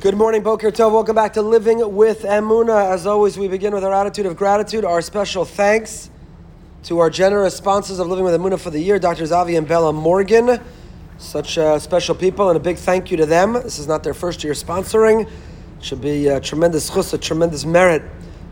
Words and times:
Good 0.00 0.16
morning, 0.16 0.44
Boker 0.44 0.70
Tov. 0.70 0.92
Welcome 0.92 1.16
back 1.16 1.32
to 1.32 1.42
Living 1.42 1.96
with 1.96 2.22
Emuna. 2.22 2.92
As 2.92 3.04
always, 3.04 3.36
we 3.36 3.48
begin 3.48 3.74
with 3.74 3.82
our 3.82 3.92
attitude 3.92 4.26
of 4.26 4.36
gratitude. 4.36 4.84
Our 4.84 5.02
special 5.02 5.44
thanks 5.44 6.08
to 6.84 7.00
our 7.00 7.10
generous 7.10 7.56
sponsors 7.56 7.98
of 7.98 8.06
Living 8.06 8.24
with 8.24 8.32
Emuna 8.32 8.60
for 8.60 8.70
the 8.70 8.78
year, 8.78 9.00
Dr. 9.00 9.24
Zavi 9.24 9.58
and 9.58 9.66
Bella 9.66 9.92
Morgan. 9.92 10.60
Such 11.18 11.58
uh, 11.58 11.80
special 11.80 12.14
people, 12.14 12.48
and 12.48 12.56
a 12.56 12.60
big 12.60 12.76
thank 12.76 13.10
you 13.10 13.16
to 13.16 13.26
them. 13.26 13.54
This 13.54 13.80
is 13.80 13.88
not 13.88 14.04
their 14.04 14.14
first 14.14 14.44
year 14.44 14.52
sponsoring. 14.52 15.26
It 15.26 15.84
should 15.84 16.00
be 16.00 16.28
a 16.28 16.38
tremendous 16.38 16.88
chus, 16.88 17.12
a 17.12 17.18
tremendous 17.18 17.64
merit 17.64 18.02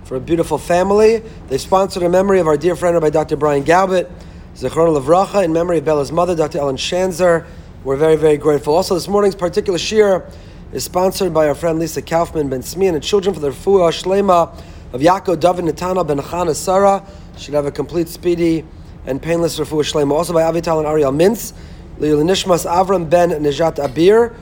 for 0.03 0.17
a 0.17 0.21
beautiful 0.21 0.59
family. 0.59 1.23
They 1.47 1.59
sponsored 1.59 2.03
in 2.03 2.11
memory 2.11 2.41
of 2.41 2.49
our 2.49 2.57
dear 2.57 2.75
friend 2.75 2.95
Rabbi 2.95 3.11
Dr. 3.11 3.37
Brian 3.37 3.63
Galbut, 3.63 4.11
Zechron 4.57 5.01
Lavracha, 5.01 5.45
in 5.45 5.53
memory 5.53 5.79
of 5.79 5.85
Bella's 5.85 6.11
mother, 6.11 6.35
Dr. 6.35 6.59
Ellen 6.59 6.77
Shanzer. 6.77 7.47
We're 7.85 7.95
very, 7.95 8.17
very 8.17 8.37
grateful. 8.37 8.75
Also, 8.75 8.95
this 8.95 9.07
morning's 9.07 9.37
particular 9.37 9.79
shiur 9.79 10.29
is 10.73 10.85
sponsored 10.85 11.33
by 11.33 11.47
our 11.49 11.55
friend 11.55 11.79
Lisa 11.79 12.03
Kaufman 12.03 12.49
Ben 12.49 12.61
Smian 12.61 12.95
and 12.95 13.03
children 13.03 13.35
for 13.35 13.41
the 13.41 13.51
refuah 13.51 13.91
shlema 13.91 14.53
of 14.93 15.01
Yaakov 15.01 15.39
David 15.39 15.65
Natana 15.65 16.07
Ben 16.07 16.19
Chana 16.19 16.55
Sarah. 16.55 17.07
Should 17.39 17.55
have 17.55 17.67
a 17.67 17.71
complete, 17.71 18.09
speedy, 18.09 18.65
and 19.07 19.23
painless 19.23 19.59
refuah 19.59 19.91
shlema. 19.91 20.13
Also 20.13 20.33
by 20.33 20.43
Avital 20.43 20.79
and 20.79 20.87
Ariel 20.87 21.13
Mintz. 21.13 21.53
Lil 21.99 22.19
Nishmas 22.19 22.69
Avram 22.69 23.09
Ben 23.09 23.31
Nejat 23.31 23.77
Abir 23.77 24.35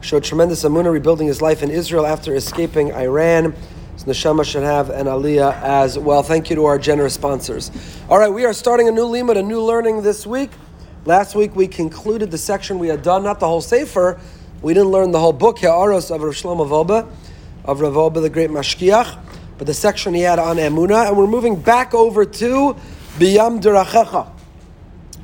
showed 0.00 0.24
tremendous 0.24 0.64
amuna 0.64 0.90
rebuilding 0.92 1.26
his 1.26 1.42
life 1.42 1.62
in 1.62 1.70
Israel 1.70 2.06
after 2.06 2.34
escaping 2.34 2.92
Iran. 2.92 3.54
So 3.96 4.06
Neshama 4.06 4.44
should 4.44 4.62
have 4.62 4.88
an 4.88 5.06
aliyah 5.06 5.60
as 5.62 5.98
well. 5.98 6.22
Thank 6.22 6.48
you 6.48 6.56
to 6.56 6.64
our 6.64 6.78
generous 6.78 7.14
sponsors. 7.14 7.70
All 8.08 8.18
right, 8.18 8.32
we 8.32 8.44
are 8.44 8.52
starting 8.52 8.88
a 8.88 8.92
new 8.92 9.06
limud, 9.06 9.36
a 9.36 9.42
new 9.42 9.60
learning 9.60 10.02
this 10.02 10.26
week. 10.26 10.50
Last 11.04 11.34
week 11.34 11.56
we 11.56 11.66
concluded 11.66 12.30
the 12.30 12.38
section 12.38 12.78
we 12.78 12.88
had 12.88 13.02
done, 13.02 13.24
not 13.24 13.40
the 13.40 13.46
whole 13.46 13.60
sefer. 13.60 14.20
We 14.62 14.74
didn't 14.74 14.90
learn 14.90 15.10
the 15.10 15.18
whole 15.18 15.32
book, 15.32 15.58
Ha'aros 15.58 16.12
of 16.12 16.22
Rav 16.22 16.34
Shlomo 16.34 16.68
Wolbe, 16.68 17.10
of 17.64 17.80
Rav 17.80 17.94
Wolbe, 17.94 18.22
the 18.22 18.30
great 18.30 18.48
Mashgiach, 18.48 19.18
but 19.58 19.66
the 19.66 19.74
section 19.74 20.14
he 20.14 20.20
had 20.20 20.38
on 20.38 20.56
Emuna, 20.56 21.08
and 21.08 21.18
we're 21.18 21.26
moving 21.26 21.60
back 21.60 21.94
over 21.94 22.24
to 22.24 22.76
Biyam 23.18 23.60
Durachecha. 23.60 24.30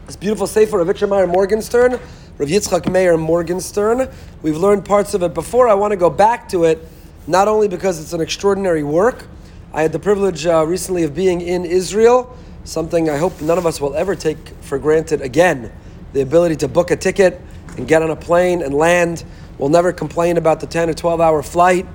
This 0.07 0.17
beautiful 0.17 0.49
sefer 0.49 0.81
of 0.81 1.09
Meyer 1.09 1.29
Morgenstern, 1.29 1.93
Rav 2.37 2.49
Yitzchak 2.49 2.91
Meir 2.91 3.17
Morgenstern. 3.17 4.11
We've 4.43 4.57
learned 4.57 4.85
parts 4.85 5.15
of 5.15 5.23
it 5.23 5.35
before. 5.35 5.69
I 5.69 5.75
want 5.75 5.93
to 5.93 5.97
go 5.97 6.11
back 6.11 6.49
to 6.49 6.65
it, 6.65 6.85
not 7.29 7.47
only 7.47 7.69
because 7.69 8.01
it's 8.01 8.13
an 8.13 8.21
extraordinary 8.21 8.83
work. 8.83 9.29
I 9.73 9.83
had 9.83 9.93
the 9.93 10.01
privilege 10.01 10.47
uh, 10.47 10.67
recently 10.67 11.05
of 11.05 11.15
being 11.15 11.43
in 11.43 11.65
Israel, 11.65 12.37
something 12.65 13.09
I 13.09 13.19
hope 13.19 13.41
none 13.41 13.57
of 13.57 13.67
us 13.67 13.81
will 13.81 13.95
ever 13.95 14.17
take 14.17 14.49
for 14.63 14.81
granted 14.81 15.21
again. 15.21 15.71
The 16.13 16.23
ability 16.23 16.57
to 16.57 16.67
book 16.67 16.91
a 16.91 16.97
ticket 16.97 17.41
and 17.79 17.89
get 17.89 18.03
on 18.03 18.11
a 18.11 18.17
plane 18.17 18.61
and 18.61 18.75
land. 18.75 19.25
We'll 19.57 19.71
never 19.71 19.93
complain 19.93 20.37
about 20.37 20.61
the 20.61 20.67
10 20.67 20.91
or 20.91 20.95
12 20.95 21.21
hour 21.21 21.43
flight. 21.43 21.87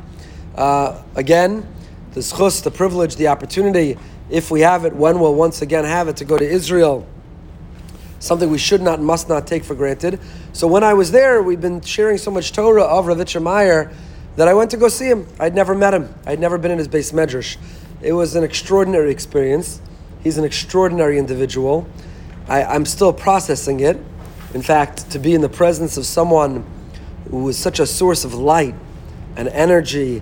Uh, 0.55 1.01
again, 1.15 1.67
the 2.13 2.21
schus, 2.21 2.63
the 2.63 2.71
privilege, 2.71 3.15
the 3.17 3.27
opportunity, 3.27 3.97
if 4.29 4.49
we 4.49 4.61
have 4.61 4.85
it, 4.85 4.93
when 4.93 5.19
we'll 5.19 5.35
once 5.35 5.61
again 5.61 5.83
have 5.83 6.07
it, 6.07 6.17
to 6.17 6.25
go 6.25 6.37
to 6.37 6.45
Israel. 6.45 7.07
Something 8.19 8.49
we 8.49 8.57
should 8.57 8.81
not, 8.81 9.01
must 9.01 9.27
not 9.27 9.45
take 9.45 9.63
for 9.63 9.75
granted. 9.75 10.19
So 10.53 10.67
when 10.67 10.83
I 10.83 10.93
was 10.93 11.11
there, 11.11 11.43
we've 11.43 11.59
been 11.59 11.81
sharing 11.81 12.17
so 12.17 12.31
much 12.31 12.53
Torah 12.53 12.83
of 12.83 13.05
Ravitcher 13.05 13.41
Meyer 13.41 13.91
that 14.37 14.47
I 14.47 14.53
went 14.53 14.71
to 14.71 14.77
go 14.77 14.87
see 14.87 15.07
him. 15.07 15.27
I'd 15.39 15.53
never 15.53 15.75
met 15.75 15.93
him. 15.93 16.13
I'd 16.25 16.39
never 16.39 16.57
been 16.57 16.71
in 16.71 16.77
his 16.77 16.87
beis 16.87 17.11
medrash. 17.13 17.57
It 18.01 18.13
was 18.13 18.35
an 18.35 18.43
extraordinary 18.43 19.11
experience. 19.11 19.81
He's 20.23 20.37
an 20.37 20.45
extraordinary 20.45 21.17
individual. 21.17 21.87
I, 22.47 22.63
I'm 22.63 22.85
still 22.85 23.11
processing 23.11 23.81
it. 23.81 23.99
In 24.53 24.61
fact, 24.61 25.09
to 25.11 25.19
be 25.19 25.33
in 25.33 25.41
the 25.41 25.49
presence 25.49 25.97
of 25.97 26.05
someone 26.05 26.65
who 27.29 27.49
is 27.49 27.57
such 27.57 27.79
a 27.79 27.87
source 27.87 28.23
of 28.23 28.35
light 28.35 28.75
and 29.35 29.47
energy, 29.47 30.21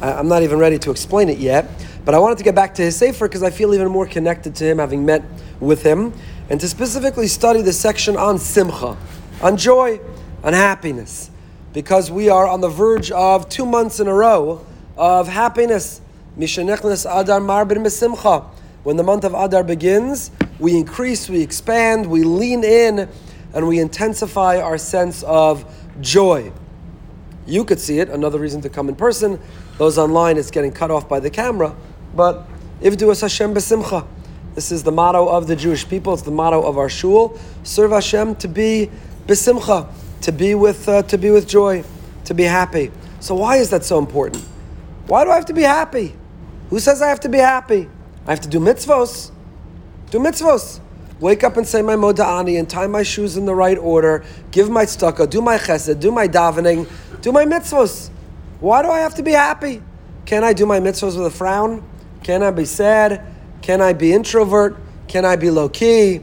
I, 0.00 0.12
I'm 0.12 0.28
not 0.28 0.42
even 0.42 0.58
ready 0.58 0.78
to 0.80 0.90
explain 0.90 1.28
it 1.28 1.38
yet. 1.38 1.68
But 2.04 2.14
I 2.14 2.18
wanted 2.18 2.38
to 2.38 2.44
get 2.44 2.54
back 2.54 2.74
to 2.74 2.82
his 2.82 2.96
Sefer 2.96 3.28
because 3.28 3.42
I 3.42 3.50
feel 3.50 3.74
even 3.74 3.88
more 3.88 4.06
connected 4.06 4.54
to 4.56 4.64
him 4.64 4.78
having 4.78 5.06
met 5.06 5.22
with 5.60 5.82
him 5.82 6.12
and 6.50 6.60
to 6.60 6.68
specifically 6.68 7.28
study 7.28 7.62
the 7.62 7.72
section 7.72 8.16
on 8.16 8.38
Simcha, 8.38 8.96
on 9.40 9.56
joy, 9.56 10.00
on 10.42 10.52
happiness, 10.52 11.30
because 11.72 12.10
we 12.10 12.28
are 12.28 12.46
on 12.46 12.60
the 12.60 12.68
verge 12.68 13.10
of 13.12 13.48
two 13.48 13.64
months 13.64 14.00
in 14.00 14.08
a 14.08 14.14
row 14.14 14.64
of 14.96 15.28
happiness. 15.28 16.00
Mishanechnes 16.36 17.06
Adar 17.06 17.40
Marbin 17.40 17.78
Mesimcha. 17.78 18.44
When 18.82 18.96
the 18.96 19.04
month 19.04 19.24
of 19.24 19.34
Adar 19.34 19.62
begins, 19.62 20.32
we 20.58 20.76
increase, 20.76 21.28
we 21.28 21.40
expand, 21.40 22.06
we 22.06 22.24
lean 22.24 22.64
in, 22.64 23.08
and 23.54 23.66
we 23.68 23.78
intensify 23.78 24.60
our 24.60 24.78
sense 24.78 25.22
of 25.24 25.64
joy. 26.00 26.52
You 27.46 27.64
could 27.64 27.80
see 27.80 27.98
it, 27.98 28.08
another 28.08 28.38
reason 28.38 28.60
to 28.62 28.68
come 28.68 28.88
in 28.88 28.94
person. 28.94 29.40
Those 29.78 29.98
online, 29.98 30.36
it's 30.36 30.50
getting 30.50 30.72
cut 30.72 30.90
off 30.90 31.08
by 31.08 31.20
the 31.20 31.30
camera. 31.30 31.74
But 32.14 32.46
Ivdu 32.80 33.10
es 33.10 33.20
Hashem 33.20 33.54
besimcha. 33.54 34.06
This 34.54 34.70
is 34.70 34.82
the 34.82 34.92
motto 34.92 35.28
of 35.28 35.46
the 35.46 35.56
Jewish 35.56 35.88
people. 35.88 36.12
It's 36.12 36.22
the 36.22 36.30
motto 36.30 36.62
of 36.62 36.76
our 36.76 36.88
shul. 36.88 37.38
Serve 37.62 37.90
Hashem 37.92 38.36
to 38.36 38.48
be 38.48 38.90
besimcha, 39.26 39.88
to 40.20 40.32
be 40.32 40.54
with 40.54 40.88
uh, 40.88 41.02
to 41.04 41.16
be 41.16 41.30
with 41.30 41.48
joy, 41.48 41.84
to 42.24 42.34
be 42.34 42.44
happy. 42.44 42.90
So 43.20 43.34
why 43.34 43.56
is 43.56 43.70
that 43.70 43.84
so 43.84 43.98
important? 43.98 44.44
Why 45.06 45.24
do 45.24 45.30
I 45.30 45.36
have 45.36 45.46
to 45.46 45.54
be 45.54 45.62
happy? 45.62 46.14
Who 46.70 46.80
says 46.80 47.00
I 47.00 47.08
have 47.08 47.20
to 47.20 47.28
be 47.28 47.38
happy? 47.38 47.88
I 48.26 48.30
have 48.30 48.40
to 48.42 48.48
do 48.48 48.60
mitzvos. 48.60 49.30
Do 50.10 50.18
mitzvos. 50.18 50.80
Wake 51.22 51.44
up 51.44 51.56
and 51.56 51.64
say 51.64 51.82
my 51.82 51.94
moda'ani 51.94 52.58
and 52.58 52.68
tie 52.68 52.88
my 52.88 53.04
shoes 53.04 53.36
in 53.36 53.46
the 53.46 53.54
right 53.54 53.78
order. 53.78 54.24
Give 54.50 54.68
my 54.68 54.84
tzedakah, 54.84 55.30
do 55.30 55.40
my 55.40 55.56
chesed, 55.56 56.00
do 56.00 56.10
my 56.10 56.26
davening, 56.26 56.90
do 57.20 57.30
my 57.30 57.44
mitzvos. 57.44 58.10
Why 58.58 58.82
do 58.82 58.88
I 58.88 58.98
have 58.98 59.14
to 59.14 59.22
be 59.22 59.30
happy? 59.30 59.80
Can 60.26 60.42
I 60.42 60.52
do 60.52 60.66
my 60.66 60.80
mitzvos 60.80 61.16
with 61.16 61.24
a 61.26 61.30
frown? 61.30 61.88
Can 62.24 62.42
I 62.42 62.50
be 62.50 62.64
sad? 62.64 63.24
Can 63.62 63.80
I 63.80 63.92
be 63.92 64.12
introvert? 64.12 64.76
Can 65.06 65.24
I 65.24 65.36
be 65.36 65.48
low 65.48 65.68
key? 65.68 66.22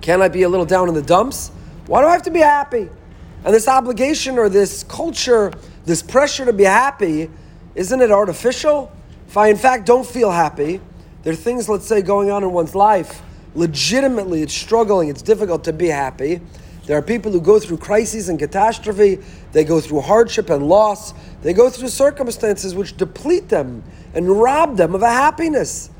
Can 0.00 0.22
I 0.22 0.28
be 0.28 0.42
a 0.42 0.48
little 0.48 0.64
down 0.64 0.88
in 0.88 0.94
the 0.94 1.02
dumps? 1.02 1.50
Why 1.86 2.00
do 2.00 2.06
I 2.06 2.12
have 2.12 2.22
to 2.22 2.30
be 2.30 2.40
happy? 2.40 2.88
And 3.44 3.54
this 3.54 3.68
obligation 3.68 4.38
or 4.38 4.48
this 4.48 4.84
culture, 4.84 5.52
this 5.84 6.02
pressure 6.02 6.46
to 6.46 6.54
be 6.54 6.64
happy, 6.64 7.28
isn't 7.74 8.00
it 8.00 8.10
artificial? 8.10 8.90
If 9.26 9.36
I, 9.36 9.48
in 9.48 9.58
fact, 9.58 9.84
don't 9.84 10.06
feel 10.06 10.30
happy, 10.30 10.80
there 11.24 11.34
are 11.34 11.36
things, 11.36 11.68
let's 11.68 11.86
say, 11.86 12.00
going 12.00 12.30
on 12.30 12.42
in 12.42 12.52
one's 12.52 12.74
life. 12.74 13.20
Legitimately, 13.54 14.42
it's 14.42 14.54
struggling, 14.54 15.08
it's 15.08 15.22
difficult 15.22 15.64
to 15.64 15.72
be 15.72 15.88
happy. 15.88 16.40
There 16.86 16.96
are 16.96 17.02
people 17.02 17.32
who 17.32 17.40
go 17.40 17.58
through 17.60 17.78
crises 17.78 18.28
and 18.28 18.38
catastrophe, 18.38 19.18
they 19.52 19.62
go 19.62 19.80
through 19.80 20.00
hardship 20.00 20.48
and 20.48 20.68
loss, 20.68 21.12
they 21.42 21.52
go 21.52 21.68
through 21.68 21.88
circumstances 21.88 22.74
which 22.74 22.96
deplete 22.96 23.48
them 23.50 23.82
and 24.14 24.26
rob 24.28 24.76
them 24.76 24.94
of 24.94 25.02
a 25.02 25.10
happiness. 25.10 25.90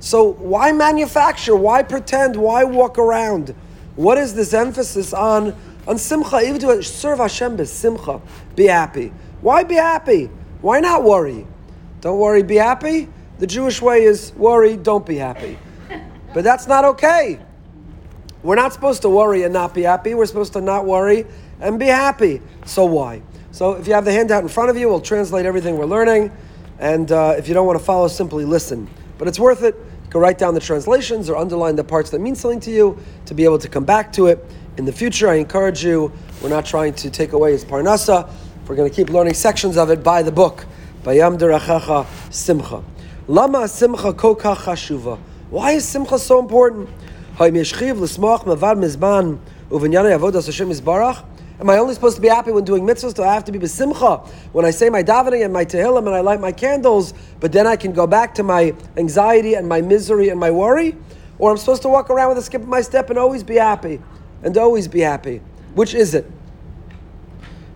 So, 0.00 0.32
why 0.34 0.70
manufacture? 0.70 1.56
Why 1.56 1.82
pretend? 1.82 2.36
Why 2.36 2.62
walk 2.62 2.98
around? 2.98 3.54
What 3.96 4.16
is 4.16 4.32
this 4.32 4.54
emphasis 4.54 5.12
on, 5.12 5.56
on 5.88 5.98
simcha? 5.98 6.40
Even 6.40 6.60
to 6.60 6.82
serve 6.84 7.18
Hashem 7.18 7.64
simcha, 7.64 8.20
be 8.54 8.66
happy. 8.66 9.12
Why 9.40 9.64
be 9.64 9.74
happy? 9.74 10.26
Why 10.60 10.78
not 10.78 11.02
worry? 11.02 11.46
Don't 12.00 12.20
worry, 12.20 12.44
be 12.44 12.56
happy. 12.56 13.08
The 13.40 13.46
Jewish 13.46 13.82
way 13.82 14.04
is 14.04 14.32
worry, 14.36 14.76
don't 14.76 15.04
be 15.04 15.16
happy. 15.16 15.58
But 16.38 16.44
that's 16.44 16.68
not 16.68 16.84
okay. 16.84 17.40
We're 18.44 18.54
not 18.54 18.72
supposed 18.72 19.02
to 19.02 19.08
worry 19.08 19.42
and 19.42 19.52
not 19.52 19.74
be 19.74 19.82
happy. 19.82 20.14
We're 20.14 20.24
supposed 20.26 20.52
to 20.52 20.60
not 20.60 20.86
worry 20.86 21.26
and 21.60 21.80
be 21.80 21.86
happy. 21.86 22.40
So 22.64 22.84
why? 22.84 23.22
So 23.50 23.72
if 23.72 23.88
you 23.88 23.94
have 23.94 24.04
the 24.04 24.12
handout 24.12 24.44
in 24.44 24.48
front 24.48 24.70
of 24.70 24.76
you, 24.76 24.88
we'll 24.88 25.00
translate 25.00 25.46
everything 25.46 25.76
we're 25.76 25.86
learning. 25.86 26.30
And 26.78 27.10
uh, 27.10 27.34
if 27.36 27.48
you 27.48 27.54
don't 27.54 27.66
want 27.66 27.76
to 27.80 27.84
follow, 27.84 28.06
simply 28.06 28.44
listen. 28.44 28.88
But 29.18 29.26
it's 29.26 29.40
worth 29.40 29.64
it. 29.64 29.74
You 29.74 30.10
can 30.10 30.20
write 30.20 30.38
down 30.38 30.54
the 30.54 30.60
translations 30.60 31.28
or 31.28 31.34
underline 31.34 31.74
the 31.74 31.82
parts 31.82 32.10
that 32.10 32.20
mean 32.20 32.36
something 32.36 32.60
to 32.60 32.70
you 32.70 32.96
to 33.26 33.34
be 33.34 33.42
able 33.42 33.58
to 33.58 33.68
come 33.68 33.84
back 33.84 34.12
to 34.12 34.28
it 34.28 34.38
in 34.76 34.84
the 34.84 34.92
future. 34.92 35.28
I 35.28 35.38
encourage 35.38 35.84
you. 35.84 36.12
We're 36.40 36.50
not 36.50 36.64
trying 36.64 36.94
to 36.94 37.10
take 37.10 37.32
away 37.32 37.50
his 37.50 37.64
parnasa. 37.64 38.30
We're 38.68 38.76
going 38.76 38.88
to 38.88 38.94
keep 38.94 39.10
learning 39.10 39.34
sections 39.34 39.76
of 39.76 39.90
it 39.90 40.04
by 40.04 40.22
the 40.22 40.30
book. 40.30 40.66
Bayam 41.02 41.36
derachacha 41.36 42.06
simcha. 42.32 42.84
Lama 43.26 43.66
simcha 43.66 44.12
koka 44.12 44.54
chashuva. 44.54 45.18
Why 45.50 45.72
is 45.72 45.88
simcha 45.88 46.18
so 46.18 46.38
important? 46.38 46.90
Am 51.60 51.70
I 51.70 51.78
only 51.78 51.94
supposed 51.94 52.16
to 52.16 52.22
be 52.22 52.28
happy 52.28 52.52
when 52.52 52.64
doing 52.64 52.84
mitzvahs? 52.84 53.14
Do 53.14 53.22
I 53.22 53.32
have 53.32 53.44
to 53.44 53.52
be 53.52 53.58
besimcha 53.58 54.26
when 54.52 54.66
I 54.66 54.70
say 54.70 54.90
my 54.90 55.02
davening 55.02 55.44
and 55.44 55.52
my 55.52 55.64
tehillim 55.64 56.06
and 56.06 56.14
I 56.14 56.20
light 56.20 56.40
my 56.40 56.52
candles, 56.52 57.14
but 57.40 57.52
then 57.52 57.66
I 57.66 57.76
can 57.76 57.92
go 57.92 58.06
back 58.06 58.34
to 58.34 58.42
my 58.42 58.74
anxiety 58.96 59.54
and 59.54 59.68
my 59.68 59.80
misery 59.80 60.28
and 60.28 60.38
my 60.38 60.50
worry? 60.50 60.96
Or 61.38 61.50
I'm 61.50 61.56
supposed 61.56 61.82
to 61.82 61.88
walk 61.88 62.10
around 62.10 62.30
with 62.30 62.38
a 62.38 62.42
skip 62.42 62.62
of 62.62 62.68
my 62.68 62.82
step 62.82 63.08
and 63.08 63.18
always 63.18 63.42
be 63.42 63.56
happy 63.56 64.00
and 64.42 64.56
always 64.58 64.86
be 64.86 65.00
happy? 65.00 65.40
Which 65.74 65.94
is 65.94 66.14
it? 66.14 66.30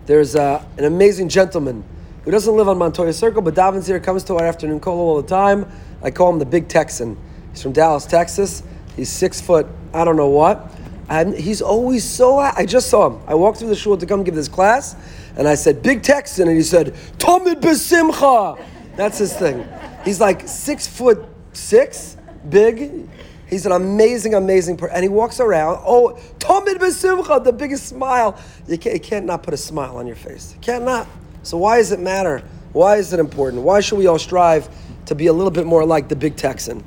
There's 0.05 0.35
uh, 0.35 0.63
an 0.77 0.85
amazing 0.85 1.29
gentleman 1.29 1.83
who 2.23 2.31
doesn't 2.31 2.55
live 2.55 2.69
on 2.69 2.77
Montoya 2.77 3.13
Circle, 3.13 3.41
but 3.41 3.55
davens 3.55 3.87
here, 3.87 3.99
comes 3.99 4.23
to 4.25 4.35
our 4.35 4.45
afternoon 4.45 4.79
call 4.79 4.99
all 4.99 5.21
the 5.21 5.27
time. 5.27 5.69
I 6.03 6.11
call 6.11 6.31
him 6.31 6.39
the 6.39 6.45
Big 6.45 6.67
Texan. 6.67 7.17
He's 7.53 7.61
from 7.61 7.71
Dallas, 7.71 8.05
Texas. 8.05 8.63
He's 8.95 9.09
six 9.09 9.39
foot, 9.39 9.67
I 9.93 10.03
don't 10.03 10.17
know 10.17 10.29
what. 10.29 10.69
And 11.09 11.33
he's 11.33 11.61
always 11.61 12.03
so. 12.03 12.37
I 12.39 12.65
just 12.65 12.89
saw 12.89 13.09
him. 13.09 13.21
I 13.27 13.35
walked 13.35 13.59
through 13.59 13.69
the 13.69 13.75
shul 13.75 13.97
to 13.97 14.05
come 14.05 14.23
give 14.23 14.35
this 14.35 14.47
class, 14.47 14.95
and 15.37 15.47
I 15.47 15.55
said, 15.55 15.83
"Big 15.83 16.01
Texan," 16.01 16.47
and 16.47 16.55
he 16.55 16.63
said, 16.63 16.95
"Tomid 17.17 17.61
besimcha." 17.61 18.59
That's 18.95 19.17
his 19.17 19.33
thing. 19.33 19.67
He's 20.05 20.21
like 20.21 20.47
six 20.47 20.87
foot 20.87 21.25
six, 21.51 22.17
big. 22.49 23.09
He's 23.47 23.65
an 23.65 23.71
amazing, 23.71 24.33
amazing 24.33 24.77
person, 24.77 24.95
and 24.95 25.03
he 25.03 25.09
walks 25.09 25.39
around. 25.39 25.83
Oh, 25.85 26.19
Tomid 26.39 26.75
besimcha, 26.75 27.43
the 27.43 27.53
biggest 27.53 27.85
smile. 27.85 28.39
You 28.67 28.77
can't, 28.77 28.95
you 28.95 29.01
can't 29.01 29.25
not 29.25 29.43
put 29.43 29.53
a 29.53 29.57
smile 29.57 29.97
on 29.97 30.07
your 30.07 30.15
face. 30.15 30.53
You 30.53 30.61
can't 30.61 30.85
not. 30.85 31.07
So 31.43 31.57
why 31.57 31.77
does 31.77 31.91
it 31.91 31.99
matter? 31.99 32.43
Why 32.71 32.95
is 32.95 33.13
it 33.13 33.19
important? 33.19 33.61
Why 33.61 33.81
should 33.81 33.99
we 33.99 34.07
all 34.07 34.17
strive 34.17 34.67
to 35.05 35.15
be 35.15 35.27
a 35.27 35.33
little 35.33 35.51
bit 35.51 35.65
more 35.65 35.85
like 35.85 36.07
the 36.07 36.15
big 36.15 36.35
Texan? 36.37 36.83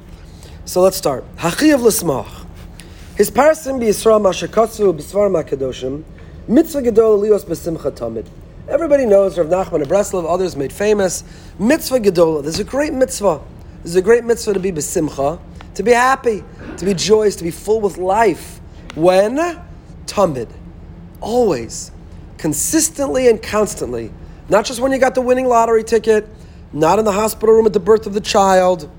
So 0.66 0.82
let's 0.82 0.96
start. 0.96 1.24
Hachiyav 1.36 1.80
l'smach. 1.80 2.44
His 3.16 3.30
parasim 3.30 3.78
b'Yisrael 3.80 4.20
mashakatsu 4.20 4.98
b'svar 4.98 5.30
makadoshim 5.30 6.02
mitzvah 6.48 6.82
gedol 6.82 7.20
lios 7.20 7.44
b'simcha 7.44 7.92
tamid. 7.92 8.26
Everybody 8.68 9.06
knows 9.06 9.38
Rav 9.38 9.46
Nachman 9.46 9.82
of 9.82 9.88
Breslov, 9.88 10.28
others 10.28 10.56
made 10.56 10.72
famous. 10.72 11.22
Mitzvah 11.60 12.00
gedola. 12.00 12.42
There's 12.42 12.58
a 12.58 12.64
great 12.64 12.92
mitzvah. 12.92 13.40
There's 13.84 13.94
a 13.94 14.02
great 14.02 14.24
mitzvah 14.24 14.54
to 14.54 14.58
be 14.58 14.72
b'simcha, 14.72 15.38
to 15.76 15.82
be 15.84 15.92
happy, 15.92 16.42
to 16.78 16.84
be 16.84 16.94
joyous, 16.94 17.36
to 17.36 17.44
be 17.44 17.52
full 17.52 17.80
with 17.80 17.96
life. 17.96 18.58
When? 18.96 19.36
Tamid. 20.06 20.48
Always. 21.20 21.92
Consistently 22.38 23.28
and 23.28 23.40
constantly. 23.40 24.12
Not 24.48 24.64
just 24.64 24.80
when 24.80 24.90
you 24.90 24.98
got 24.98 25.14
the 25.14 25.22
winning 25.22 25.46
lottery 25.46 25.84
ticket, 25.84 26.28
not 26.72 26.98
in 26.98 27.04
the 27.04 27.12
hospital 27.12 27.54
room 27.54 27.66
at 27.66 27.72
the 27.72 27.78
birth 27.78 28.08
of 28.08 28.14
the 28.14 28.20
child, 28.20 28.90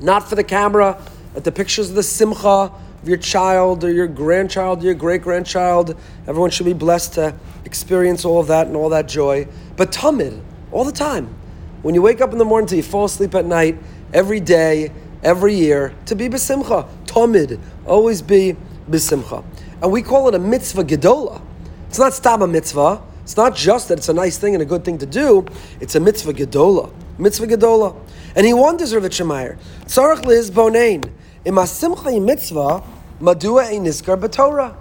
not 0.00 0.28
for 0.28 0.34
the 0.34 0.44
camera 0.44 1.00
at 1.34 1.44
the 1.44 1.52
pictures 1.52 1.90
of 1.90 1.96
the 1.96 2.02
simcha 2.02 2.72
of 3.02 3.08
your 3.08 3.18
child 3.18 3.84
or 3.84 3.92
your 3.92 4.06
grandchild, 4.06 4.82
or 4.82 4.86
your 4.86 4.94
great 4.94 5.22
grandchild. 5.22 5.96
Everyone 6.26 6.50
should 6.50 6.66
be 6.66 6.72
blessed 6.72 7.14
to 7.14 7.34
experience 7.64 8.24
all 8.24 8.40
of 8.40 8.48
that 8.48 8.66
and 8.66 8.76
all 8.76 8.88
that 8.88 9.08
joy. 9.08 9.46
But 9.76 9.92
tamid, 9.92 10.40
all 10.72 10.84
the 10.84 10.92
time. 10.92 11.34
When 11.82 11.94
you 11.94 12.02
wake 12.02 12.20
up 12.20 12.32
in 12.32 12.38
the 12.38 12.44
morning 12.44 12.66
till 12.66 12.76
you 12.76 12.82
fall 12.82 13.04
asleep 13.04 13.34
at 13.34 13.44
night, 13.44 13.78
every 14.12 14.40
day, 14.40 14.92
every 15.22 15.54
year, 15.54 15.94
to 16.06 16.16
be 16.16 16.28
besimcha. 16.28 16.88
Tamid, 17.06 17.60
always 17.86 18.20
be 18.20 18.56
besimcha. 18.90 19.44
And 19.80 19.92
we 19.92 20.02
call 20.02 20.28
it 20.28 20.34
a 20.34 20.38
mitzvah 20.38 20.84
gedola. 20.84 21.40
It's 21.88 21.98
not 21.98 22.14
stam 22.14 22.42
a 22.42 22.48
mitzvah. 22.48 23.02
It's 23.22 23.36
not 23.36 23.54
just 23.54 23.88
that 23.88 23.98
it's 23.98 24.08
a 24.08 24.14
nice 24.14 24.38
thing 24.38 24.54
and 24.54 24.62
a 24.62 24.66
good 24.66 24.84
thing 24.84 24.98
to 24.98 25.06
do. 25.06 25.46
It's 25.80 25.94
a 25.94 26.00
mitzvah 26.00 26.32
gedola. 26.32 26.92
Mitzvah 27.18 27.46
gedola. 27.46 27.96
And 28.38 28.46
he 28.46 28.54
won't 28.54 28.78
wonders, 28.78 28.94
Rav 28.94 29.02
Shemayr, 29.02 29.58
tzarech 29.86 30.24
liz 30.24 30.48
bonein, 30.48 31.02
im 31.44 31.54
asimcha 31.56 32.24
mitzvah, 32.24 32.84
madua 33.20 33.66
ein 33.66 33.82
niskar 33.82 34.16
b'torah. 34.16 34.76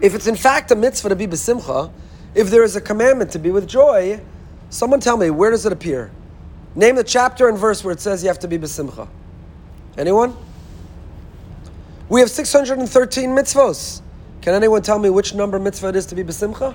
If 0.00 0.14
it's 0.14 0.26
in 0.26 0.34
fact 0.34 0.70
a 0.70 0.76
mitzvah 0.76 1.10
to 1.10 1.16
be 1.16 1.26
besimcha, 1.26 1.92
if 2.34 2.48
there 2.48 2.64
is 2.64 2.74
a 2.74 2.80
commandment 2.80 3.32
to 3.32 3.38
be 3.38 3.50
with 3.50 3.68
joy, 3.68 4.18
someone 4.70 5.00
tell 5.00 5.18
me, 5.18 5.28
where 5.28 5.50
does 5.50 5.66
it 5.66 5.72
appear? 5.72 6.10
Name 6.74 6.96
the 6.96 7.04
chapter 7.04 7.50
and 7.50 7.58
verse 7.58 7.84
where 7.84 7.92
it 7.92 8.00
says 8.00 8.22
you 8.22 8.28
have 8.28 8.38
to 8.38 8.48
be 8.48 8.56
besimcha. 8.56 9.06
Anyone? 9.98 10.34
We 12.08 12.20
have 12.20 12.30
613 12.30 13.28
mitzvos. 13.28 14.00
Can 14.40 14.54
anyone 14.54 14.80
tell 14.80 14.98
me 14.98 15.10
which 15.10 15.34
number 15.34 15.58
mitzvah 15.58 15.88
it 15.88 15.96
is 15.96 16.06
to 16.06 16.14
be 16.14 16.24
besimcha? 16.24 16.74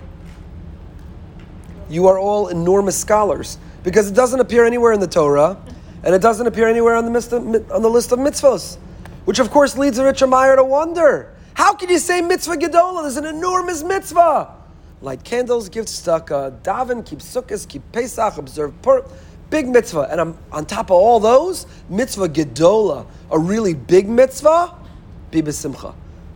You 1.90 2.06
are 2.10 2.20
all 2.20 2.50
enormous 2.50 2.96
scholars 2.96 3.58
because 3.86 4.10
it 4.10 4.14
doesn't 4.14 4.42
appear 4.42 4.66
anywhere 4.66 4.92
in 4.92 5.00
the 5.00 5.08
Torah, 5.08 5.58
and 6.04 6.14
it 6.14 6.22
doesn't 6.22 6.46
appear 6.46 6.68
anywhere 6.68 6.96
on 6.96 7.06
the, 7.06 7.12
list 7.12 7.32
of, 7.32 7.42
on 7.72 7.82
the 7.82 7.90
list 7.90 8.12
of 8.12 8.20
mitzvos, 8.20 8.78
which 9.24 9.40
of 9.40 9.50
course 9.50 9.78
leads 9.78 9.98
Richard 9.98 10.28
Meyer 10.28 10.58
to 10.58 10.64
wonder: 10.66 11.34
How 11.54 11.74
can 11.74 11.90
you 11.90 12.00
say 12.00 12.20
mitzvah 12.20 12.58
gedola? 12.58 13.04
There's 13.04 13.16
an 13.16 13.26
enormous 13.26 13.82
mitzvah. 13.82 14.54
Light 15.02 15.24
candles, 15.24 15.70
give 15.70 15.86
tzedakah, 15.86 16.62
daven, 16.62 17.06
keep 17.06 17.20
sukkahs, 17.20 17.66
keep 17.66 17.84
Pesach, 17.94 18.38
observe. 18.38 18.74
Big 19.50 19.70
mitzvah, 19.70 20.08
and 20.10 20.20
I'm, 20.20 20.38
on 20.52 20.66
top 20.66 20.88
of 20.88 20.98
all 20.98 21.20
those, 21.20 21.68
mitzvah 21.88 22.28
gedola, 22.28 23.06
a 23.32 23.40
really 23.40 23.76
big 23.76 24.10
mitzvah, 24.10 24.76
be 25.32 25.42
besimcha 25.42 25.94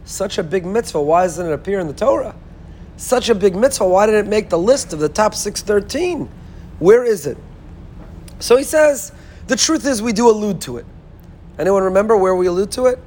such 0.09 0.39
a 0.39 0.43
big 0.43 0.65
mitzvah, 0.65 1.01
why 1.01 1.23
doesn't 1.23 1.45
it 1.45 1.53
appear 1.53 1.79
in 1.79 1.87
the 1.87 1.93
Torah? 1.93 2.35
Such 2.97 3.29
a 3.29 3.35
big 3.35 3.55
mitzvah, 3.55 3.87
why 3.87 4.07
did 4.07 4.15
it 4.15 4.27
make 4.27 4.49
the 4.49 4.57
list 4.57 4.91
of 4.91 4.99
the 4.99 5.07
top 5.07 5.35
613? 5.35 6.27
Where 6.79 7.03
is 7.03 7.27
it? 7.27 7.37
So 8.39 8.55
he 8.57 8.63
says, 8.63 9.11
the 9.47 9.55
truth 9.55 9.85
is 9.85 10.01
we 10.01 10.13
do 10.13 10.29
allude 10.29 10.61
to 10.61 10.77
it. 10.77 10.85
Anyone 11.57 11.83
remember 11.83 12.15
where 12.15 12.35
we 12.35 12.47
allude 12.47 12.71
to 12.71 12.85
it? 12.85 12.99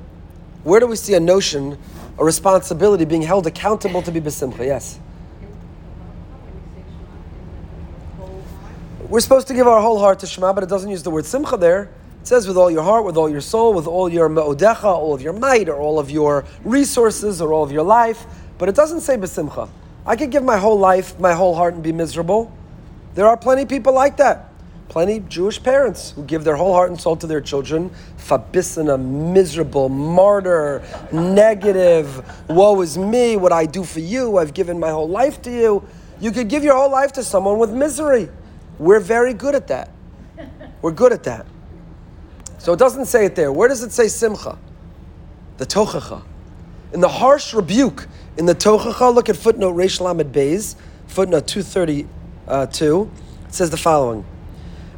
Where 0.62 0.78
do 0.78 0.86
we 0.86 0.96
see 0.96 1.14
a 1.14 1.20
notion, 1.20 1.78
a 2.18 2.24
responsibility 2.24 3.04
being 3.04 3.22
held 3.22 3.46
accountable 3.46 4.02
to 4.02 4.12
be 4.12 4.20
besimcha? 4.20 4.66
Yes. 4.66 4.98
We're 9.08 9.20
supposed 9.20 9.48
to 9.48 9.54
give 9.54 9.66
our 9.66 9.80
whole 9.80 9.98
heart 9.98 10.20
to 10.20 10.26
Shema, 10.26 10.52
but 10.52 10.62
it 10.62 10.68
doesn't 10.68 10.90
use 10.90 11.02
the 11.02 11.10
word 11.10 11.26
simcha 11.26 11.56
there. 11.56 11.90
It 12.20 12.26
says 12.26 12.46
with 12.46 12.56
all 12.56 12.70
your 12.70 12.82
heart, 12.82 13.04
with 13.04 13.16
all 13.16 13.28
your 13.28 13.40
soul, 13.40 13.74
with 13.74 13.86
all 13.86 14.08
your 14.08 14.28
me'odecha, 14.28 14.84
all 14.84 15.12
of 15.12 15.20
your 15.20 15.32
might, 15.32 15.68
or 15.68 15.76
all 15.76 15.98
of 15.98 16.10
your 16.10 16.44
resources, 16.64 17.42
or 17.42 17.52
all 17.52 17.62
of 17.62 17.72
your 17.72 17.82
life. 17.82 18.24
But 18.58 18.68
it 18.68 18.74
doesn't 18.74 19.00
say 19.00 19.16
besimcha. 19.16 19.68
I 20.06 20.16
could 20.16 20.30
give 20.30 20.44
my 20.44 20.56
whole 20.56 20.78
life, 20.78 21.18
my 21.18 21.34
whole 21.34 21.54
heart, 21.54 21.74
and 21.74 21.82
be 21.82 21.92
miserable. 21.92 22.56
There 23.14 23.26
are 23.26 23.36
plenty 23.36 23.62
of 23.62 23.68
people 23.68 23.92
like 23.92 24.16
that. 24.16 24.48
Plenty 24.88 25.20
Jewish 25.20 25.62
parents 25.62 26.10
who 26.10 26.22
give 26.24 26.44
their 26.44 26.56
whole 26.56 26.74
heart 26.74 26.90
and 26.90 27.00
soul 27.00 27.16
to 27.16 27.26
their 27.26 27.40
children. 27.40 27.90
Fabisana, 28.18 29.02
miserable, 29.02 29.88
martyr, 29.88 30.82
negative. 31.10 32.24
Woe 32.48 32.80
is 32.82 32.98
me, 32.98 33.36
what 33.36 33.52
I 33.52 33.64
do 33.64 33.84
for 33.84 34.00
you. 34.00 34.36
I've 34.36 34.52
given 34.52 34.78
my 34.78 34.90
whole 34.90 35.08
life 35.08 35.40
to 35.42 35.50
you. 35.50 35.82
You 36.20 36.30
could 36.30 36.48
give 36.48 36.62
your 36.62 36.74
whole 36.74 36.90
life 36.90 37.12
to 37.12 37.24
someone 37.24 37.58
with 37.58 37.70
misery. 37.70 38.28
We're 38.78 39.00
very 39.00 39.34
good 39.34 39.54
at 39.54 39.68
that. 39.68 39.90
We're 40.82 40.92
good 40.92 41.12
at 41.12 41.22
that. 41.24 41.46
So 42.58 42.72
it 42.72 42.78
doesn't 42.78 43.06
say 43.06 43.24
it 43.24 43.34
there. 43.34 43.50
Where 43.50 43.68
does 43.68 43.82
it 43.82 43.92
say 43.92 44.08
simcha? 44.08 44.58
The 45.56 45.66
tochacha. 45.66 46.22
In 46.92 47.00
the 47.00 47.08
harsh 47.08 47.54
rebuke 47.54 48.06
in 48.36 48.46
the 48.46 48.54
tochacha, 48.54 49.14
look 49.14 49.28
at 49.28 49.36
footnote 49.36 49.74
Reish 49.74 50.00
Lamed 50.00 50.34
Beis, 50.34 50.76
footnote 51.06 51.46
Uh, 52.52 52.66
232. 52.66 53.10
It 53.46 53.54
says 53.54 53.70
the 53.70 53.78
following. 53.78 54.26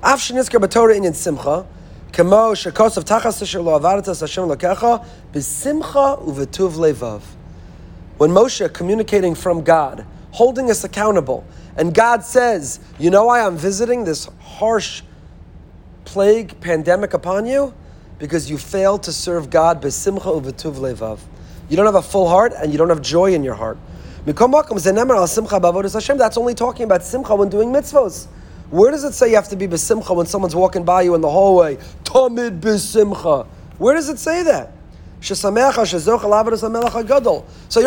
Af 0.02 0.18
sheniskar 0.18 0.60
b'torah 0.60 0.98
inyan 0.98 1.14
simcha, 1.14 1.64
kamo 2.10 2.52
shekos 2.52 2.96
of 2.96 3.04
tachas 3.04 3.40
asher 3.42 3.62
lo 3.62 3.78
avadatas 3.78 4.22
Hashem 4.22 4.48
lokecha, 4.48 5.06
b'simcha 5.32 6.20
uvetuv 6.26 6.72
levav. 6.72 7.22
When 8.18 8.30
Moshe 8.30 8.72
communicating 8.72 9.36
from 9.36 9.62
God, 9.62 10.04
holding 10.32 10.68
us 10.68 10.82
accountable, 10.82 11.44
and 11.76 11.94
God 11.94 12.24
says, 12.24 12.80
you 12.98 13.08
know 13.08 13.26
why 13.26 13.46
I'm 13.46 13.56
visiting 13.56 14.02
this 14.02 14.28
harsh 14.40 15.02
plague, 16.04 16.60
pandemic 16.60 17.14
upon 17.14 17.46
you? 17.46 17.72
Because 18.18 18.50
you 18.50 18.58
failed 18.58 19.04
to 19.04 19.12
serve 19.12 19.48
God 19.48 19.80
besimcha 19.80 20.42
uvetuv 20.42 20.74
levav. 20.74 21.20
You 21.68 21.76
don't 21.76 21.86
have 21.86 21.94
a 21.94 22.02
full 22.02 22.28
heart 22.28 22.52
and 22.52 22.72
you 22.72 22.78
don't 22.78 22.88
have 22.88 23.00
joy 23.00 23.32
in 23.32 23.44
your 23.44 23.54
heart. 23.54 23.78
That's 24.24 24.40
only 26.38 26.54
talking 26.54 26.84
about 26.84 27.02
simcha 27.02 27.34
when 27.34 27.50
doing 27.50 27.70
mitzvos. 27.70 28.28
Where 28.70 28.90
does 28.90 29.04
it 29.04 29.12
say 29.12 29.28
you 29.28 29.36
have 29.36 29.50
to 29.50 29.56
be 29.56 29.68
besimcha 29.68 30.16
when 30.16 30.26
someone's 30.26 30.56
walking 30.56 30.84
by 30.84 31.02
you 31.02 31.14
in 31.14 31.20
the 31.20 31.30
hallway? 31.30 31.76
Tamid 32.04 32.60
besimcha. 32.60 33.46
Where 33.78 33.94
does 33.94 34.08
it 34.08 34.18
say 34.18 34.42
that? 34.44 34.72
So 35.20 35.50
you're 35.50 35.60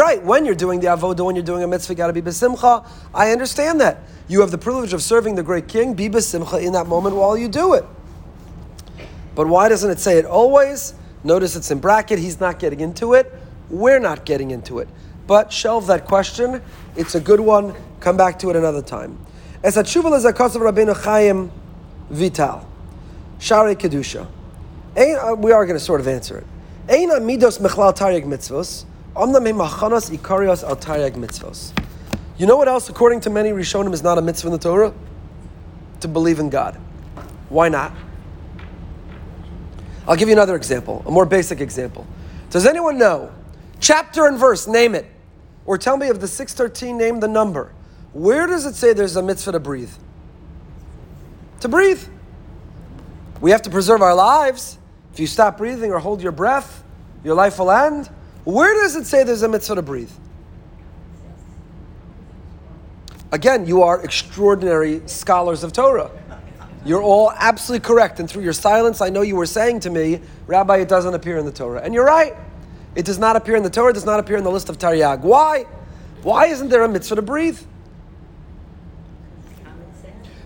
right. 0.03 0.23
When 0.23 0.45
you're 0.45 0.55
doing 0.55 0.79
the 0.79 0.87
avodah, 0.87 1.25
when 1.25 1.35
you're 1.35 1.45
doing 1.45 1.63
a 1.63 1.67
mitzvah, 1.67 1.93
you 1.93 1.97
got 1.97 2.07
to 2.07 2.13
be 2.13 2.21
besimcha. 2.21 2.87
I 3.13 3.31
understand 3.31 3.81
that. 3.81 3.99
You 4.27 4.41
have 4.41 4.51
the 4.51 4.57
privilege 4.57 4.93
of 4.93 5.01
serving 5.01 5.35
the 5.35 5.43
great 5.43 5.67
King. 5.67 5.93
Be 5.93 6.09
besimcha 6.09 6.63
in 6.63 6.73
that 6.73 6.87
moment 6.87 7.15
while 7.15 7.37
you 7.37 7.47
do 7.47 7.73
it. 7.73 7.85
But 9.35 9.47
why 9.47 9.69
doesn't 9.69 9.89
it 9.89 9.99
say 9.99 10.17
it 10.17 10.25
always? 10.25 10.93
Notice 11.23 11.55
it's 11.55 11.71
in 11.71 11.79
bracket. 11.79 12.19
He's 12.19 12.39
not 12.39 12.59
getting 12.59 12.79
into 12.79 13.13
it. 13.13 13.33
We're 13.69 13.99
not 13.99 14.25
getting 14.25 14.51
into 14.51 14.79
it. 14.79 14.87
But 15.27 15.51
shelve 15.51 15.87
that 15.87 16.05
question. 16.05 16.61
It's 16.95 17.15
a 17.15 17.19
good 17.19 17.41
one. 17.41 17.75
Come 17.99 18.17
back 18.17 18.39
to 18.39 18.49
it 18.49 18.55
another 18.55 18.81
time. 18.81 19.17
As 19.61 19.75
a 19.75 19.83
tshuva 19.83 20.03
lezakasav 20.03 20.61
Rabbeinu 20.61 20.95
Chaim 21.03 21.51
Vital, 22.09 22.67
Sha'arei 23.39 23.75
Kedusha. 23.75 24.27
Uh, 24.95 25.35
we 25.35 25.51
are 25.51 25.65
going 25.65 25.77
to 25.77 25.83
sort 25.83 25.99
of 25.99 26.07
answer 26.07 26.37
it. 26.39 26.45
Ein 26.89 27.09
midos 27.09 27.59
mechlal 27.59 27.95
taryag 27.95 28.23
mitzvos. 28.23 28.85
Omna 29.15 29.43
me 29.43 29.51
machanas 29.51 30.09
ikarios 30.15 30.63
al 30.67 30.77
taryag 30.77 31.11
mitzvos. 31.11 31.77
You 32.37 32.45
know 32.45 32.55
what 32.55 32.67
else, 32.67 32.87
according 32.87 33.19
to 33.21 33.29
many 33.29 33.49
Rishonim, 33.49 33.93
is 33.93 34.03
not 34.03 34.17
a 34.17 34.21
mitzvah 34.21 34.47
in 34.47 34.51
the 34.53 34.59
Torah? 34.59 34.93
To 36.01 36.07
believe 36.07 36.39
in 36.39 36.49
God. 36.49 36.75
Why 37.49 37.67
not? 37.67 37.91
I'll 40.07 40.15
give 40.15 40.29
you 40.29 40.33
another 40.33 40.55
example, 40.55 41.03
a 41.05 41.11
more 41.11 41.25
basic 41.25 41.59
example. 41.59 42.07
Does 42.51 42.65
anyone 42.65 42.97
know? 42.97 43.31
Chapter 43.79 44.27
and 44.27 44.37
verse, 44.37 44.67
name 44.67 44.95
it. 44.95 45.05
Or 45.67 45.77
tell 45.77 45.97
me 45.97 46.07
of 46.07 46.21
the 46.21 46.27
613, 46.27 46.97
name 46.97 47.19
the 47.19 47.27
number. 47.27 47.73
Where 48.13 48.47
does 48.47 48.65
it 48.65 48.73
say 48.73 48.93
there's 48.93 49.17
a 49.17 49.21
mitzvah 49.21 49.51
to 49.51 49.59
breathe? 49.59 49.91
To 51.59 51.67
breathe. 51.67 52.01
We 53.41 53.51
have 53.51 53.61
to 53.63 53.69
preserve 53.69 54.01
our 54.01 54.15
lives. 54.15 54.79
If 55.13 55.19
you 55.19 55.27
stop 55.27 55.57
breathing 55.57 55.91
or 55.91 55.99
hold 55.99 56.21
your 56.21 56.31
breath, 56.31 56.83
your 57.23 57.35
life 57.35 57.59
will 57.59 57.69
end. 57.69 58.07
Where 58.45 58.73
does 58.81 58.95
it 58.95 59.05
say 59.05 59.23
there's 59.23 59.43
a 59.43 59.49
mitzvah 59.49 59.75
to 59.75 59.81
breathe? 59.81 60.11
Again, 63.31 63.67
you 63.67 63.83
are 63.83 64.01
extraordinary 64.03 65.01
scholars 65.05 65.63
of 65.63 65.73
Torah. 65.73 66.09
You're 66.85 67.03
all 67.03 67.33
absolutely 67.35 67.85
correct. 67.85 68.21
And 68.21 68.29
through 68.29 68.43
your 68.43 68.53
silence, 68.53 69.01
I 69.01 69.09
know 69.09 69.21
you 69.21 69.35
were 69.35 69.45
saying 69.45 69.81
to 69.81 69.89
me, 69.89 70.21
Rabbi, 70.47 70.77
it 70.77 70.87
doesn't 70.87 71.13
appear 71.13 71.37
in 71.37 71.45
the 71.45 71.51
Torah. 71.51 71.81
And 71.81 71.93
you're 71.93 72.05
right. 72.05 72.33
It 72.97 73.05
does 73.05 73.19
not 73.19 73.35
appear 73.35 73.55
in 73.55 73.61
the 73.61 73.69
Torah, 73.69 73.91
it 73.91 73.93
does 73.93 74.07
not 74.07 74.19
appear 74.19 74.37
in 74.37 74.43
the 74.43 74.49
list 74.49 74.69
of 74.69 74.79
Taryag. 74.79 75.19
Why? 75.19 75.65
Why 76.23 76.47
isn't 76.47 76.69
there 76.69 76.81
a 76.81 76.89
mitzvah 76.89 77.17
to 77.17 77.21
breathe? 77.21 77.59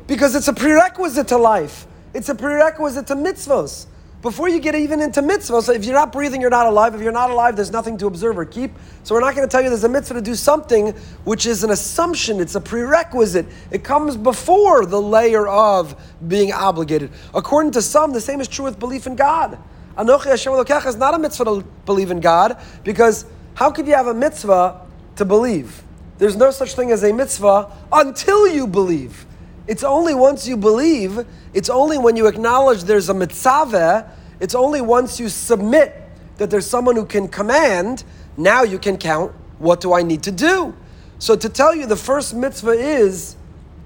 Because 0.06 0.36
it's 0.36 0.50
a 0.50 0.54
prerequisite 0.54 1.30
to 1.30 1.38
life. 1.38 1.88
It's 2.14 2.28
a 2.28 2.36
prerequisite 2.36 3.08
to 3.08 3.16
mitzvahs. 3.16 3.86
Before 4.22 4.50
you 4.50 4.60
get 4.60 4.76
even 4.76 5.02
into 5.02 5.22
mitzvahs, 5.22 5.74
if 5.74 5.86
you're 5.86 5.96
not 5.96 6.12
breathing, 6.12 6.42
you're 6.42 6.50
not 6.50 6.68
alive. 6.68 6.94
If 6.94 7.00
you're 7.00 7.14
not 7.14 7.32
alive, 7.32 7.56
there's 7.56 7.72
nothing 7.72 7.98
to 8.00 8.08
observe 8.08 8.38
or 8.38 8.44
keep. 8.44 8.72
So 9.04 9.16
we're 9.16 9.22
not 9.22 9.34
going 9.34 9.48
to 9.48 9.52
tell 9.52 9.64
you 9.64 9.70
there's 9.70 9.86
a 9.86 9.90
mitzvah 9.90 10.16
to 10.16 10.22
do 10.22 10.36
something 10.36 10.90
which 11.24 11.46
is 11.46 11.64
an 11.64 11.70
assumption. 11.70 12.42
It's 12.42 12.56
a 12.56 12.62
prerequisite. 12.62 13.46
It 13.72 13.86
comes 13.86 14.18
before 14.18 14.86
the 14.86 15.02
layer 15.02 15.48
of 15.48 15.96
being 16.28 16.52
obligated. 16.52 17.12
According 17.34 17.72
to 17.72 17.82
some, 17.82 18.12
the 18.12 18.20
same 18.20 18.42
is 18.42 18.50
true 18.50 18.66
with 18.66 18.78
belief 18.78 19.08
in 19.08 19.16
God. 19.16 19.58
Anochi 19.98 20.26
Hashem 20.26 20.54
Elokecha 20.54 20.88
is 20.88 20.96
not 20.96 21.14
a 21.14 21.20
mitzvah 21.20 21.46
to 21.46 21.66
believe 21.86 22.12
in 22.12 22.20
God 22.20 22.58
because 22.84 23.26
how 23.56 23.72
could 23.72 23.88
you 23.88 23.94
have 23.94 24.08
a 24.08 24.14
mitzvah 24.14 24.82
to 25.18 25.26
believe? 25.26 25.84
There's 26.18 26.36
no 26.36 26.52
such 26.52 26.74
thing 26.74 26.92
as 26.92 27.04
a 27.04 27.12
mitzvah 27.12 27.72
until 27.92 28.48
you 28.48 28.68
believe. 28.68 29.26
It's 29.68 29.84
only 29.84 30.14
once 30.16 30.48
you 30.48 30.58
believe, 30.58 31.26
it's 31.54 31.70
only 31.70 31.98
when 31.98 32.16
you 32.16 32.28
acknowledge 32.28 32.84
there's 32.84 33.10
a 33.10 33.14
mitzvah, 33.14 34.12
it's 34.40 34.56
only 34.56 34.82
once 34.82 35.20
you 35.20 35.30
submit 35.30 35.96
that 36.38 36.50
there's 36.50 36.66
someone 36.66 36.96
who 36.96 37.06
can 37.06 37.28
command, 37.28 38.04
now 38.38 38.64
you 38.64 38.80
can 38.80 38.98
count 38.98 39.32
what 39.60 39.82
do 39.82 39.94
I 39.94 40.02
need 40.02 40.24
to 40.24 40.32
do. 40.32 40.76
So 41.20 41.36
to 41.36 41.50
tell 41.50 41.76
you 41.76 41.86
the 41.86 41.96
first 41.96 42.34
mitzvah 42.34 42.72
is 42.72 43.36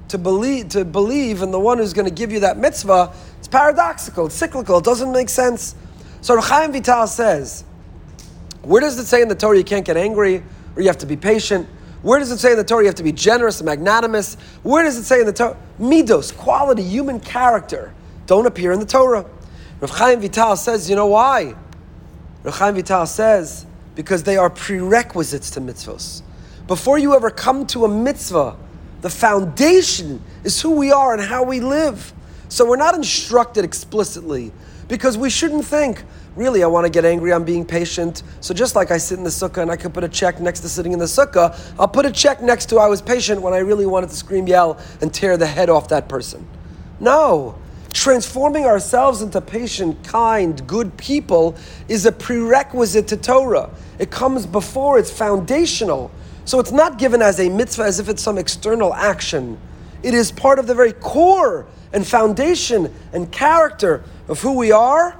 to 0.07 0.17
believe 0.17 0.69
to 0.69 0.85
believe 0.85 1.41
in 1.41 1.51
the 1.51 1.59
one 1.59 1.79
who's 1.79 1.93
going 1.93 2.07
to 2.07 2.13
give 2.13 2.31
you 2.31 2.39
that 2.41 2.57
mitzvah, 2.57 3.13
it's 3.39 3.47
paradoxical, 3.47 4.27
it's 4.27 4.35
cyclical, 4.35 4.77
it 4.77 4.85
doesn't 4.85 5.11
make 5.11 5.29
sense. 5.29 5.75
So 6.25 6.41
Chaim 6.41 6.73
Vital 6.73 7.05
says, 7.05 7.63
where 8.63 8.81
does 8.81 8.97
it 8.97 9.05
say 9.05 9.21
in 9.21 9.27
the 9.27 9.35
Torah 9.35 9.59
you 9.59 9.63
can't 9.63 9.85
get 9.85 9.95
angry 9.95 10.41
or 10.75 10.81
you 10.81 10.87
have 10.87 10.97
to 10.97 11.05
be 11.05 11.15
patient? 11.15 11.67
Where 12.01 12.17
does 12.17 12.31
it 12.31 12.39
say 12.39 12.53
in 12.53 12.57
the 12.57 12.63
Torah 12.63 12.81
you 12.81 12.87
have 12.87 12.95
to 12.95 13.03
be 13.03 13.11
generous 13.11 13.59
and 13.59 13.67
magnanimous? 13.67 14.33
Where 14.63 14.83
does 14.83 14.97
it 14.97 15.03
say 15.03 15.19
in 15.19 15.27
the 15.27 15.33
Torah? 15.33 15.55
Midos, 15.79 16.35
quality, 16.35 16.81
human 16.81 17.19
character, 17.19 17.93
don't 18.25 18.47
appear 18.47 18.71
in 18.71 18.79
the 18.79 18.87
Torah. 18.87 19.23
Rav 19.79 19.91
Chaim 19.91 20.19
Vital 20.19 20.55
says, 20.55 20.89
you 20.89 20.95
know 20.95 21.05
why? 21.05 21.53
Rav 22.41 22.55
Chaim 22.55 22.73
Vital 22.73 23.05
says, 23.05 23.67
because 23.93 24.23
they 24.23 24.35
are 24.35 24.49
prerequisites 24.49 25.51
to 25.51 25.61
mitzvahs. 25.61 26.23
Before 26.65 26.97
you 26.97 27.13
ever 27.15 27.29
come 27.29 27.67
to 27.67 27.85
a 27.85 27.87
mitzvah, 27.87 28.57
the 29.01 29.11
foundation 29.11 30.23
is 30.43 30.59
who 30.59 30.71
we 30.71 30.91
are 30.91 31.13
and 31.13 31.21
how 31.21 31.43
we 31.43 31.59
live. 31.59 32.13
So 32.49 32.67
we're 32.67 32.77
not 32.77 32.95
instructed 32.95 33.63
explicitly 33.63 34.51
because 34.87 35.17
we 35.17 35.29
shouldn't 35.29 35.65
think, 35.65 36.03
really, 36.35 36.63
I 36.63 36.67
want 36.67 36.85
to 36.85 36.91
get 36.91 37.05
angry, 37.05 37.33
I'm 37.33 37.43
being 37.43 37.65
patient. 37.65 38.23
So 38.41 38.53
just 38.53 38.75
like 38.75 38.91
I 38.91 38.97
sit 38.97 39.17
in 39.17 39.23
the 39.23 39.29
sukkah 39.29 39.61
and 39.61 39.71
I 39.71 39.75
could 39.75 39.93
put 39.93 40.03
a 40.03 40.09
check 40.09 40.39
next 40.39 40.59
to 40.61 40.69
sitting 40.69 40.91
in 40.91 40.99
the 40.99 41.05
sukkah, 41.05 41.59
I'll 41.79 41.87
put 41.87 42.05
a 42.05 42.11
check 42.11 42.41
next 42.41 42.67
to 42.67 42.77
I 42.77 42.87
was 42.87 43.01
patient 43.01 43.41
when 43.41 43.53
I 43.53 43.59
really 43.59 43.85
wanted 43.85 44.09
to 44.09 44.15
scream, 44.15 44.47
yell, 44.47 44.79
and 45.01 45.13
tear 45.13 45.37
the 45.37 45.47
head 45.47 45.69
off 45.69 45.87
that 45.89 46.07
person. 46.07 46.47
No. 46.99 47.57
Transforming 47.93 48.65
ourselves 48.65 49.21
into 49.21 49.39
patient, 49.39 50.03
kind, 50.03 50.65
good 50.67 50.95
people 50.97 51.55
is 51.87 52.05
a 52.05 52.11
prerequisite 52.11 53.07
to 53.07 53.17
Torah. 53.17 53.69
It 53.99 54.11
comes 54.11 54.45
before, 54.45 54.99
it's 54.99 55.11
foundational. 55.11 56.11
So 56.43 56.59
it's 56.59 56.73
not 56.73 56.99
given 56.99 57.21
as 57.21 57.39
a 57.39 57.49
mitzvah 57.49 57.83
as 57.83 57.99
if 57.99 58.09
it's 58.09 58.21
some 58.21 58.37
external 58.37 58.93
action. 58.93 59.57
It 60.03 60.13
is 60.13 60.31
part 60.31 60.59
of 60.59 60.67
the 60.67 60.75
very 60.75 60.93
core 60.93 61.65
and 61.93 62.05
foundation 62.05 62.93
and 63.13 63.31
character 63.31 64.03
of 64.27 64.41
who 64.41 64.53
we 64.53 64.71
are 64.71 65.17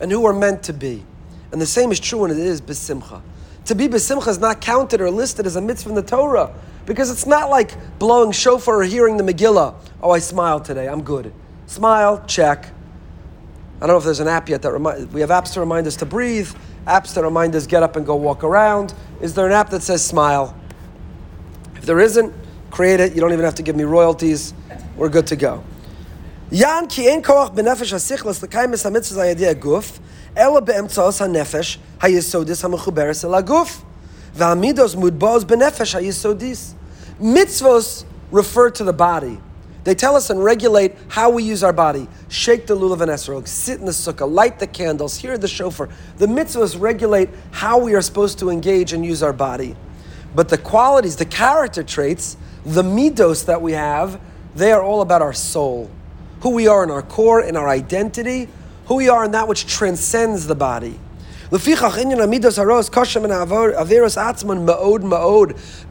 and 0.00 0.10
who 0.10 0.20
we're 0.20 0.32
meant 0.32 0.62
to 0.64 0.72
be. 0.72 1.04
And 1.52 1.60
the 1.60 1.66
same 1.66 1.90
is 1.90 2.00
true 2.00 2.20
when 2.20 2.30
it 2.30 2.38
is 2.38 2.60
besimcha. 2.60 3.22
To 3.66 3.74
be 3.74 3.88
besimcha 3.88 4.28
is 4.28 4.38
not 4.38 4.60
counted 4.60 5.00
or 5.00 5.10
listed 5.10 5.46
as 5.46 5.56
a 5.56 5.60
mitzvah 5.60 5.90
in 5.90 5.94
the 5.94 6.02
Torah 6.02 6.54
because 6.86 7.10
it's 7.10 7.26
not 7.26 7.50
like 7.50 7.74
blowing 7.98 8.32
shofar 8.32 8.80
or 8.80 8.84
hearing 8.84 9.16
the 9.16 9.22
Megillah. 9.22 9.74
Oh, 10.02 10.10
I 10.10 10.18
smiled 10.20 10.64
today. 10.64 10.88
I'm 10.88 11.02
good. 11.02 11.32
Smile, 11.66 12.24
check. 12.26 12.70
I 13.76 13.80
don't 13.80 13.90
know 13.90 13.98
if 13.98 14.04
there's 14.04 14.20
an 14.20 14.28
app 14.28 14.48
yet 14.48 14.62
that 14.62 14.72
remind. 14.72 15.12
We 15.12 15.20
have 15.20 15.30
apps 15.30 15.52
to 15.52 15.60
remind 15.60 15.86
us 15.86 15.96
to 15.96 16.06
breathe, 16.06 16.50
apps 16.86 17.14
that 17.14 17.22
remind 17.22 17.54
us 17.54 17.66
get 17.66 17.82
up 17.82 17.96
and 17.96 18.06
go 18.06 18.16
walk 18.16 18.42
around. 18.42 18.94
Is 19.20 19.34
there 19.34 19.46
an 19.46 19.52
app 19.52 19.70
that 19.70 19.82
says 19.82 20.04
smile? 20.04 20.56
If 21.76 21.82
there 21.82 22.00
isn't, 22.00 22.34
create 22.70 23.00
it. 23.00 23.14
You 23.14 23.20
don't 23.20 23.32
even 23.32 23.44
have 23.44 23.54
to 23.56 23.62
give 23.62 23.76
me 23.76 23.84
royalties. 23.84 24.54
We're 24.96 25.10
good 25.10 25.26
to 25.28 25.36
go. 25.36 25.62
Yan 26.50 26.88
ki 26.88 27.10
ein 27.10 27.22
koach 27.22 27.54
benefesh 27.54 27.92
hasichlas 27.92 28.40
lekaymes 28.42 28.82
hamitzvahs 28.82 29.18
hayadiyah 29.18 29.54
guf, 29.60 29.98
ela 30.34 30.62
beemtzaos 30.62 31.20
hanefesh 31.20 31.76
hayesodis 31.98 32.62
hamechuberes 32.62 33.22
el 33.22 33.32
haguf, 33.32 33.82
v'amidos 34.34 34.96
mudbos 34.96 35.44
benefesh 35.44 35.94
hayesodis. 35.94 36.72
Mitzvos 37.20 38.06
refer 38.30 38.70
to 38.70 38.82
the 38.82 38.94
body. 38.94 39.38
They 39.84 39.94
tell 39.94 40.16
us 40.16 40.30
and 40.30 40.42
regulate 40.42 40.94
how 41.08 41.28
we 41.28 41.42
use 41.42 41.62
our 41.62 41.74
body. 41.74 42.08
Shake 42.30 42.66
the 42.66 42.74
lulav 42.74 43.02
and 43.02 43.10
esrog, 43.10 43.46
sit 43.46 43.78
in 43.78 43.84
the 43.84 43.92
sukkah, 43.92 44.30
light 44.30 44.58
the 44.58 44.66
candles, 44.66 45.18
hear 45.18 45.36
the 45.36 45.48
shofar. 45.48 45.90
The 46.16 46.26
mitzvahs 46.26 46.80
regulate 46.80 47.28
how 47.50 47.78
we 47.78 47.94
are 47.94 48.00
supposed 48.00 48.38
to 48.38 48.48
engage 48.48 48.94
and 48.94 49.04
use 49.04 49.22
our 49.22 49.34
body. 49.34 49.76
But 50.34 50.48
the 50.48 50.56
qualities, 50.56 51.16
the 51.16 51.26
character 51.26 51.82
traits, 51.82 52.38
the 52.64 52.82
midos 52.82 53.44
that 53.44 53.60
we 53.60 53.72
have, 53.72 54.18
they 54.54 54.72
are 54.72 54.82
all 54.82 55.02
about 55.02 55.20
our 55.20 55.34
soul 55.34 55.90
who 56.40 56.50
we 56.50 56.68
are 56.68 56.84
in 56.84 56.90
our 56.90 57.02
core, 57.02 57.42
in 57.42 57.56
our 57.56 57.68
identity, 57.68 58.48
who 58.86 58.96
we 58.96 59.08
are 59.08 59.24
in 59.24 59.32
that 59.32 59.48
which 59.48 59.66
transcends 59.66 60.46
the 60.46 60.54
body. 60.54 60.98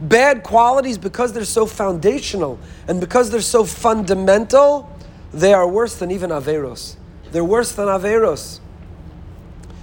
Bad 0.00 0.42
qualities, 0.44 0.98
because 0.98 1.32
they're 1.32 1.44
so 1.44 1.66
foundational 1.66 2.58
and 2.86 3.00
because 3.00 3.30
they're 3.30 3.40
so 3.40 3.64
fundamental, 3.64 4.88
they 5.32 5.52
are 5.52 5.66
worse 5.66 5.96
than 5.96 6.10
even 6.10 6.30
averos. 6.30 6.96
They're 7.32 7.44
worse 7.44 7.72
than 7.72 7.88
averos. 7.88 8.60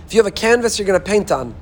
If 0.07 0.13
you 0.13 0.19
have 0.19 0.27
a 0.27 0.31
canvas 0.31 0.79
you're 0.79 0.87
going 0.87 0.99
to 0.99 1.05
paint 1.05 1.31
on, 1.31 1.53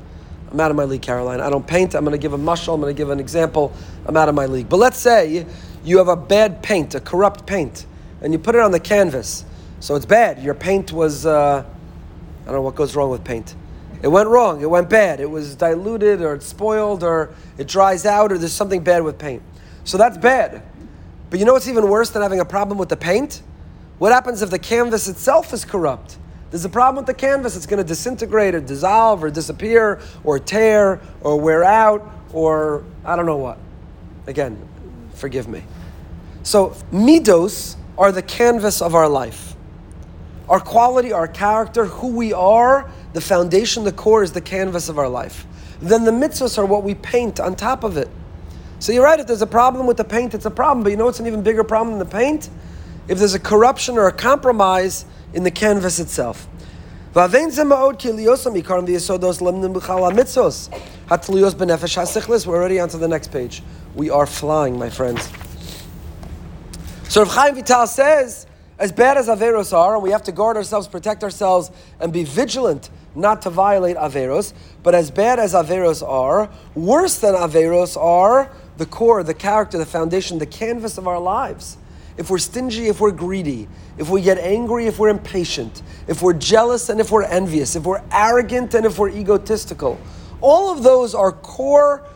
I'm 0.52 0.60
out 0.60 0.70
of 0.70 0.78
my 0.78 0.84
league, 0.84 1.02
Caroline. 1.02 1.42
I 1.42 1.50
don't 1.50 1.66
paint. 1.66 1.96
I'm 1.96 2.06
going 2.06 2.12
to 2.12 2.20
give 2.20 2.34
a 2.34 2.38
mushal. 2.38 2.76
I'm 2.76 2.82
going 2.82 2.94
to 2.94 2.98
give 2.98 3.10
an 3.10 3.20
example. 3.20 3.74
I'm 4.06 4.16
out 4.16 4.30
of 4.30 4.36
my 4.36 4.46
league. 4.46 4.70
But 4.70 4.78
let's 4.78 5.00
say 5.00 5.48
you 5.84 5.98
have 5.98 6.08
a 6.08 6.16
bad 6.16 6.62
paint, 6.62 6.94
a 6.94 7.00
corrupt 7.00 7.48
paint 7.48 7.88
and 8.24 8.32
you 8.32 8.40
put 8.40 8.56
it 8.56 8.62
on 8.62 8.72
the 8.72 8.80
canvas. 8.80 9.46
So 9.82 9.96
it's 9.96 10.06
bad. 10.06 10.42
Your 10.42 10.54
paint 10.54 10.94
was, 10.94 11.26
uh, 11.26 11.64
I 11.64 12.46
don't 12.46 12.56
know 12.56 12.62
what 12.62 12.76
goes 12.76 12.96
wrong 12.96 13.10
with 13.10 13.24
paint. 13.24 13.54
It 14.02 14.08
went 14.08 14.30
wrong. 14.30 14.62
It 14.62 14.70
went 14.70 14.90
bad. 14.90 15.20
It 15.20 15.30
was 15.30 15.56
diluted 15.56 16.22
or 16.22 16.34
it's 16.36 16.48
spoiled 16.48 17.04
or 17.04 17.34
it 17.58 17.68
dries 17.68 18.06
out 18.06 18.32
or 18.32 18.38
there's 18.38 18.54
something 18.54 18.82
bad 18.82 19.04
with 19.04 19.18
paint. 19.18 19.44
So 19.84 19.98
that's 19.98 20.18
bad. 20.18 20.64
But 21.30 21.40
you 21.40 21.46
know 21.46 21.54
what's 21.54 21.68
even 21.68 21.90
worse 21.90 22.10
than 22.10 22.22
having 22.22 22.40
a 22.40 22.46
problem 22.46 22.78
with 22.78 22.90
the 22.90 22.98
paint? 22.98 23.42
What 24.00 24.12
happens 24.12 24.42
if 24.42 24.50
the 24.50 24.60
canvas 24.60 25.08
itself 25.08 25.54
is 25.54 25.66
corrupt? 25.66 26.18
There's 26.50 26.66
a 26.66 26.70
problem 26.70 27.04
with 27.04 27.08
the 27.08 27.20
canvas. 27.20 27.56
It's 27.56 27.66
going 27.66 27.82
to 27.82 27.88
disintegrate 27.88 28.56
or 28.56 28.60
dissolve 28.60 29.24
or 29.24 29.30
disappear 29.30 30.00
or 30.24 30.40
tear 30.40 31.02
or 31.22 31.40
wear 31.40 31.64
out 31.64 32.10
or 32.32 32.84
I 33.04 33.16
don't 33.16 33.26
know 33.26 33.38
what. 33.38 33.58
Again, 34.28 34.58
forgive 35.14 35.48
me. 35.48 35.64
So, 36.44 36.76
midos 36.92 37.76
are 37.98 38.12
the 38.12 38.22
canvas 38.22 38.82
of 38.82 38.96
our 38.96 39.08
life. 39.08 39.56
Our 40.50 40.60
quality, 40.60 41.12
our 41.12 41.28
character, 41.28 41.86
who 41.86 42.08
we 42.08 42.34
are, 42.34 42.90
the 43.14 43.22
foundation, 43.22 43.84
the 43.84 43.92
core 43.92 44.24
is 44.24 44.32
the 44.32 44.42
canvas 44.42 44.90
of 44.90 44.98
our 44.98 45.08
life. 45.08 45.46
Then 45.82 46.04
the 46.04 46.12
mitzvahs 46.12 46.58
are 46.58 46.66
what 46.66 46.84
we 46.84 46.96
paint 46.96 47.40
on 47.40 47.56
top 47.56 47.84
of 47.84 47.98
it. 47.98 48.10
So 48.80 48.92
you're 48.92 49.04
right, 49.04 49.20
if 49.20 49.28
there's 49.28 49.42
a 49.42 49.48
problem 49.48 49.88
with 49.88 49.98
the 49.98 50.04
paint, 50.04 50.34
it's 50.34 50.46
a 50.46 50.52
problem. 50.52 50.84
But 50.84 50.90
you 50.90 50.98
know 50.98 51.06
what's 51.06 51.20
an 51.20 51.28
even 51.28 51.42
bigger 51.42 51.64
problem 51.64 51.98
than 51.98 52.08
the 52.08 52.14
paint? 52.14 52.50
If 53.08 53.18
there's 53.18 53.34
a 53.34 53.40
corruption 53.40 53.98
or 53.98 54.08
a 54.08 54.12
compromise 54.12 55.06
in 55.34 55.44
the 55.44 55.52
canvas 55.52 56.00
itself. 56.00 56.48
We're 62.48 62.56
already 62.56 62.80
on 62.80 62.90
to 62.90 62.98
the 62.98 63.08
next 63.08 63.32
page. 63.32 63.62
We 63.94 64.10
are 64.10 64.26
flying, 64.26 64.80
my 64.80 64.90
friends. 64.90 65.30
So 67.14 67.22
Rav 67.22 67.30
Chaim 67.36 67.54
Vital 67.54 67.86
says, 67.86 68.48
as 68.80 68.92
bad 68.92 69.18
as 69.18 69.28
Averos 69.28 69.72
are, 69.72 70.00
we 70.00 70.10
have 70.10 70.24
to 70.24 70.32
guard 70.32 70.58
ourselves, 70.58 70.88
protect 70.88 71.24
ourselves, 71.24 71.70
and 72.00 72.12
be 72.12 72.24
vigilant 72.24 72.90
not 73.14 73.44
to 73.44 73.52
violate 73.52 73.98
Averos, 73.98 74.52
but 74.82 74.96
as 74.96 75.12
bad 75.12 75.38
as 75.38 75.54
Averos 75.54 76.02
are, 76.02 76.50
worse 76.74 77.20
than 77.20 77.36
Averos 77.36 78.02
are 78.02 78.52
the 78.78 78.88
core, 78.88 79.22
the 79.22 79.36
character, 79.36 79.78
the 79.78 79.86
foundation, 79.86 80.40
the 80.40 80.48
canvas 80.48 80.98
of 80.98 81.08
our 81.08 81.20
lives. 81.20 81.78
If 82.18 82.32
we're 82.32 82.40
stingy, 82.40 82.88
if 82.88 83.00
we're 83.00 83.12
greedy, 83.12 83.68
if 84.00 84.10
we 84.10 84.24
get 84.24 84.40
angry, 84.40 84.88
if 84.88 84.98
we're 84.98 85.10
impatient, 85.10 85.84
if 86.08 86.24
we're 86.24 86.34
jealous 86.34 86.90
and 86.90 87.00
if 87.00 87.12
we're 87.12 87.26
envious, 87.26 87.76
if 87.76 87.84
we're 87.84 88.02
arrogant 88.12 88.74
and 88.74 88.88
if 88.88 88.98
we're 88.98 89.12
egotistical, 89.12 90.00
All 90.42 90.72
of 90.72 90.82
those 90.82 91.14
are 91.14 91.32
core 91.32 92.08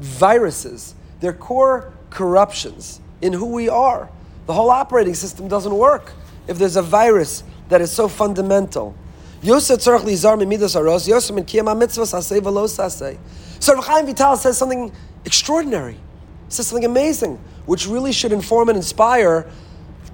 viruses, 0.00 0.94
they're 1.20 1.34
core 1.34 1.92
corruptions 2.08 3.02
in 3.20 3.34
who 3.34 3.52
we 3.52 3.68
are. 3.68 4.08
The 4.48 4.54
whole 4.54 4.70
operating 4.70 5.12
system 5.12 5.46
doesn't 5.46 5.76
work 5.76 6.12
if 6.46 6.56
there's 6.56 6.76
a 6.76 6.82
virus 6.82 7.44
that 7.68 7.82
is 7.82 7.92
so 7.92 8.08
fundamental. 8.08 8.94
Lizar. 9.42 9.78
So 13.60 13.80
Chaim 13.82 14.06
Vital 14.06 14.36
says 14.38 14.56
something 14.56 14.90
extraordinary. 15.26 15.92
He 15.92 15.98
says 16.48 16.66
something 16.66 16.86
amazing, 16.86 17.38
which 17.66 17.86
really 17.86 18.10
should 18.10 18.32
inform 18.32 18.70
and 18.70 18.76
inspire 18.76 19.46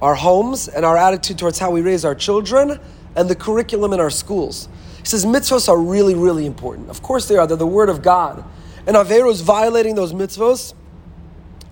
our 0.02 0.16
homes 0.16 0.66
and 0.66 0.84
our 0.84 0.96
attitude 0.96 1.38
towards 1.38 1.60
how 1.60 1.70
we 1.70 1.80
raise 1.80 2.04
our 2.04 2.16
children 2.16 2.80
and 3.14 3.30
the 3.30 3.36
curriculum 3.36 3.92
in 3.92 4.00
our 4.00 4.10
schools. 4.10 4.68
He 4.98 5.06
says 5.06 5.24
mitzvos 5.24 5.68
are 5.68 5.78
really, 5.78 6.16
really 6.16 6.44
important. 6.44 6.90
Of 6.90 7.02
course 7.02 7.28
they 7.28 7.36
are. 7.36 7.46
They're 7.46 7.56
the 7.56 7.68
word 7.68 7.88
of 7.88 8.02
God. 8.02 8.44
And 8.88 8.96
Averu 8.96 9.30
is 9.30 9.42
violating 9.42 9.94
those 9.94 10.12
mitzvos, 10.12 10.74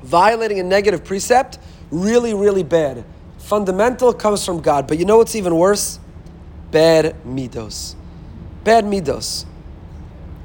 violating 0.05 0.61
a 0.61 0.63
negative 0.63 1.05
precept, 1.05 1.59
really, 1.93 2.35
really 2.35 2.65
bad. 2.65 3.05
Fundamental 3.39 4.13
comes 4.13 4.45
from 4.45 4.61
God. 4.61 4.89
But 4.89 4.99
you 4.99 5.05
know 5.05 5.19
what's 5.19 5.37
even 5.37 5.55
worse? 5.55 6.01
bad 6.73 7.15
midos. 7.25 7.95
Bad 8.65 8.85
midos. 8.85 9.45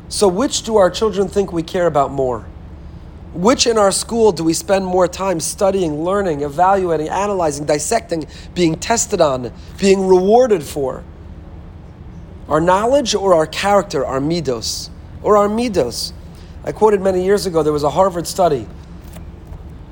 So, 0.09 0.27
which 0.27 0.61
do 0.61 0.77
our 0.77 0.91
children 0.91 1.27
think 1.27 1.51
we 1.51 1.63
care 1.63 1.87
about 1.87 2.11
more? 2.11 2.45
Which 3.33 3.65
in 3.65 3.77
our 3.77 3.91
school 3.91 4.31
do 4.31 4.43
we 4.43 4.53
spend 4.53 4.85
more 4.85 5.07
time 5.07 5.39
studying, 5.39 6.03
learning, 6.03 6.41
evaluating, 6.41 7.09
analyzing, 7.09 7.65
dissecting, 7.65 8.27
being 8.53 8.75
tested 8.75 9.21
on, 9.21 9.51
being 9.79 10.07
rewarded 10.07 10.63
for? 10.63 11.03
Our 12.47 12.61
knowledge 12.61 13.15
or 13.15 13.33
our 13.33 13.45
character, 13.45 14.05
our 14.05 14.19
midos? 14.19 14.89
Or 15.21 15.37
our 15.37 15.49
midos? 15.49 16.13
I 16.63 16.71
quoted 16.71 17.01
many 17.01 17.23
years 17.25 17.45
ago, 17.45 17.63
there 17.63 17.73
was 17.73 17.83
a 17.83 17.89
Harvard 17.89 18.27
study 18.27 18.67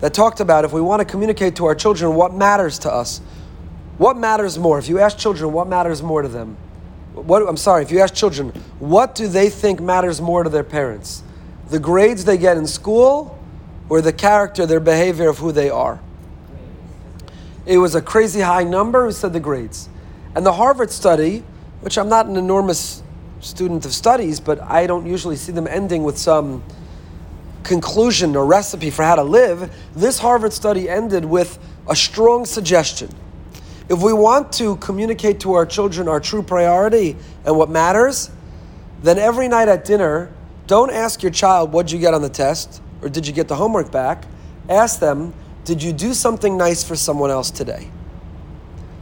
that 0.05 0.13
talked 0.13 0.39
about 0.39 0.63
if 0.65 0.71
we 0.71 0.81
want 0.81 0.99
to 0.99 1.05
communicate 1.05 1.55
to 1.55 1.65
our 1.65 1.73
children 1.73 2.13
what 2.13 2.31
matters 2.31 2.77
to 2.77 2.93
us, 2.93 3.21
what 3.97 4.15
matters 4.15 4.55
more? 4.55 4.77
If 4.77 4.87
you 4.87 4.99
ask 4.99 5.17
children, 5.17 5.51
what 5.51 5.67
matters 5.67 6.03
more 6.03 6.21
to 6.21 6.27
them? 6.27 6.57
What, 7.15 7.41
I'm 7.49 7.57
sorry, 7.57 7.81
if 7.81 7.89
you 7.89 8.01
ask 8.01 8.13
children, 8.13 8.49
what 8.77 9.15
do 9.15 9.27
they 9.27 9.49
think 9.49 9.81
matters 9.81 10.21
more 10.21 10.43
to 10.43 10.49
their 10.51 10.63
parents? 10.63 11.23
The 11.71 11.79
grades 11.79 12.23
they 12.23 12.37
get 12.37 12.55
in 12.55 12.67
school 12.67 13.35
or 13.89 13.99
the 13.99 14.13
character, 14.13 14.67
their 14.67 14.79
behavior 14.79 15.27
of 15.27 15.39
who 15.39 15.51
they 15.51 15.71
are? 15.71 15.99
It 17.65 17.79
was 17.79 17.95
a 17.95 18.01
crazy 18.01 18.41
high 18.41 18.63
number 18.63 19.05
who 19.05 19.11
said 19.11 19.33
the 19.33 19.39
grades. 19.39 19.89
And 20.35 20.45
the 20.45 20.53
Harvard 20.53 20.91
study, 20.91 21.43
which 21.81 21.97
I'm 21.97 22.09
not 22.09 22.27
an 22.27 22.35
enormous 22.35 23.01
student 23.39 23.85
of 23.85 23.91
studies, 23.91 24.39
but 24.39 24.61
I 24.61 24.85
don't 24.85 25.07
usually 25.07 25.35
see 25.35 25.51
them 25.51 25.65
ending 25.65 26.03
with 26.03 26.19
some 26.19 26.63
conclusion 27.65 28.35
or 28.35 28.45
recipe 28.45 28.89
for 28.89 29.03
how 29.03 29.15
to 29.15 29.23
live, 29.23 29.75
this 29.95 30.19
Harvard 30.19 30.53
study 30.53 30.87
ended 30.89 31.25
with 31.25 31.59
a 31.89 31.95
strong 31.95 32.45
suggestion 32.45 33.09
if 33.87 34.01
we 34.01 34.13
want 34.13 34.51
to 34.53 34.77
communicate 34.77 35.39
to 35.41 35.53
our 35.53 35.65
children 35.65 36.07
our 36.07 36.19
true 36.19 36.41
priority 36.41 37.15
and 37.45 37.55
what 37.55 37.69
matters, 37.69 38.31
then 39.03 39.19
every 39.19 39.47
night 39.47 39.67
at 39.67 39.85
dinner, 39.85 40.31
don't 40.65 40.91
ask 40.91 41.21
your 41.21 41.31
child, 41.31 41.71
What'd 41.71 41.91
you 41.91 41.99
get 41.99 42.13
on 42.13 42.21
the 42.21 42.29
test? 42.29 42.81
or 43.01 43.09
Did 43.09 43.27
you 43.27 43.33
get 43.33 43.47
the 43.47 43.55
homework 43.55 43.91
back? 43.91 44.25
Ask 44.69 44.99
them, 44.99 45.33
Did 45.65 45.83
you 45.83 45.93
do 45.93 46.13
something 46.13 46.57
nice 46.57 46.83
for 46.83 46.95
someone 46.95 47.29
else 47.29 47.51
today? 47.51 47.91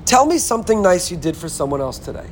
Tell 0.06 0.26
me 0.26 0.38
something 0.38 0.82
nice 0.82 1.10
you 1.10 1.16
did 1.16 1.38
for 1.38 1.48
someone 1.48 1.80
else 1.80 1.98
today. 1.98 2.28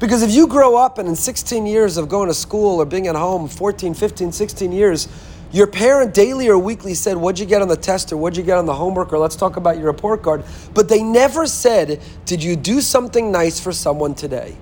Because 0.00 0.22
if 0.22 0.32
you 0.32 0.48
grow 0.48 0.76
up 0.76 0.98
and 0.98 1.08
in 1.08 1.14
16 1.14 1.66
years 1.66 1.96
of 1.98 2.08
going 2.08 2.28
to 2.28 2.34
school 2.34 2.80
or 2.80 2.86
being 2.86 3.06
at 3.06 3.14
home, 3.14 3.46
14, 3.46 3.94
15, 3.94 4.32
16 4.32 4.72
years, 4.72 5.08
your 5.52 5.66
parent 5.66 6.14
daily 6.14 6.48
or 6.48 6.58
weekly 6.58 6.94
said, 6.94 7.16
What'd 7.16 7.38
you 7.38 7.46
get 7.46 7.62
on 7.62 7.68
the 7.68 7.76
test 7.76 8.12
or 8.12 8.16
what'd 8.16 8.36
you 8.36 8.42
get 8.42 8.58
on 8.58 8.66
the 8.66 8.74
homework 8.74 9.12
or 9.12 9.18
let's 9.18 9.36
talk 9.36 9.56
about 9.56 9.76
your 9.76 9.86
report 9.86 10.22
card. 10.22 10.44
But 10.74 10.88
they 10.88 11.02
never 11.02 11.46
said, 11.46 12.00
Did 12.24 12.42
you 12.42 12.56
do 12.56 12.80
something 12.80 13.32
nice 13.32 13.58
for 13.58 13.72
someone 13.72 14.14
today? 14.14 14.56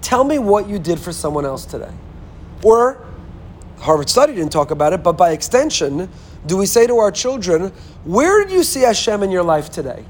Tell 0.00 0.24
me 0.24 0.38
what 0.38 0.68
you 0.68 0.78
did 0.78 0.98
for 0.98 1.12
someone 1.12 1.44
else 1.44 1.64
today. 1.66 1.92
Or, 2.62 3.06
Harvard 3.78 4.08
study 4.08 4.34
didn't 4.34 4.52
talk 4.52 4.70
about 4.70 4.92
it, 4.92 5.02
but 5.02 5.12
by 5.12 5.32
extension, 5.32 6.08
do 6.46 6.56
we 6.56 6.66
say 6.66 6.86
to 6.86 6.98
our 6.98 7.10
children, 7.10 7.72
Where 8.04 8.42
did 8.42 8.52
you 8.52 8.62
see 8.62 8.80
Hashem 8.80 9.22
in 9.22 9.30
your 9.30 9.42
life 9.42 9.70
today? 9.70 10.04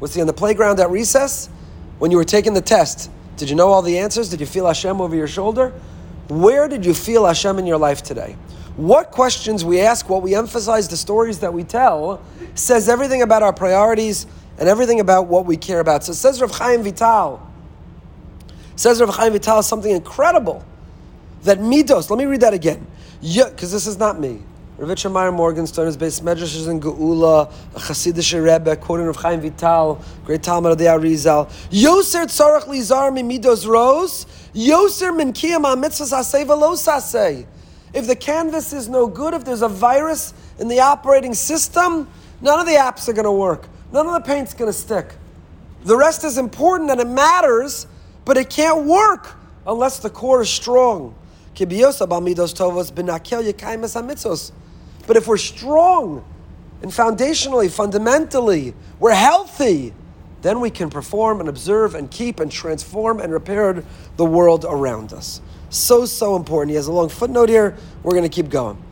Was 0.00 0.14
he 0.14 0.20
on 0.20 0.26
the 0.26 0.32
playground 0.32 0.80
at 0.80 0.90
recess? 0.90 1.48
When 1.98 2.10
you 2.10 2.16
were 2.16 2.24
taking 2.24 2.54
the 2.54 2.62
test, 2.62 3.10
did 3.36 3.50
you 3.50 3.56
know 3.56 3.68
all 3.68 3.82
the 3.82 3.98
answers? 3.98 4.30
Did 4.30 4.40
you 4.40 4.46
feel 4.46 4.66
Hashem 4.66 5.00
over 5.00 5.14
your 5.14 5.28
shoulder? 5.28 5.72
Where 6.28 6.66
did 6.66 6.84
you 6.86 6.94
feel 6.94 7.26
Hashem 7.26 7.58
in 7.58 7.66
your 7.66 7.78
life 7.78 8.02
today? 8.02 8.36
What 8.76 9.10
questions 9.10 9.64
we 9.64 9.80
ask, 9.80 10.08
what 10.08 10.22
we 10.22 10.34
emphasize, 10.34 10.88
the 10.88 10.96
stories 10.96 11.40
that 11.40 11.52
we 11.52 11.64
tell, 11.64 12.22
says 12.54 12.88
everything 12.88 13.22
about 13.22 13.42
our 13.42 13.52
priorities 13.52 14.26
and 14.58 14.68
everything 14.68 15.00
about 15.00 15.26
what 15.26 15.46
we 15.46 15.56
care 15.56 15.80
about. 15.80 16.04
So 16.04 16.12
says 16.12 16.40
Rav 16.40 16.50
Chaim 16.52 16.82
Vital. 16.82 17.40
Says 18.76 19.00
Rav 19.00 19.14
Chaim 19.14 19.32
Vital 19.32 19.62
something 19.62 19.90
incredible. 19.90 20.64
That 21.42 21.58
midos, 21.58 22.10
let 22.10 22.18
me 22.18 22.26
read 22.26 22.40
that 22.42 22.54
again. 22.54 22.86
Because 23.20 23.72
this 23.72 23.86
is 23.86 23.98
not 23.98 24.18
me. 24.20 24.40
Rav 24.78 25.12
Meyer 25.12 25.30
Morgenstern 25.30 25.88
is 25.88 25.96
based 25.96 26.24
Medrash 26.24 26.66
in 26.66 26.80
Geula, 26.80 27.52
a 27.74 27.78
Hasidic 27.78 28.32
Rebbe, 28.42 28.76
quoting 28.76 29.06
Rav 29.06 29.16
Chaim 29.16 29.40
Vital, 29.40 30.02
great 30.24 30.40
Talmid 30.40 30.72
of 30.72 30.78
the 30.78 30.84
Arizal. 30.86 31.50
Yoser 31.70 32.24
tzarech 32.24 32.64
lizar 32.64 33.12
mi 33.12 33.22
midos 33.22 33.66
rose, 33.66 34.24
yoser 34.54 35.14
min 35.14 35.34
kiyam 35.34 35.62
ha-mitzvahs 35.62 36.14
aseh 36.14 36.46
v'lo 36.46 36.72
saseh. 36.72 37.46
If 37.92 38.06
the 38.06 38.16
canvas 38.16 38.72
is 38.72 38.88
no 38.88 39.06
good, 39.06 39.34
if 39.34 39.44
there's 39.44 39.62
a 39.62 39.68
virus 39.68 40.32
in 40.58 40.68
the 40.68 40.80
operating 40.80 41.34
system, 41.34 42.08
none 42.40 42.60
of 42.60 42.66
the 42.66 42.72
apps 42.74 43.08
are 43.08 43.12
going 43.12 43.24
to 43.24 43.32
work. 43.32 43.68
None 43.92 44.06
of 44.06 44.12
the 44.12 44.20
paint's 44.20 44.54
going 44.54 44.70
to 44.70 44.76
stick. 44.76 45.14
The 45.84 45.96
rest 45.96 46.24
is 46.24 46.38
important 46.38 46.90
and 46.90 47.00
it 47.00 47.08
matters, 47.08 47.86
but 48.24 48.36
it 48.36 48.50
can't 48.50 48.84
work 48.84 49.34
unless 49.66 49.98
the 49.98 50.10
core 50.10 50.42
is 50.42 50.50
strong. 50.50 51.14
But 55.06 55.16
if 55.16 55.26
we're 55.26 55.36
strong 55.36 56.24
and 56.82 56.90
foundationally, 56.92 57.70
fundamentally, 57.70 58.74
we're 58.98 59.14
healthy, 59.14 59.92
then 60.42 60.60
we 60.60 60.70
can 60.70 60.88
perform 60.90 61.40
and 61.40 61.48
observe 61.48 61.94
and 61.94 62.10
keep 62.10 62.40
and 62.40 62.50
transform 62.50 63.20
and 63.20 63.32
repair 63.32 63.84
the 64.16 64.24
world 64.24 64.64
around 64.68 65.12
us. 65.12 65.40
So, 65.70 66.04
so 66.04 66.36
important. 66.36 66.70
He 66.70 66.76
has 66.76 66.88
a 66.88 66.92
long 66.92 67.08
footnote 67.08 67.48
here. 67.48 67.76
We're 68.02 68.12
going 68.12 68.24
to 68.24 68.28
keep 68.28 68.50
going. 68.50 68.82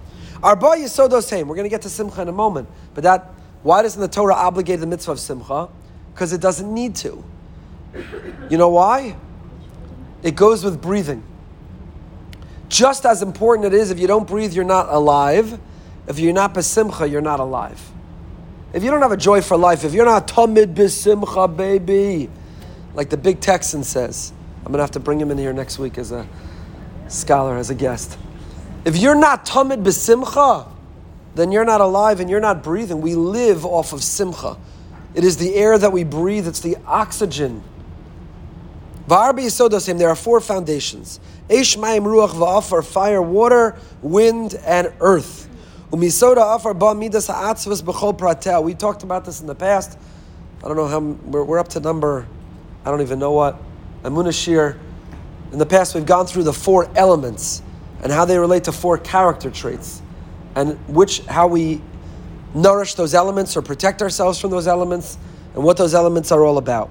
Arba 0.42 0.66
Yisodos 0.66 1.24
same. 1.24 1.48
We're 1.48 1.56
going 1.56 1.64
to 1.64 1.70
get 1.70 1.82
to 1.82 1.90
Simcha 1.90 2.22
in 2.22 2.28
a 2.28 2.32
moment. 2.32 2.68
But 2.94 3.04
that, 3.04 3.30
why 3.62 3.82
doesn't 3.82 4.00
the 4.00 4.08
Torah 4.08 4.34
obligate 4.34 4.80
the 4.80 4.86
mitzvah 4.86 5.12
of 5.12 5.20
Simcha? 5.20 5.68
Because 6.14 6.32
it 6.32 6.40
doesn't 6.40 6.72
need 6.72 6.94
to. 6.96 7.24
You 8.48 8.56
know 8.56 8.68
why? 8.68 9.16
It 10.22 10.36
goes 10.36 10.64
with 10.64 10.80
breathing. 10.80 11.22
Just 12.68 13.06
as 13.06 13.22
important 13.22 13.72
it 13.72 13.74
is, 13.74 13.90
if 13.90 13.98
you 13.98 14.06
don't 14.06 14.26
breathe, 14.28 14.52
you're 14.52 14.64
not 14.64 14.88
alive. 14.88 15.58
If 16.06 16.18
you're 16.18 16.32
not 16.32 16.54
besimcha, 16.54 17.10
you're 17.10 17.20
not 17.20 17.40
alive. 17.40 17.80
If 18.72 18.84
you 18.84 18.90
don't 18.90 19.02
have 19.02 19.12
a 19.12 19.16
joy 19.16 19.40
for 19.40 19.56
life, 19.56 19.84
if 19.84 19.94
you're 19.94 20.04
not 20.04 20.28
tamid 20.28 20.74
besimcha, 20.74 21.56
baby, 21.56 22.30
like 22.94 23.10
the 23.10 23.16
big 23.16 23.40
Texan 23.40 23.82
says, 23.82 24.32
I'm 24.58 24.64
going 24.64 24.78
to 24.78 24.82
have 24.82 24.90
to 24.92 25.00
bring 25.00 25.20
him 25.20 25.30
in 25.30 25.38
here 25.38 25.52
next 25.52 25.78
week 25.78 25.98
as 25.98 26.12
a 26.12 26.26
scholar 27.08 27.56
as 27.56 27.70
a 27.70 27.74
guest. 27.74 28.18
If 28.84 28.96
you're 28.96 29.14
not 29.14 29.44
tamid 29.44 29.82
besimcha, 29.82 30.68
then 31.34 31.52
you're 31.52 31.64
not 31.64 31.80
alive 31.80 32.20
and 32.20 32.30
you're 32.30 32.40
not 32.40 32.62
breathing. 32.62 33.00
We 33.00 33.14
live 33.14 33.64
off 33.64 33.92
of 33.92 34.02
simcha. 34.02 34.56
It 35.14 35.24
is 35.24 35.36
the 35.36 35.54
air 35.54 35.78
that 35.78 35.92
we 35.92 36.04
breathe, 36.04 36.46
it's 36.46 36.60
the 36.60 36.76
oxygen. 36.86 37.62
There 39.06 39.16
are 39.16 40.14
four 40.14 40.40
foundations. 40.40 41.18
Eish 41.48 41.78
mayim 41.78 42.04
ruach 42.04 42.30
v'afar, 42.30 42.84
fire, 42.84 43.22
water, 43.22 43.76
wind, 44.02 44.54
and 44.66 44.92
earth. 45.00 45.48
Umisoda. 45.90 46.62
We 48.62 48.74
talked 48.74 49.02
about 49.02 49.24
this 49.24 49.40
in 49.40 49.46
the 49.46 49.54
past. 49.54 49.98
I 50.62 50.68
don't 50.68 50.76
know 50.76 50.86
how, 50.86 51.00
we're, 51.00 51.44
we're 51.44 51.58
up 51.58 51.68
to 51.68 51.80
number, 51.80 52.26
I 52.84 52.90
don't 52.90 53.00
even 53.00 53.18
know 53.18 53.32
what. 53.32 53.56
Amunah 54.02 54.34
Shir 54.34 54.78
in 55.52 55.58
the 55.58 55.66
past, 55.66 55.94
we've 55.94 56.06
gone 56.06 56.26
through 56.26 56.44
the 56.44 56.52
four 56.52 56.90
elements 56.94 57.62
and 58.02 58.12
how 58.12 58.24
they 58.24 58.38
relate 58.38 58.64
to 58.64 58.72
four 58.72 58.98
character 58.98 59.50
traits, 59.50 60.02
and 60.54 60.78
which 60.88 61.20
how 61.26 61.46
we 61.46 61.80
nourish 62.54 62.94
those 62.94 63.14
elements 63.14 63.56
or 63.56 63.62
protect 63.62 64.02
ourselves 64.02 64.40
from 64.40 64.50
those 64.50 64.66
elements, 64.66 65.18
and 65.54 65.64
what 65.64 65.76
those 65.76 65.94
elements 65.94 66.30
are 66.30 66.44
all 66.44 66.58
about. 66.58 66.90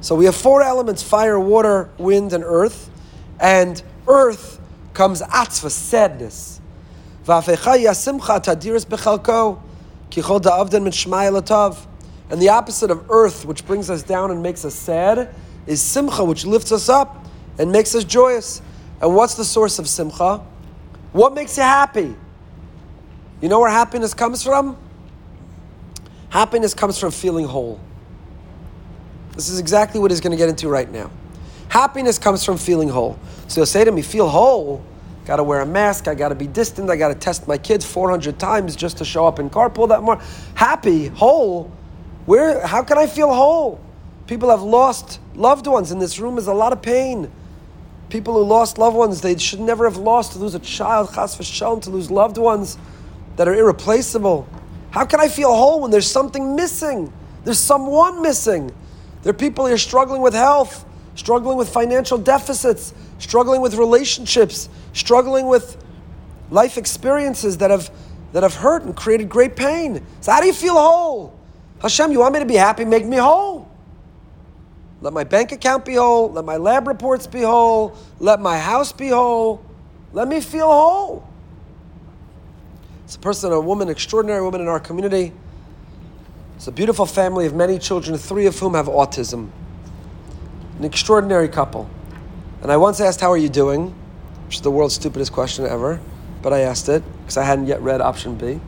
So 0.00 0.14
we 0.14 0.24
have 0.26 0.36
four 0.36 0.62
elements: 0.62 1.02
fire, 1.02 1.38
water, 1.38 1.90
wind, 1.98 2.32
and 2.32 2.44
earth. 2.44 2.90
And 3.38 3.82
earth 4.08 4.58
comes 4.94 5.20
atzva, 5.20 5.70
sadness. 5.70 6.58
And 7.28 7.42
the 12.40 12.48
opposite 12.48 12.90
of 12.90 13.10
earth, 13.10 13.44
which 13.44 13.66
brings 13.66 13.90
us 13.90 14.02
down 14.02 14.30
and 14.30 14.42
makes 14.42 14.64
us 14.64 14.74
sad, 14.74 15.34
is 15.66 15.82
simcha, 15.82 16.24
which 16.24 16.46
lifts 16.46 16.72
us 16.72 16.88
up 16.88 17.25
and 17.58 17.72
makes 17.72 17.94
us 17.94 18.04
joyous. 18.04 18.62
And 19.00 19.14
what's 19.14 19.34
the 19.34 19.44
source 19.44 19.78
of 19.78 19.88
simcha? 19.88 20.44
What 21.12 21.34
makes 21.34 21.56
you 21.56 21.62
happy? 21.62 22.14
You 23.40 23.48
know 23.48 23.60
where 23.60 23.70
happiness 23.70 24.14
comes 24.14 24.42
from? 24.42 24.76
Happiness 26.30 26.74
comes 26.74 26.98
from 26.98 27.10
feeling 27.10 27.46
whole. 27.46 27.80
This 29.32 29.48
is 29.48 29.58
exactly 29.58 30.00
what 30.00 30.10
he's 30.10 30.20
going 30.20 30.32
to 30.32 30.36
get 30.36 30.48
into 30.48 30.68
right 30.68 30.90
now. 30.90 31.10
Happiness 31.68 32.18
comes 32.18 32.44
from 32.44 32.56
feeling 32.56 32.88
whole. 32.88 33.18
So 33.48 33.60
he'll 33.60 33.66
say 33.66 33.84
to 33.84 33.92
me, 33.92 34.02
Feel 34.02 34.28
whole. 34.28 34.84
Got 35.26 35.36
to 35.36 35.44
wear 35.44 35.60
a 35.60 35.66
mask. 35.66 36.08
I 36.08 36.14
got 36.14 36.28
to 36.28 36.34
be 36.34 36.46
distant. 36.46 36.88
I 36.88 36.96
got 36.96 37.08
to 37.08 37.14
test 37.14 37.48
my 37.48 37.58
kids 37.58 37.84
400 37.84 38.38
times 38.38 38.76
just 38.76 38.98
to 38.98 39.04
show 39.04 39.26
up 39.26 39.38
in 39.38 39.50
carpool 39.50 39.88
that 39.88 40.02
morning. 40.02 40.24
Happy, 40.54 41.08
whole. 41.08 41.70
Where? 42.26 42.64
How 42.64 42.82
can 42.82 42.96
I 42.96 43.06
feel 43.06 43.34
whole? 43.34 43.80
People 44.26 44.50
have 44.50 44.62
lost 44.62 45.20
loved 45.34 45.66
ones. 45.66 45.90
In 45.90 45.98
this 45.98 46.18
room 46.18 46.38
is 46.38 46.46
a 46.46 46.54
lot 46.54 46.72
of 46.72 46.80
pain. 46.80 47.30
People 48.08 48.34
who 48.34 48.44
lost 48.44 48.78
loved 48.78 48.96
ones, 48.96 49.20
they 49.20 49.36
should 49.36 49.60
never 49.60 49.84
have 49.84 49.96
lost 49.96 50.32
to 50.32 50.38
lose 50.38 50.54
a 50.54 50.60
child, 50.60 51.12
chas 51.14 51.36
v'shalom, 51.36 51.82
to 51.82 51.90
lose 51.90 52.10
loved 52.10 52.38
ones 52.38 52.78
that 53.36 53.48
are 53.48 53.54
irreplaceable. 53.54 54.48
How 54.90 55.04
can 55.04 55.20
I 55.20 55.28
feel 55.28 55.54
whole 55.54 55.80
when 55.80 55.90
there's 55.90 56.10
something 56.10 56.54
missing? 56.54 57.12
There's 57.44 57.58
someone 57.58 58.22
missing. 58.22 58.72
There 59.22 59.30
are 59.30 59.36
people 59.36 59.66
here 59.66 59.78
struggling 59.78 60.22
with 60.22 60.34
health, 60.34 60.84
struggling 61.16 61.58
with 61.58 61.68
financial 61.68 62.16
deficits, 62.16 62.94
struggling 63.18 63.60
with 63.60 63.74
relationships, 63.74 64.68
struggling 64.92 65.46
with 65.46 65.76
life 66.50 66.78
experiences 66.78 67.58
that 67.58 67.70
have 67.70 67.90
that 68.32 68.42
have 68.42 68.54
hurt 68.54 68.82
and 68.82 68.94
created 68.94 69.28
great 69.28 69.56
pain. 69.56 70.04
So 70.20 70.32
how 70.32 70.40
do 70.40 70.46
you 70.46 70.52
feel 70.52 70.74
whole? 70.74 71.38
Hashem, 71.80 72.12
you 72.12 72.18
want 72.18 72.34
me 72.34 72.40
to 72.40 72.46
be 72.46 72.54
happy? 72.54 72.84
Make 72.84 73.06
me 73.06 73.16
whole. 73.16 73.65
Let 75.06 75.12
my 75.12 75.22
bank 75.22 75.52
account 75.52 75.84
be 75.84 75.94
whole. 75.94 76.32
Let 76.32 76.44
my 76.44 76.56
lab 76.56 76.88
reports 76.88 77.28
be 77.28 77.42
whole. 77.42 77.96
Let 78.18 78.40
my 78.40 78.58
house 78.58 78.90
be 78.90 79.06
whole. 79.06 79.64
Let 80.12 80.26
me 80.26 80.40
feel 80.40 80.66
whole. 80.66 81.24
It's 83.04 83.14
a 83.14 83.20
person, 83.20 83.52
a 83.52 83.60
woman, 83.60 83.88
extraordinary 83.88 84.42
woman 84.42 84.60
in 84.60 84.66
our 84.66 84.80
community. 84.80 85.32
It's 86.56 86.66
a 86.66 86.72
beautiful 86.72 87.06
family 87.06 87.46
of 87.46 87.54
many 87.54 87.78
children, 87.78 88.18
three 88.18 88.46
of 88.46 88.58
whom 88.58 88.74
have 88.74 88.86
autism. 88.86 89.50
An 90.80 90.84
extraordinary 90.84 91.46
couple. 91.46 91.88
And 92.60 92.72
I 92.72 92.76
once 92.76 93.00
asked, 93.00 93.20
How 93.20 93.30
are 93.30 93.38
you 93.38 93.48
doing? 93.48 93.94
Which 94.46 94.56
is 94.56 94.62
the 94.62 94.72
world's 94.72 94.96
stupidest 94.96 95.32
question 95.32 95.66
ever. 95.66 96.00
But 96.42 96.52
I 96.52 96.62
asked 96.62 96.88
it 96.88 97.04
because 97.20 97.36
I 97.36 97.44
hadn't 97.44 97.68
yet 97.68 97.80
read 97.80 98.00
option 98.00 98.34
B. 98.34 98.58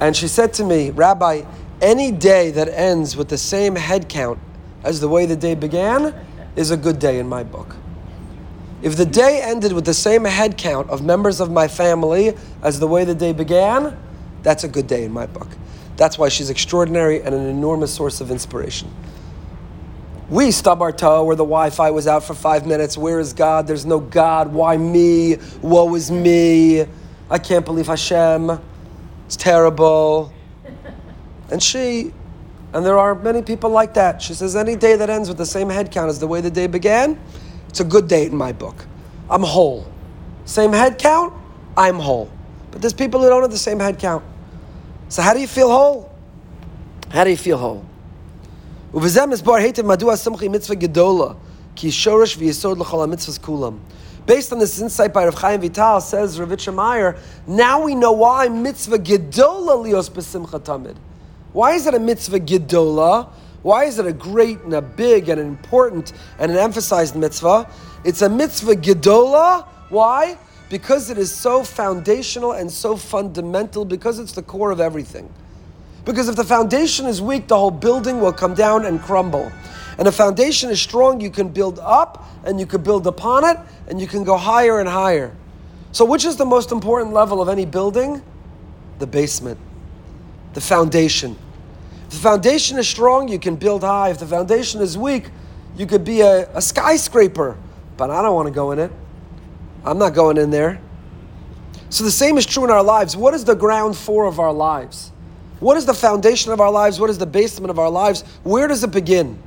And 0.00 0.16
she 0.16 0.26
said 0.26 0.54
to 0.54 0.64
me, 0.64 0.88
Rabbi, 0.88 1.42
any 1.82 2.12
day 2.12 2.50
that 2.50 2.68
ends 2.68 3.14
with 3.14 3.28
the 3.28 3.36
same 3.36 3.76
head 3.76 4.08
count 4.08 4.38
as 4.84 5.00
the 5.00 5.08
way 5.08 5.26
the 5.26 5.36
day 5.36 5.54
began 5.54 6.14
is 6.56 6.70
a 6.70 6.76
good 6.76 6.98
day 6.98 7.18
in 7.18 7.28
my 7.28 7.42
book. 7.42 7.76
If 8.82 8.96
the 8.96 9.04
day 9.04 9.42
ended 9.42 9.72
with 9.72 9.84
the 9.84 9.94
same 9.94 10.24
head 10.24 10.56
count 10.56 10.88
of 10.88 11.04
members 11.04 11.40
of 11.40 11.50
my 11.50 11.68
family 11.68 12.34
as 12.62 12.80
the 12.80 12.86
way 12.86 13.04
the 13.04 13.14
day 13.14 13.32
began, 13.32 13.96
that's 14.42 14.64
a 14.64 14.68
good 14.68 14.86
day 14.86 15.04
in 15.04 15.12
my 15.12 15.26
book. 15.26 15.48
That's 15.96 16.18
why 16.18 16.30
she's 16.30 16.48
extraordinary 16.48 17.22
and 17.22 17.34
an 17.34 17.46
enormous 17.46 17.92
source 17.92 18.22
of 18.22 18.30
inspiration. 18.30 18.90
We 20.30 20.50
stub 20.50 20.80
our 20.80 20.92
toe 20.92 21.24
where 21.24 21.36
the 21.36 21.44
Wi 21.44 21.70
Fi 21.70 21.90
was 21.90 22.06
out 22.06 22.24
for 22.24 22.34
five 22.34 22.66
minutes. 22.66 22.96
Where 22.96 23.20
is 23.20 23.32
God? 23.32 23.66
There's 23.66 23.84
no 23.84 24.00
God. 24.00 24.52
Why 24.52 24.76
me? 24.76 25.36
Woe 25.60 25.94
is 25.94 26.10
me. 26.10 26.86
I 27.28 27.38
can't 27.38 27.64
believe 27.64 27.88
Hashem. 27.88 28.58
It's 29.26 29.36
terrible. 29.36 30.32
And 31.50 31.62
she 31.62 32.12
and 32.72 32.86
there 32.86 32.98
are 32.98 33.14
many 33.14 33.42
people 33.42 33.70
like 33.70 33.94
that. 33.94 34.22
She 34.22 34.34
says, 34.34 34.54
any 34.54 34.76
day 34.76 34.96
that 34.96 35.10
ends 35.10 35.28
with 35.28 35.38
the 35.38 35.46
same 35.46 35.68
head 35.68 35.90
count 35.90 36.08
as 36.08 36.18
the 36.18 36.26
way 36.26 36.40
the 36.40 36.50
day 36.50 36.66
began, 36.66 37.18
it's 37.68 37.80
a 37.80 37.84
good 37.84 38.08
day 38.08 38.26
in 38.26 38.36
my 38.36 38.52
book. 38.52 38.86
I'm 39.28 39.42
whole. 39.42 39.86
Same 40.44 40.72
head 40.72 40.98
count, 40.98 41.32
I'm 41.76 41.98
whole. 41.98 42.30
But 42.70 42.80
there's 42.80 42.94
people 42.94 43.20
who 43.20 43.28
don't 43.28 43.42
have 43.42 43.50
the 43.50 43.58
same 43.58 43.80
head 43.80 43.98
count. 43.98 44.24
So 45.08 45.22
how 45.22 45.34
do 45.34 45.40
you 45.40 45.48
feel 45.48 45.70
whole? 45.70 46.12
How 47.10 47.24
do 47.24 47.30
you 47.30 47.36
feel 47.36 47.58
whole? 47.58 47.84
Based 48.92 49.18
on 54.52 54.58
this 54.58 54.80
insight 54.80 55.12
by 55.12 55.24
Rav 55.24 55.34
Chaim 55.34 55.60
Vital, 55.60 56.00
says 56.00 56.38
Ravitcha 56.38 56.74
Meyer, 56.74 57.16
now 57.46 57.82
we 57.82 57.94
know 57.94 58.12
why 58.12 58.48
mitzvah 58.48 58.98
gedola 58.98 59.84
lios 59.84 60.10
besimcha 60.10 60.60
tamid. 60.60 60.96
Why 61.52 61.72
is 61.72 61.86
it 61.86 61.94
a 61.94 61.98
mitzvah 61.98 62.40
gedola? 62.40 63.28
Why 63.62 63.84
is 63.84 63.98
it 63.98 64.06
a 64.06 64.12
great 64.12 64.60
and 64.60 64.74
a 64.74 64.82
big 64.82 65.28
and 65.28 65.40
an 65.40 65.46
important 65.46 66.12
and 66.38 66.50
an 66.50 66.58
emphasized 66.58 67.16
mitzvah? 67.16 67.68
It's 68.04 68.22
a 68.22 68.28
mitzvah 68.28 68.76
gedola. 68.76 69.66
Why? 69.88 70.38
Because 70.68 71.10
it 71.10 71.18
is 71.18 71.34
so 71.34 71.64
foundational 71.64 72.52
and 72.52 72.70
so 72.70 72.96
fundamental, 72.96 73.84
because 73.84 74.20
it's 74.20 74.32
the 74.32 74.42
core 74.42 74.70
of 74.70 74.80
everything. 74.80 75.28
Because 76.04 76.28
if 76.28 76.36
the 76.36 76.44
foundation 76.44 77.06
is 77.06 77.20
weak, 77.20 77.48
the 77.48 77.58
whole 77.58 77.72
building 77.72 78.20
will 78.20 78.32
come 78.32 78.54
down 78.54 78.86
and 78.86 79.02
crumble. 79.02 79.50
And 79.98 80.06
if 80.06 80.14
foundation 80.14 80.70
is 80.70 80.80
strong, 80.80 81.20
you 81.20 81.30
can 81.30 81.48
build 81.48 81.80
up 81.80 82.24
and 82.44 82.58
you 82.58 82.64
can 82.64 82.82
build 82.82 83.06
upon 83.06 83.44
it 83.44 83.58
and 83.88 84.00
you 84.00 84.06
can 84.06 84.22
go 84.24 84.36
higher 84.36 84.78
and 84.78 84.88
higher. 84.88 85.36
So, 85.92 86.04
which 86.04 86.24
is 86.24 86.36
the 86.36 86.46
most 86.46 86.70
important 86.70 87.12
level 87.12 87.42
of 87.42 87.48
any 87.48 87.66
building? 87.66 88.22
The 89.00 89.06
basement 89.06 89.58
the 90.54 90.60
foundation. 90.60 91.36
If 92.06 92.14
the 92.14 92.18
foundation 92.18 92.78
is 92.78 92.88
strong, 92.88 93.28
you 93.28 93.38
can 93.38 93.56
build 93.56 93.82
high. 93.82 94.10
If 94.10 94.18
the 94.18 94.26
foundation 94.26 94.80
is 94.80 94.98
weak, 94.98 95.30
you 95.76 95.86
could 95.86 96.04
be 96.04 96.22
a, 96.22 96.50
a 96.56 96.60
skyscraper. 96.60 97.56
But 97.96 98.10
I 98.10 98.22
don't 98.22 98.34
want 98.34 98.48
to 98.48 98.54
go 98.54 98.72
in 98.72 98.78
it. 98.78 98.90
I'm 99.84 99.98
not 99.98 100.14
going 100.14 100.36
in 100.36 100.50
there. 100.50 100.80
So 101.88 102.04
the 102.04 102.10
same 102.10 102.38
is 102.38 102.46
true 102.46 102.64
in 102.64 102.70
our 102.70 102.82
lives. 102.82 103.16
What 103.16 103.34
is 103.34 103.44
the 103.44 103.54
ground 103.54 103.96
floor 103.96 104.26
of 104.26 104.38
our 104.38 104.52
lives? 104.52 105.12
What 105.60 105.76
is 105.76 105.86
the 105.86 105.94
foundation 105.94 106.52
of 106.52 106.60
our 106.60 106.70
lives? 106.70 106.98
What 106.98 107.10
is 107.10 107.18
the 107.18 107.26
basement 107.26 107.70
of 107.70 107.78
our 107.78 107.90
lives? 107.90 108.22
Where 108.42 108.66
does 108.66 108.82
it 108.82 108.90
begin? 108.90 109.38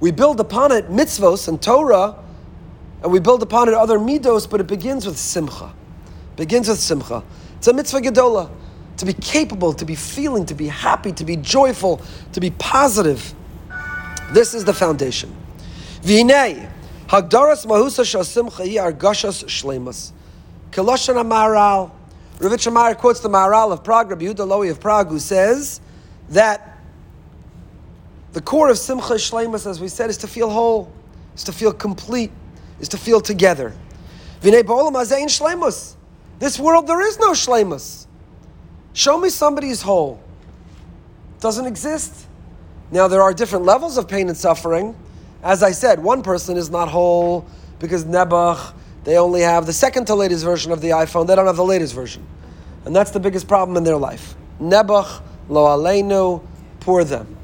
We 0.00 0.10
build 0.10 0.40
upon 0.40 0.72
it 0.72 0.88
mitzvos 0.90 1.48
and 1.48 1.60
Torah, 1.60 2.16
and 3.02 3.12
we 3.12 3.20
build 3.20 3.42
upon 3.42 3.68
it 3.68 3.74
other 3.74 3.98
midos, 3.98 4.48
but 4.48 4.60
it 4.60 4.66
begins 4.66 5.06
with 5.06 5.18
simcha. 5.18 5.72
begins 6.36 6.68
with 6.68 6.80
simcha. 6.80 7.22
It's 7.58 7.68
a 7.68 7.72
mitzvah 7.72 8.00
gedola 8.00 8.50
to 8.96 9.06
be 9.06 9.12
capable, 9.12 9.72
to 9.72 9.84
be 9.84 9.94
feeling, 9.94 10.46
to 10.46 10.54
be 10.54 10.68
happy, 10.68 11.12
to 11.12 11.24
be 11.24 11.36
joyful, 11.36 12.00
to 12.32 12.40
be 12.40 12.50
positive. 12.50 13.34
This 14.32 14.54
is 14.54 14.64
the 14.64 14.72
foundation. 14.72 15.34
V'inei, 16.02 16.70
hagdaras 17.08 17.66
mahusa 17.66 18.04
shasimcha 18.04 18.58
hi 18.58 18.76
argashas 18.92 19.44
shlemas. 19.44 20.12
Keloshan 20.70 21.20
Amar 21.20 22.94
quotes 22.96 23.20
the 23.20 23.28
Maharal 23.28 23.72
of 23.72 23.84
Prague, 23.84 24.10
Rabbi 24.10 24.26
of 24.26 24.80
Prague, 24.80 25.08
who 25.08 25.20
says 25.20 25.80
that 26.30 26.78
the 28.32 28.40
core 28.40 28.68
of 28.68 28.78
Simcha 28.78 29.14
Shlemas, 29.14 29.66
as 29.68 29.80
we 29.80 29.86
said, 29.86 30.10
is 30.10 30.16
to 30.18 30.26
feel 30.26 30.50
whole, 30.50 30.92
is 31.36 31.44
to 31.44 31.52
feel 31.52 31.72
complete, 31.72 32.32
is 32.80 32.88
to 32.88 32.98
feel 32.98 33.20
together. 33.20 33.72
This 34.40 34.66
world, 36.58 36.88
there 36.88 37.00
is 37.00 37.18
no 37.20 37.30
Shlemus. 37.30 38.06
Show 38.94 39.18
me 39.18 39.28
somebody 39.28 39.68
who's 39.68 39.82
whole. 39.82 40.22
Doesn't 41.40 41.66
exist. 41.66 42.26
Now, 42.92 43.08
there 43.08 43.22
are 43.22 43.34
different 43.34 43.64
levels 43.64 43.98
of 43.98 44.08
pain 44.08 44.28
and 44.28 44.36
suffering. 44.36 44.96
As 45.42 45.64
I 45.64 45.72
said, 45.72 46.02
one 46.02 46.22
person 46.22 46.56
is 46.56 46.70
not 46.70 46.88
whole 46.88 47.44
because 47.80 48.04
Nebuch, 48.04 48.72
they 49.02 49.18
only 49.18 49.40
have 49.40 49.66
the 49.66 49.72
second 49.72 50.06
to 50.06 50.14
latest 50.14 50.44
version 50.44 50.70
of 50.70 50.80
the 50.80 50.90
iPhone, 50.90 51.26
they 51.26 51.34
don't 51.34 51.46
have 51.46 51.56
the 51.56 51.64
latest 51.64 51.92
version. 51.92 52.24
And 52.84 52.94
that's 52.94 53.10
the 53.10 53.20
biggest 53.20 53.48
problem 53.48 53.76
in 53.76 53.82
their 53.82 53.96
life. 53.96 54.36
Nebuch, 54.60 55.22
lo 55.48 55.64
aleinu, 55.66 56.42
poor 56.78 57.02
them. 57.02 57.36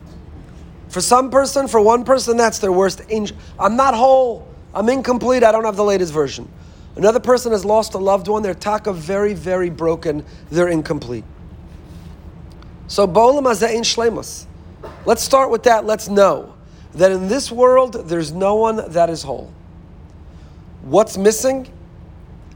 For 0.88 1.00
some 1.00 1.30
person, 1.30 1.66
for 1.66 1.80
one 1.80 2.04
person, 2.04 2.36
that's 2.36 2.60
their 2.60 2.72
worst 2.72 3.02
angel. 3.08 3.36
I'm 3.58 3.76
not 3.76 3.94
whole. 3.94 4.46
I'm 4.72 4.88
incomplete. 4.88 5.42
I 5.42 5.50
don't 5.50 5.64
have 5.64 5.76
the 5.76 5.84
latest 5.84 6.12
version. 6.12 6.48
Another 6.94 7.20
person 7.20 7.52
has 7.52 7.64
lost 7.64 7.94
a 7.94 7.98
loved 7.98 8.28
one. 8.28 8.42
They're 8.42 8.54
taka 8.54 8.92
very, 8.92 9.34
very 9.34 9.70
broken. 9.70 10.24
They're 10.50 10.68
incomplete. 10.68 11.24
So 12.90 13.06
Bolam 13.06 13.44
Azain 13.44 13.82
Shlemus. 13.82 14.46
Let's 15.06 15.22
start 15.22 15.48
with 15.48 15.62
that. 15.62 15.84
Let's 15.84 16.08
know 16.08 16.56
that 16.94 17.12
in 17.12 17.28
this 17.28 17.52
world 17.52 18.08
there's 18.08 18.32
no 18.32 18.56
one 18.56 18.90
that 18.90 19.08
is 19.08 19.22
whole. 19.22 19.54
What's 20.82 21.16
missing? 21.16 21.72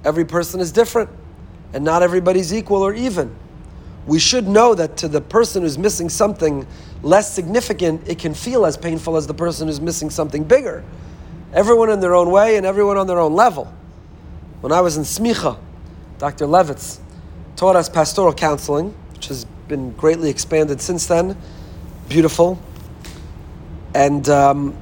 Every 0.05 0.25
person 0.25 0.59
is 0.59 0.73
different, 0.73 1.09
and 1.73 1.85
not 1.85 2.03
everybody's 2.03 2.53
equal 2.53 2.83
or 2.83 2.93
even. 2.93 3.33
We 4.09 4.19
should 4.19 4.49
know 4.49 4.75
that 4.75 4.97
to 4.99 5.09
the 5.09 5.21
person 5.21 5.63
who's 5.63 5.79
missing 5.79 6.09
something 6.09 6.67
less 7.05 7.33
significant, 7.33 8.09
it 8.09 8.19
can 8.19 8.35
feel 8.35 8.67
as 8.67 8.77
painful 8.77 9.17
as 9.17 9.29
the 9.29 9.35
person 9.35 9.69
who's 9.69 9.81
missing 9.81 10.11
something 10.11 10.43
bigger. 10.43 10.83
Everyone 11.53 11.91
in 11.91 12.01
their 12.01 12.17
own 12.17 12.33
way 12.33 12.57
and 12.57 12.67
everyone 12.67 12.99
on 12.99 13.07
their 13.07 13.21
own 13.21 13.35
level. 13.35 13.73
When 14.63 14.73
I 14.73 14.81
was 14.81 14.97
in 14.97 15.05
Smicha, 15.05 15.57
Dr. 16.19 16.47
Levitz 16.47 16.99
taught 17.55 17.77
us 17.77 17.89
pastoral 17.89 18.35
counseling, 18.35 18.97
which 19.13 19.31
is 19.31 19.47
been 19.69 19.93
greatly 19.93 20.31
expanded 20.31 20.81
since 20.81 21.07
then. 21.07 21.37
Beautiful. 22.09 22.61
And, 23.95 24.29
um, 24.29 24.77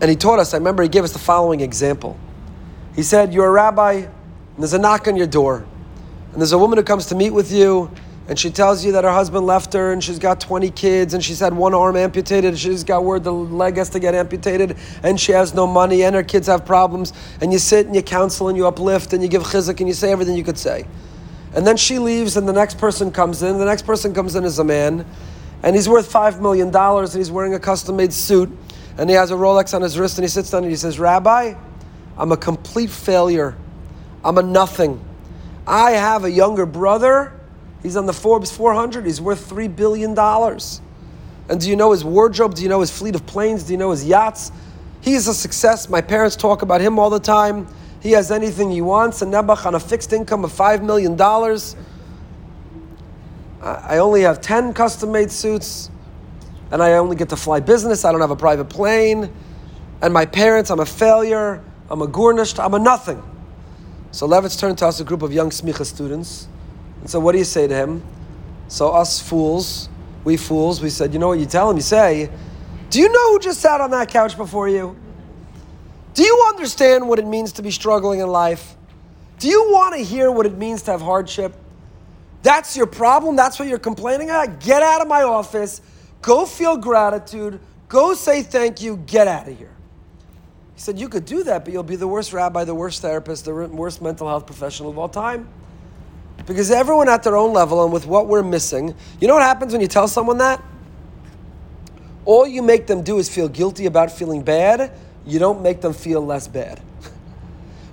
and 0.00 0.08
he 0.08 0.16
taught 0.16 0.38
us, 0.38 0.54
I 0.54 0.58
remember 0.58 0.82
he 0.82 0.88
gave 0.88 1.04
us 1.04 1.12
the 1.12 1.18
following 1.18 1.60
example. 1.60 2.18
He 2.94 3.02
said, 3.02 3.32
You're 3.34 3.46
a 3.46 3.50
rabbi, 3.50 3.92
and 3.92 4.08
there's 4.58 4.72
a 4.72 4.78
knock 4.78 5.08
on 5.08 5.16
your 5.16 5.26
door. 5.26 5.66
And 6.32 6.40
there's 6.40 6.52
a 6.52 6.58
woman 6.58 6.78
who 6.78 6.84
comes 6.84 7.06
to 7.06 7.14
meet 7.14 7.30
with 7.30 7.50
you, 7.50 7.90
and 8.28 8.38
she 8.38 8.50
tells 8.50 8.84
you 8.84 8.92
that 8.92 9.02
her 9.02 9.10
husband 9.10 9.44
left 9.44 9.72
her, 9.72 9.92
and 9.92 10.02
she's 10.02 10.20
got 10.20 10.40
20 10.40 10.70
kids, 10.70 11.14
and 11.14 11.24
she's 11.24 11.40
had 11.40 11.52
one 11.52 11.74
arm 11.74 11.96
amputated, 11.96 12.50
and 12.50 12.58
she's 12.58 12.84
got 12.84 13.04
word 13.04 13.24
the 13.24 13.32
leg 13.32 13.76
has 13.76 13.90
to 13.90 13.98
get 13.98 14.14
amputated, 14.14 14.76
and 15.02 15.18
she 15.18 15.32
has 15.32 15.52
no 15.52 15.66
money, 15.66 16.04
and 16.04 16.14
her 16.14 16.22
kids 16.22 16.46
have 16.46 16.64
problems. 16.64 17.12
And 17.40 17.52
you 17.52 17.58
sit 17.58 17.86
and 17.86 17.96
you 17.96 18.02
counsel 18.02 18.48
and 18.48 18.56
you 18.56 18.68
uplift 18.68 19.12
and 19.12 19.22
you 19.22 19.28
give 19.28 19.42
chizuk 19.42 19.80
and 19.80 19.88
you 19.88 19.94
say 19.94 20.12
everything 20.12 20.36
you 20.36 20.44
could 20.44 20.58
say. 20.58 20.86
And 21.54 21.66
then 21.66 21.76
she 21.76 21.98
leaves, 21.98 22.36
and 22.36 22.48
the 22.48 22.52
next 22.52 22.78
person 22.78 23.10
comes 23.10 23.42
in. 23.42 23.58
The 23.58 23.64
next 23.64 23.86
person 23.86 24.14
comes 24.14 24.36
in 24.36 24.44
as 24.44 24.58
a 24.58 24.64
man, 24.64 25.04
and 25.62 25.74
he's 25.74 25.88
worth 25.88 26.12
$5 26.12 26.40
million, 26.40 26.74
and 26.74 27.12
he's 27.12 27.30
wearing 27.30 27.54
a 27.54 27.58
custom 27.58 27.96
made 27.96 28.12
suit, 28.12 28.50
and 28.96 29.10
he 29.10 29.16
has 29.16 29.30
a 29.30 29.34
Rolex 29.34 29.74
on 29.74 29.82
his 29.82 29.98
wrist, 29.98 30.18
and 30.18 30.24
he 30.24 30.28
sits 30.28 30.50
down 30.50 30.62
and 30.62 30.70
he 30.70 30.76
says, 30.76 30.98
Rabbi, 30.98 31.54
I'm 32.16 32.32
a 32.32 32.36
complete 32.36 32.90
failure. 32.90 33.56
I'm 34.24 34.38
a 34.38 34.42
nothing. 34.42 35.02
I 35.66 35.92
have 35.92 36.24
a 36.24 36.30
younger 36.30 36.66
brother. 36.66 37.32
He's 37.82 37.96
on 37.96 38.06
the 38.06 38.12
Forbes 38.12 38.50
400. 38.50 39.06
He's 39.06 39.20
worth 39.20 39.48
$3 39.48 39.74
billion. 39.74 40.18
And 41.48 41.60
do 41.60 41.68
you 41.68 41.76
know 41.76 41.92
his 41.92 42.04
wardrobe? 42.04 42.54
Do 42.54 42.62
you 42.62 42.68
know 42.68 42.80
his 42.80 42.90
fleet 42.90 43.14
of 43.14 43.26
planes? 43.26 43.64
Do 43.64 43.72
you 43.72 43.78
know 43.78 43.90
his 43.90 44.04
yachts? 44.04 44.52
He's 45.00 45.26
a 45.26 45.34
success. 45.34 45.88
My 45.88 46.00
parents 46.00 46.36
talk 46.36 46.62
about 46.62 46.80
him 46.80 46.98
all 46.98 47.10
the 47.10 47.20
time. 47.20 47.66
He 48.00 48.12
has 48.12 48.30
anything 48.30 48.70
he 48.70 48.80
wants. 48.80 49.22
And 49.22 49.32
Nebuch 49.32 49.66
on 49.66 49.74
a 49.74 49.80
fixed 49.80 50.12
income 50.12 50.44
of 50.44 50.52
$5 50.52 50.82
million. 50.82 51.20
I 53.62 53.98
only 53.98 54.22
have 54.22 54.40
10 54.40 54.72
custom 54.72 55.12
made 55.12 55.30
suits. 55.30 55.90
And 56.70 56.82
I 56.82 56.92
only 56.94 57.16
get 57.16 57.28
to 57.30 57.36
fly 57.36 57.60
business. 57.60 58.04
I 58.04 58.12
don't 58.12 58.20
have 58.20 58.30
a 58.30 58.36
private 58.36 58.66
plane. 58.66 59.32
And 60.02 60.14
my 60.14 60.24
parents, 60.24 60.70
I'm 60.70 60.80
a 60.80 60.86
failure. 60.86 61.62
I'm 61.90 62.00
a 62.00 62.06
gurnished. 62.06 62.58
I'm 62.58 62.74
a 62.74 62.78
nothing. 62.78 63.22
So 64.12 64.26
Levitz 64.26 64.58
turned 64.58 64.78
to 64.78 64.86
us, 64.86 65.00
a 65.00 65.04
group 65.04 65.22
of 65.22 65.32
young 65.32 65.50
smicha 65.50 65.84
students, 65.84 66.48
and 67.00 67.08
said, 67.08 67.18
What 67.18 67.32
do 67.32 67.38
you 67.38 67.44
say 67.44 67.66
to 67.66 67.74
him? 67.74 68.02
So 68.68 68.90
us 68.90 69.20
fools, 69.20 69.88
we 70.24 70.36
fools, 70.36 70.80
we 70.80 70.90
said, 70.90 71.12
You 71.12 71.18
know 71.18 71.28
what 71.28 71.38
you 71.38 71.46
tell 71.46 71.70
him? 71.70 71.76
You 71.76 71.82
say, 71.82 72.30
Do 72.88 73.00
you 73.00 73.08
know 73.08 73.32
who 73.32 73.38
just 73.38 73.60
sat 73.60 73.80
on 73.80 73.90
that 73.90 74.08
couch 74.08 74.36
before 74.36 74.68
you? 74.68 74.96
Do 76.14 76.22
you 76.22 76.46
understand 76.48 77.08
what 77.08 77.18
it 77.18 77.26
means 77.26 77.52
to 77.52 77.62
be 77.62 77.70
struggling 77.70 78.20
in 78.20 78.28
life? 78.28 78.76
Do 79.38 79.48
you 79.48 79.70
want 79.70 79.94
to 79.94 80.02
hear 80.02 80.30
what 80.30 80.46
it 80.46 80.56
means 80.58 80.82
to 80.82 80.90
have 80.90 81.00
hardship? 81.00 81.54
That's 82.42 82.76
your 82.76 82.86
problem. 82.86 83.36
That's 83.36 83.58
what 83.58 83.68
you're 83.68 83.78
complaining 83.78 84.30
about. 84.30 84.60
Get 84.60 84.82
out 84.82 85.00
of 85.00 85.08
my 85.08 85.22
office. 85.22 85.80
Go 86.22 86.46
feel 86.46 86.76
gratitude. 86.76 87.60
Go 87.88 88.14
say 88.14 88.42
thank 88.42 88.80
you. 88.82 88.96
Get 88.96 89.28
out 89.28 89.48
of 89.48 89.56
here. 89.56 89.74
He 90.74 90.80
said, 90.80 90.98
You 90.98 91.08
could 91.08 91.24
do 91.24 91.42
that, 91.44 91.64
but 91.64 91.72
you'll 91.72 91.82
be 91.82 91.96
the 91.96 92.08
worst 92.08 92.32
rabbi, 92.32 92.64
the 92.64 92.74
worst 92.74 93.02
therapist, 93.02 93.44
the 93.44 93.52
worst 93.54 94.00
mental 94.00 94.28
health 94.28 94.46
professional 94.46 94.90
of 94.90 94.98
all 94.98 95.08
time. 95.08 95.48
Because 96.46 96.70
everyone 96.70 97.08
at 97.08 97.22
their 97.22 97.36
own 97.36 97.52
level 97.52 97.84
and 97.84 97.92
with 97.92 98.06
what 98.06 98.26
we're 98.26 98.42
missing, 98.42 98.94
you 99.20 99.28
know 99.28 99.34
what 99.34 99.42
happens 99.42 99.72
when 99.72 99.80
you 99.80 99.86
tell 99.86 100.08
someone 100.08 100.38
that? 100.38 100.62
All 102.24 102.46
you 102.46 102.62
make 102.62 102.86
them 102.86 103.02
do 103.02 103.18
is 103.18 103.28
feel 103.28 103.48
guilty 103.48 103.86
about 103.86 104.10
feeling 104.10 104.42
bad. 104.42 104.92
You 105.26 105.38
don't 105.38 105.62
make 105.62 105.80
them 105.80 105.92
feel 105.92 106.24
less 106.24 106.48
bad. 106.48 106.80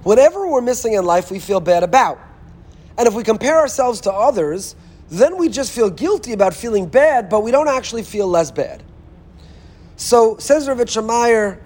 Whatever 0.04 0.48
we're 0.48 0.62
missing 0.62 0.94
in 0.94 1.06
life, 1.06 1.30
we 1.32 1.40
feel 1.40 1.60
bad 1.60 1.84
about. 1.84 2.20
And 2.98 3.08
if 3.08 3.14
we 3.14 3.24
compare 3.24 3.58
ourselves 3.58 4.02
to 4.02 4.12
others, 4.12 4.76
then 5.10 5.38
we 5.38 5.50
just 5.50 5.72
feel 5.72 5.90
guilty 5.90 6.34
about 6.34 6.54
feeling 6.54 6.88
bad, 6.88 7.30
but 7.30 7.42
we 7.42 7.52
don't 7.52 7.68
actually 7.68 8.04
feel 8.04 8.28
less 8.28 8.52
bad. 8.52 8.84
So, 9.96 10.38
says 10.38 10.68
Rav 10.68 10.78
Shamayr, 10.80 11.60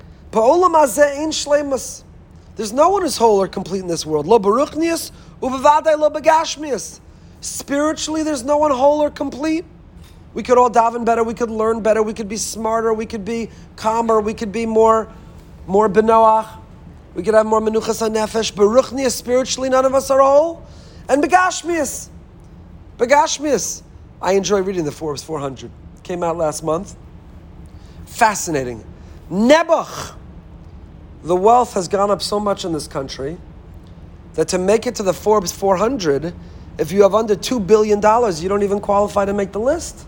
there's 2.56 2.74
no 2.74 2.90
one 2.90 3.02
who's 3.02 3.18
whole 3.18 3.42
or 3.42 3.48
complete 3.48 3.80
in 3.80 3.88
this 3.88 4.06
world. 4.06 4.28
Lo 4.28 4.40
baruchnius, 4.40 5.12
ubavadai 5.42 5.98
lo 6.00 6.10
bagashmius. 6.10 7.00
Spiritually, 7.42 8.24
there's 8.24 8.44
no 8.44 8.58
one 8.58 8.72
whole 8.72 9.02
or 9.02 9.10
complete. 9.10 9.66
We 10.34 10.44
could 10.44 10.58
all 10.58 10.70
daven 10.70 11.04
better, 11.04 11.24
we 11.24 11.34
could 11.34 11.50
learn 11.50 11.82
better, 11.82 12.02
we 12.02 12.14
could 12.14 12.30
be 12.30 12.38
smarter, 12.38 12.94
we 12.94 13.06
could 13.06 13.26
be 13.26 13.50
calmer, 13.76 14.22
we 14.22 14.34
could 14.34 14.54
be 14.54 14.66
more, 14.66 15.12
more 15.72 15.88
benoach, 15.88 16.48
we 17.16 17.24
could 17.24 17.34
have 17.34 17.46
more 17.46 17.62
menuchas 17.62 18.08
nefesh. 18.10 18.52
Baruchnius, 18.54 19.12
spiritually, 19.12 19.70
none 19.70 19.86
of 19.86 19.96
us 19.96 20.12
are 20.12 20.20
whole. 20.20 20.66
And 21.08 21.24
begashmius. 21.24 22.10
Begashmius. 22.98 23.82
I 24.22 24.34
enjoy 24.34 24.62
reading 24.62 24.84
the 24.84 24.92
Forbes 24.92 25.24
400. 25.24 25.72
Came 26.04 26.24
out 26.24 26.38
last 26.38 26.64
month. 26.64 26.96
Fascinating. 28.06 28.84
Nebuch 29.32 30.16
the 31.24 31.36
wealth 31.36 31.74
has 31.74 31.88
gone 31.88 32.10
up 32.10 32.22
so 32.22 32.40
much 32.40 32.66
in 32.66 32.74
this 32.74 32.88
country 32.88 33.38
that 34.34 34.48
to 34.50 34.58
make 34.58 34.88
it 34.88 34.96
to 34.96 35.04
the 35.04 35.14
Forbes 35.14 35.52
400, 35.52 36.34
if 36.80 36.92
you 36.92 37.04
have 37.04 37.14
under 37.14 37.36
$2 37.36 37.66
billion, 37.66 38.00
you 38.42 38.50
don't 38.50 38.64
even 38.64 38.80
qualify 38.80 39.26
to 39.26 39.34
make 39.34 39.52
the 39.52 39.60
list. 39.60 40.08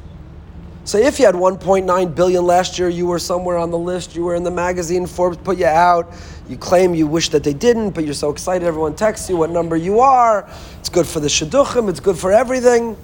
So 0.86 0.98
if 0.98 1.18
you 1.18 1.26
had 1.26 1.36
1.9 1.36 2.16
billion 2.16 2.46
last 2.46 2.78
year, 2.78 2.90
you 2.90 3.08
were 3.08 3.20
somewhere 3.20 3.58
on 3.58 3.72
the 3.72 3.78
list, 3.78 4.16
you 4.16 4.24
were 4.24 4.36
in 4.36 4.44
the 4.44 4.52
magazine, 4.52 5.08
Forbes 5.08 5.38
put 5.38 5.58
you 5.58 5.66
out, 5.66 6.14
you 6.50 6.58
claim 6.58 6.94
you 6.94 7.08
wish 7.08 7.30
that 7.30 7.42
they 7.42 7.54
didn't, 7.54 7.92
but 7.92 8.04
you're 8.04 8.14
so 8.14 8.30
excited, 8.30 8.68
everyone 8.68 8.94
texts 8.94 9.30
you 9.30 9.38
what 9.38 9.50
number 9.50 9.78
you 9.78 10.02
are. 10.02 10.50
It's 10.80 10.90
good 10.90 11.08
for 11.08 11.22
the 11.22 11.30
shidduchim, 11.30 11.90
it's 11.90 12.02
good 12.02 12.18
for 12.18 12.34
everything. 12.34 12.98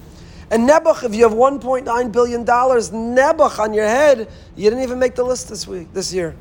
And 0.50 0.68
Nebuch, 0.68 1.04
if 1.04 1.14
you 1.14 1.22
have 1.22 1.32
1.9 1.32 2.12
billion 2.12 2.44
dollars, 2.44 2.90
Nebuch 2.90 3.58
on 3.58 3.72
your 3.72 3.86
head, 3.86 4.28
you 4.56 4.68
didn't 4.68 4.82
even 4.82 4.98
make 4.98 5.14
the 5.14 5.24
list 5.24 5.48
this 5.48 5.66
week, 5.66 5.90
this 5.94 6.12
year. 6.12 6.36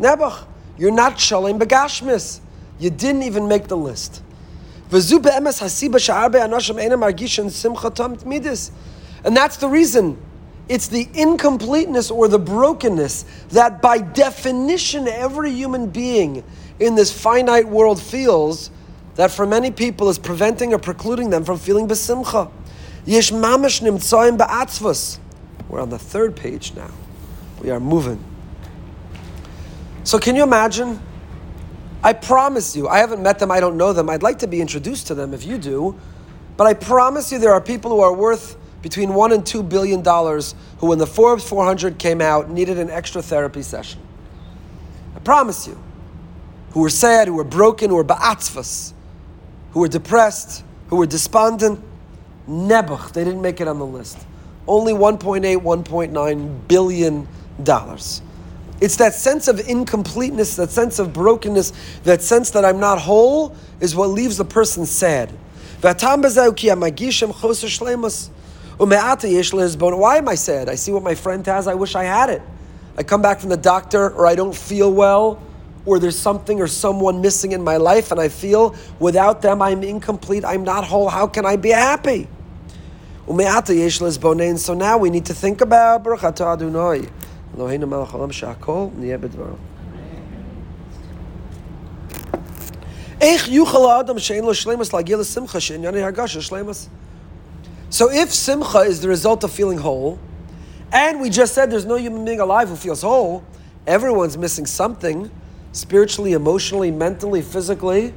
Nebuch. 0.00 0.46
You're 0.78 0.90
not 0.90 1.20
shalom 1.20 1.60
begashmis. 1.60 2.40
You 2.78 2.88
didn't 2.88 3.22
even 3.22 3.46
make 3.46 3.68
the 3.68 3.76
list. 3.76 4.22
And 9.22 9.36
that's 9.36 9.56
the 9.58 9.68
reason. 9.68 10.18
It's 10.70 10.86
the 10.86 11.08
incompleteness 11.14 12.12
or 12.12 12.28
the 12.28 12.38
brokenness 12.38 13.24
that, 13.48 13.82
by 13.82 13.98
definition, 13.98 15.08
every 15.08 15.50
human 15.50 15.90
being 15.90 16.44
in 16.78 16.94
this 16.94 17.10
finite 17.10 17.66
world 17.66 18.00
feels 18.00 18.70
that 19.16 19.32
for 19.32 19.46
many 19.46 19.72
people 19.72 20.08
is 20.08 20.16
preventing 20.16 20.72
or 20.72 20.78
precluding 20.78 21.28
them 21.28 21.44
from 21.44 21.58
feeling 21.58 21.88
besimcha. 21.88 22.52
We're 25.68 25.80
on 25.80 25.90
the 25.90 25.98
third 25.98 26.36
page 26.36 26.72
now. 26.76 26.90
We 27.60 27.70
are 27.70 27.80
moving. 27.80 28.24
So, 30.04 30.20
can 30.20 30.36
you 30.36 30.44
imagine? 30.44 31.00
I 32.04 32.12
promise 32.12 32.76
you, 32.76 32.86
I 32.86 32.98
haven't 32.98 33.24
met 33.24 33.40
them, 33.40 33.50
I 33.50 33.58
don't 33.58 33.76
know 33.76 33.92
them. 33.92 34.08
I'd 34.08 34.22
like 34.22 34.38
to 34.38 34.46
be 34.46 34.60
introduced 34.60 35.08
to 35.08 35.16
them 35.16 35.34
if 35.34 35.44
you 35.44 35.58
do. 35.58 35.98
But 36.56 36.68
I 36.68 36.74
promise 36.74 37.32
you, 37.32 37.40
there 37.40 37.52
are 37.52 37.60
people 37.60 37.90
who 37.90 37.98
are 37.98 38.14
worth 38.14 38.56
between 38.82 39.14
one 39.14 39.32
and 39.32 39.44
two 39.44 39.62
billion 39.62 40.02
dollars 40.02 40.54
who, 40.78 40.86
when 40.88 40.98
the 40.98 41.06
Forbes 41.06 41.46
400 41.48 41.98
came 41.98 42.20
out, 42.20 42.50
needed 42.50 42.78
an 42.78 42.90
extra 42.90 43.22
therapy 43.22 43.62
session. 43.62 44.00
I 45.14 45.18
promise 45.20 45.66
you. 45.66 45.78
Who 46.72 46.80
were 46.80 46.90
sad, 46.90 47.26
who 47.26 47.34
were 47.34 47.44
broken, 47.44 47.90
who 47.90 47.96
were 47.96 48.04
ba'atzvas, 48.04 48.92
who 49.72 49.80
were 49.80 49.88
depressed, 49.88 50.62
who 50.88 50.96
were 50.96 51.06
despondent. 51.06 51.82
Nebuch, 52.48 53.12
they 53.12 53.24
didn't 53.24 53.42
make 53.42 53.60
it 53.60 53.68
on 53.68 53.78
the 53.78 53.86
list. 53.86 54.18
Only 54.66 54.92
1.8, 54.92 55.56
1.9 55.56 56.68
billion 56.68 57.28
dollars. 57.62 58.22
It's 58.80 58.96
that 58.96 59.14
sense 59.14 59.46
of 59.48 59.60
incompleteness, 59.68 60.56
that 60.56 60.70
sense 60.70 60.98
of 60.98 61.12
brokenness, 61.12 61.72
that 62.04 62.22
sense 62.22 62.50
that 62.52 62.64
I'm 62.64 62.80
not 62.80 62.98
whole 62.98 63.54
is 63.80 63.94
what 63.94 64.06
leaves 64.08 64.38
the 64.38 64.44
person 64.44 64.86
sad. 64.86 65.30
Why 68.79 70.17
am 70.17 70.27
I 70.27 70.35
sad? 70.35 70.69
I 70.69 70.75
see 70.75 70.91
what 70.91 71.03
my 71.03 71.15
friend 71.15 71.45
has, 71.47 71.67
I 71.67 71.73
wish 71.73 71.95
I 71.95 72.03
had 72.03 72.29
it. 72.29 72.41
I 72.97 73.03
come 73.03 73.21
back 73.21 73.39
from 73.39 73.49
the 73.49 73.57
doctor, 73.57 74.09
or 74.11 74.25
I 74.25 74.35
don't 74.35 74.55
feel 74.55 74.91
well, 74.91 75.39
or 75.85 75.99
there's 75.99 76.17
something 76.17 76.61
or 76.61 76.67
someone 76.67 77.21
missing 77.21 77.51
in 77.51 77.63
my 77.63 77.77
life, 77.77 78.11
and 78.11 78.19
I 78.19 78.29
feel 78.29 78.75
without 78.99 79.41
them 79.41 79.61
I'm 79.61 79.83
incomplete, 79.83 80.43
I'm 80.45 80.63
not 80.63 80.83
whole. 80.85 81.09
How 81.09 81.27
can 81.27 81.45
I 81.45 81.55
be 81.57 81.69
happy? 81.69 82.27
So 83.27 84.73
now 84.73 84.97
we 84.97 85.09
need 85.09 85.25
to 85.25 85.33
think 85.33 85.61
about 85.61 86.03
אלוהינו 87.57 87.87
מלך 87.87 88.13
העולם 88.13 88.31
שהכל 88.31 88.87
נהיה 88.97 89.17
בדברו. 89.17 89.45
איך 93.21 93.47
יוכל 93.47 93.89
האדם 93.91 94.19
שאין 94.19 94.43
לו 94.45 94.53
שלמוס 94.53 94.93
להגיע 94.93 95.17
לשמחה 95.17 95.59
שענייני 95.59 96.03
הרגשה 96.03 96.41
שלמוס? 96.41 96.89
so 97.90 98.10
if 98.10 98.32
simcha 98.32 98.78
is 98.78 99.00
the 99.00 99.08
result 99.08 99.44
of 99.44 99.52
feeling 99.52 99.78
whole, 99.78 100.18
and 100.92 101.20
we 101.20 101.28
just 101.28 101.54
said 101.54 101.70
there's 101.70 101.84
no 101.84 101.96
human 101.96 102.24
being 102.24 102.40
alive 102.40 102.68
who 102.68 102.76
feels 102.76 103.02
whole, 103.02 103.44
everyone's 103.86 104.38
missing 104.38 104.64
something 104.64 105.30
spiritually, 105.72 106.32
emotionally, 106.32 106.90
mentally, 106.90 107.42
physically. 107.42 108.14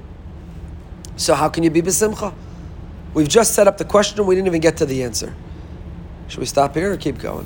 So 1.17 1.33
how 1.33 1.49
can 1.49 1.63
you 1.63 1.69
be 1.69 1.81
besimcha? 1.81 2.33
We've 3.13 3.27
just 3.27 3.53
set 3.53 3.67
up 3.67 3.77
the 3.77 3.86
question, 3.86 4.19
and 4.19 4.27
we 4.27 4.36
didn't 4.36 4.47
even 4.47 4.62
get 4.62 4.77
to 4.77 4.86
the 4.86 5.03
answer. 5.03 5.36
Should 6.27 6.39
we 6.39 6.45
stop 6.45 6.73
here 6.75 6.93
or 6.93 6.97
keep 6.97 7.19
going? 7.19 7.45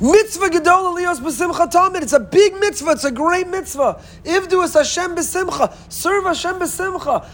Mitzvah 0.00 0.48
Gedola 0.48 0.96
Aliyos 0.96 1.20
B'Simcha 1.20 1.70
Tamid. 1.70 2.02
It's 2.02 2.12
a 2.12 2.20
big 2.20 2.54
mitzvah. 2.56 2.90
It's 2.90 3.04
a 3.04 3.12
great 3.12 3.46
mitzvah. 3.46 4.02
Ivdu 4.24 4.64
es 4.64 4.74
Hashem 4.74 5.14
B'Simcha. 5.14 5.72
Serve 5.92 6.24
Hashem 6.24 6.56
B'Simcha. 6.56 7.24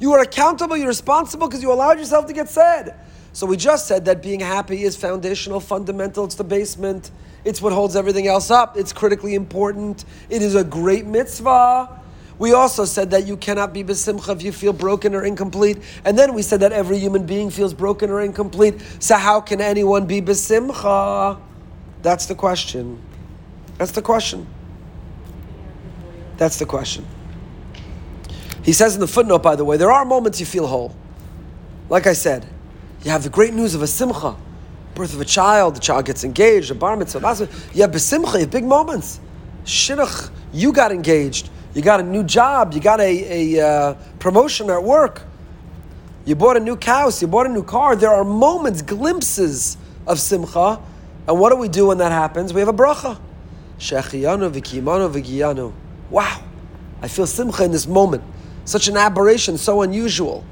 You 0.00 0.12
are 0.12 0.20
accountable, 0.20 0.76
you're 0.76 0.86
responsible 0.86 1.48
because 1.48 1.62
you 1.62 1.72
allowed 1.72 1.98
yourself 1.98 2.26
to 2.26 2.34
get 2.34 2.50
sad. 2.50 2.94
So 3.32 3.46
we 3.46 3.56
just 3.56 3.86
said 3.86 4.04
that 4.04 4.22
being 4.22 4.40
happy 4.40 4.82
is 4.82 4.94
foundational, 4.94 5.60
fundamental, 5.60 6.26
it's 6.26 6.34
the 6.34 6.44
basement, 6.44 7.10
it's 7.44 7.62
what 7.62 7.72
holds 7.72 7.96
everything 7.96 8.26
else 8.26 8.50
up, 8.50 8.76
it's 8.76 8.92
critically 8.92 9.34
important, 9.34 10.04
it 10.28 10.42
is 10.42 10.54
a 10.54 10.64
great 10.64 11.06
mitzvah. 11.06 11.88
We 12.38 12.52
also 12.52 12.84
said 12.84 13.10
that 13.10 13.26
you 13.26 13.36
cannot 13.36 13.72
be 13.72 13.82
besimcha 13.82 14.32
if 14.36 14.42
you 14.42 14.52
feel 14.52 14.72
broken 14.72 15.14
or 15.14 15.24
incomplete. 15.24 15.78
And 16.04 16.16
then 16.16 16.34
we 16.34 16.42
said 16.42 16.60
that 16.60 16.72
every 16.72 16.98
human 16.98 17.26
being 17.26 17.50
feels 17.50 17.74
broken 17.74 18.10
or 18.10 18.20
incomplete. 18.20 18.80
So 19.00 19.16
how 19.16 19.40
can 19.40 19.60
anyone 19.60 20.06
be 20.06 20.22
besimcha? 20.22 21.40
That's 22.02 22.26
the 22.26 22.34
question. 22.36 23.02
That's 23.76 23.92
the 23.92 24.02
question. 24.02 24.46
That's 26.36 26.58
the 26.58 26.66
question. 26.66 27.04
He 28.62 28.72
says 28.72 28.94
in 28.94 29.00
the 29.00 29.08
footnote, 29.08 29.42
by 29.42 29.56
the 29.56 29.64
way, 29.64 29.76
there 29.76 29.90
are 29.90 30.04
moments 30.04 30.38
you 30.38 30.46
feel 30.46 30.66
whole. 30.66 30.94
Like 31.88 32.06
I 32.06 32.12
said, 32.12 32.46
you 33.02 33.10
have 33.10 33.22
the 33.22 33.30
great 33.30 33.54
news 33.54 33.74
of 33.74 33.82
a 33.82 33.86
simcha, 33.86 34.36
birth 34.94 35.14
of 35.14 35.20
a 35.20 35.24
child, 35.24 35.74
the 35.74 35.80
child 35.80 36.04
gets 36.04 36.22
engaged, 36.22 36.70
a 36.70 36.74
bar 36.74 36.96
mitzvah, 36.96 37.48
you 37.72 37.82
have 37.82 37.90
besimcha, 37.90 38.34
you 38.34 38.40
have 38.40 38.50
big 38.50 38.64
moments. 38.64 39.20
Shidduch, 39.64 40.30
you 40.52 40.72
got 40.72 40.92
engaged, 40.92 41.50
you 41.78 41.84
got 41.84 42.00
a 42.00 42.02
new 42.02 42.24
job, 42.24 42.72
you 42.72 42.80
got 42.80 42.98
a, 42.98 43.54
a 43.56 43.64
uh, 43.64 43.94
promotion 44.18 44.68
at 44.68 44.82
work, 44.82 45.22
you 46.26 46.34
bought 46.34 46.56
a 46.56 46.60
new 46.60 46.76
house, 46.76 47.22
you 47.22 47.28
bought 47.28 47.46
a 47.46 47.48
new 47.48 47.62
car. 47.62 47.94
There 47.94 48.10
are 48.10 48.24
moments, 48.24 48.82
glimpses 48.82 49.76
of 50.04 50.18
simcha, 50.18 50.80
and 51.28 51.38
what 51.38 51.50
do 51.50 51.56
we 51.56 51.68
do 51.68 51.86
when 51.86 51.98
that 51.98 52.10
happens? 52.10 52.52
We 52.52 52.58
have 52.58 52.68
a 52.68 52.72
bracha. 52.72 53.20
Wow, 56.10 56.42
I 57.00 57.06
feel 57.06 57.28
simcha 57.28 57.62
in 57.62 57.70
this 57.70 57.86
moment. 57.86 58.24
Such 58.64 58.88
an 58.88 58.96
aberration, 58.96 59.56
so 59.56 59.82
unusual. 59.82 60.44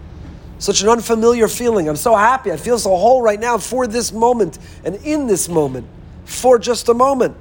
Such 0.61 0.81
an 0.83 0.89
unfamiliar 0.89 1.49
feeling. 1.49 1.89
I'm 1.89 1.97
so 1.97 2.15
happy. 2.15 2.53
I 2.53 2.57
feel 2.57 2.79
so 2.79 2.91
whole 2.91 3.21
right 3.21 3.41
now 3.41 3.59
for 3.59 3.89
this 3.89 4.13
moment 4.13 4.61
and 4.85 4.95
in 5.05 5.27
this 5.27 5.49
moment, 5.49 5.89
for 6.25 6.57
just 6.57 6.89
a 6.89 6.95
moment. 6.95 7.37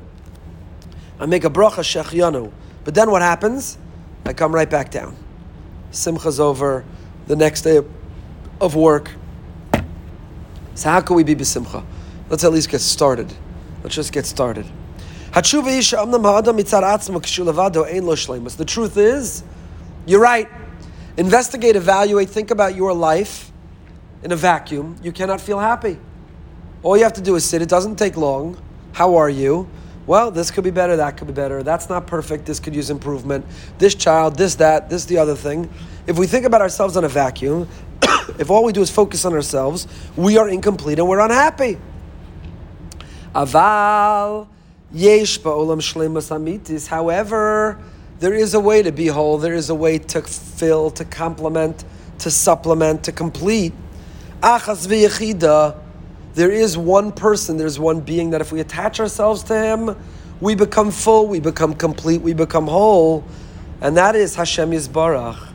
I 1.19 1.27
make 1.27 1.43
a 1.43 1.51
bracha 1.51 1.83
shechyanu. 1.83 2.51
But 2.85 2.95
then 2.95 3.11
what 3.11 3.21
happens? 3.21 3.77
I 4.25 4.31
come 4.33 4.55
right 4.55 4.69
back 4.69 4.91
down. 4.91 5.17
Simcha's 5.91 6.39
over, 6.39 6.85
the 7.27 7.35
next 7.35 7.63
day 7.63 7.81
of 8.61 8.75
work. 8.75 9.11
So 10.75 10.89
how 10.89 11.01
can 11.01 11.15
we 11.15 11.23
be 11.23 11.35
besimcha? 11.35 11.83
Let's 12.29 12.43
at 12.43 12.53
least 12.53 12.69
get 12.69 12.81
started. 12.81 13.33
Let's 13.83 13.95
just 13.95 14.13
get 14.13 14.25
started. 14.25 14.65
The 15.33 15.41
truth 18.65 18.97
is, 18.97 19.43
you're 20.05 20.21
right. 20.21 20.47
Investigate, 21.17 21.75
evaluate, 21.75 22.29
think 22.29 22.51
about 22.51 22.75
your 22.75 22.93
life 22.93 23.51
in 24.23 24.31
a 24.31 24.35
vacuum. 24.35 24.95
You 25.01 25.11
cannot 25.11 25.41
feel 25.41 25.59
happy. 25.59 25.97
All 26.83 26.97
you 26.97 27.03
have 27.03 27.13
to 27.13 27.21
do 27.21 27.35
is 27.35 27.43
sit. 27.43 27.61
It 27.61 27.69
doesn't 27.69 27.95
take 27.97 28.15
long. 28.17 28.57
How 28.93 29.15
are 29.15 29.29
you? 29.29 29.67
Well, 30.07 30.29
this 30.29 30.51
could 30.51 30.63
be 30.63 30.71
better, 30.71 30.97
that 30.97 31.17
could 31.17 31.27
be 31.27 31.33
better. 31.33 31.63
That's 31.63 31.89
not 31.89 32.05
perfect. 32.05 32.45
This 32.45 32.59
could 32.59 32.75
use 32.75 32.89
improvement. 32.89 33.45
This 33.79 33.95
child, 33.95 34.35
this, 34.35 34.55
that, 34.55 34.89
this, 34.89 35.05
the 35.05 35.17
other 35.17 35.35
thing. 35.35 35.69
If 36.05 36.19
we 36.19 36.27
think 36.27 36.45
about 36.45 36.61
ourselves 36.61 36.95
in 36.95 37.03
a 37.03 37.09
vacuum, 37.09 37.67
if 38.37 38.51
all 38.51 38.63
we 38.63 38.71
do 38.71 38.81
is 38.81 38.91
focus 38.91 39.25
on 39.25 39.33
ourselves, 39.33 39.87
we 40.15 40.37
are 40.37 40.47
incomplete 40.47 40.99
and 40.99 41.07
we're 41.07 41.19
unhappy. 41.19 41.79
Aval 43.33 44.47
yesh 44.93 45.39
ba'olam 45.39 45.81
shlemas 45.81 46.29
amitis. 46.29 46.87
However, 46.87 47.79
there 48.19 48.33
is 48.33 48.53
a 48.53 48.59
way 48.59 48.83
to 48.83 48.91
be 48.91 49.07
whole. 49.07 49.39
There 49.39 49.55
is 49.55 49.69
a 49.69 49.75
way 49.75 49.97
to 49.97 50.21
fill, 50.21 50.91
to 50.91 51.05
complement, 51.05 51.83
to 52.19 52.29
supplement, 52.29 53.03
to 53.05 53.11
complete. 53.11 53.73
Achas 54.41 54.87
v'yechida. 54.87 55.81
There 56.35 56.51
is 56.51 56.77
one 56.77 57.11
person, 57.11 57.57
there's 57.57 57.79
one 57.79 58.01
being 58.01 58.29
that 58.31 58.41
if 58.41 58.51
we 58.51 58.59
attach 58.59 58.99
ourselves 58.99 59.43
to 59.43 59.59
him, 59.59 59.95
we 60.39 60.53
become 60.53 60.91
full, 60.91 61.27
we 61.27 61.39
become 61.39 61.73
complete, 61.73 62.21
we 62.21 62.33
become 62.33 62.67
whole. 62.67 63.23
And 63.81 63.97
that 63.97 64.15
is 64.15 64.35
Hashem 64.35 64.71
Yisbarach. 64.71 65.53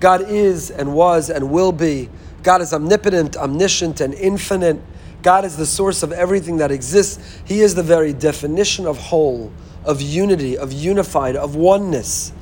God 0.00 0.28
is 0.28 0.70
and 0.70 0.94
was 0.94 1.30
and 1.30 1.50
will 1.50 1.72
be. 1.72 2.10
God 2.42 2.60
is 2.60 2.72
omnipotent, 2.74 3.36
omniscient, 3.36 4.00
and 4.00 4.12
infinite. 4.14 4.80
God 5.22 5.44
is 5.44 5.56
the 5.56 5.64
source 5.64 6.02
of 6.02 6.12
everything 6.12 6.58
that 6.58 6.70
exists. 6.70 7.40
He 7.44 7.60
is 7.60 7.74
the 7.74 7.82
very 7.82 8.12
definition 8.12 8.86
of 8.86 8.98
whole 8.98 9.50
of 9.84 10.00
unity, 10.00 10.56
of 10.56 10.72
unified, 10.72 11.36
of 11.36 11.56
oneness. 11.56 12.32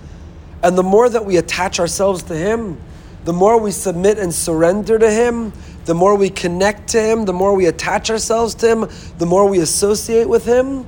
And 0.63 0.79
the 0.79 0.83
more 0.83 1.09
that 1.09 1.25
we 1.25 1.37
attach 1.37 1.81
ourselves 1.81 2.23
to 2.25 2.35
Him, 2.35 2.81
the 3.25 3.33
more 3.33 3.59
we 3.59 3.71
submit 3.71 4.19
and 4.19 4.33
surrender 4.33 4.99
to 4.99 5.11
Him, 5.11 5.53
the 5.85 5.95
more 5.95 6.15
we 6.17 6.31
connect 6.31 6.89
to 6.91 7.01
Him, 7.01 7.25
the 7.25 7.33
more 7.33 7.55
we 7.55 7.67
attach 7.67 8.11
ourselves 8.11 8.55
to 8.57 8.69
Him, 8.69 8.89
the 9.19 9.27
more 9.27 9.49
we 9.49 9.59
associate 9.59 10.29
with 10.29 10.45
Him, 10.45 10.87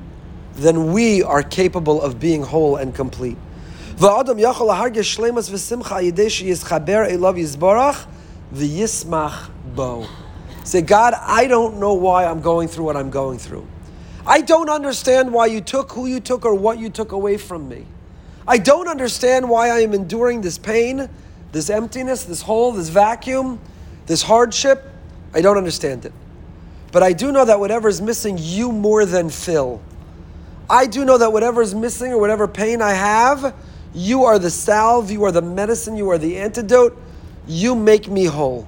then 0.55 0.93
we 0.93 1.23
are 1.23 1.43
capable 1.43 2.01
of 2.01 2.21
being 2.21 2.43
whole 2.43 2.77
and 2.77 2.95
complete. 2.95 3.37
Say, 10.65 10.81
God, 10.83 11.15
I 11.21 11.47
don't 11.47 11.79
know 11.79 11.95
why 11.95 12.25
I'm 12.25 12.41
going 12.41 12.69
through 12.69 12.85
what 12.85 12.97
I'm 12.97 13.11
going 13.11 13.39
through. 13.39 13.67
I 14.27 14.41
don't 14.41 14.71
understand 14.71 15.33
why 15.33 15.47
you 15.47 15.61
took 15.61 15.93
who 15.93 16.07
you 16.07 16.21
took 16.21 16.45
or 16.45 16.55
what 16.55 16.79
you 16.79 16.89
took 16.89 17.13
away 17.13 17.37
from 17.37 17.69
me. 17.69 17.85
I 18.49 18.59
don't 18.59 18.89
understand 18.89 19.49
why 19.49 19.69
I 19.69 19.81
am 19.81 19.93
enduring 19.93 20.41
this 20.41 20.59
pain, 20.59 21.09
this 21.53 21.69
emptiness, 21.69 22.25
this 22.25 22.43
hole, 22.43 22.73
this 22.73 22.89
vacuum, 22.89 23.61
this 24.07 24.23
hardship. 24.23 24.85
I 25.33 25.41
don't 25.41 25.57
understand 25.57 26.05
it. 26.05 26.13
But 26.93 27.03
I 27.03 27.13
do 27.13 27.33
know 27.33 27.45
that 27.45 27.59
whatever 27.59 27.89
is 27.89 28.01
missing, 28.01 28.39
you 28.41 28.71
more 28.71 29.05
than 29.05 29.31
fill. 29.31 29.83
I 30.71 30.87
do 30.87 31.05
know 31.05 31.19
that 31.19 31.33
whatever 31.33 31.61
is 31.61 31.75
missing 31.75 32.13
or 32.13 32.19
whatever 32.19 32.47
pain 32.47 32.81
I 32.81 32.93
have, 32.93 33.55
you 33.95 34.25
are 34.25 34.39
the 34.39 34.51
salve, 34.51 35.11
you 35.11 35.25
are 35.25 35.33
the 35.33 35.43
medicine, 35.43 35.97
you 35.97 36.11
are 36.11 36.19
the 36.19 36.39
antidote. 36.39 37.01
You 37.47 37.75
make 37.75 38.09
me 38.09 38.25
whole. 38.25 38.67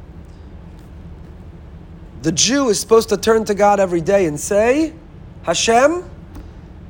The 2.22 2.32
Jew 2.32 2.68
is 2.68 2.80
supposed 2.80 3.08
to 3.10 3.16
turn 3.16 3.44
to 3.44 3.54
God 3.54 3.80
every 3.80 4.00
day 4.00 4.26
and 4.26 4.38
say, 4.38 4.92
Hashem, 5.44 6.04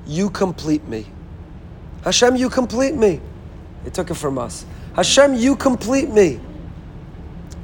you 0.07 0.31
complete 0.31 0.87
me. 0.89 1.07
Hashem, 2.05 2.37
you 2.37 2.49
complete 2.49 2.95
me. 2.95 3.21
They 3.85 3.91
took 3.91 4.11
it 4.11 4.15
from 4.15 4.39
us. 4.39 4.65
Hashem, 4.95 5.35
you 5.35 5.57
complete 5.57 6.09
me. 6.09 6.41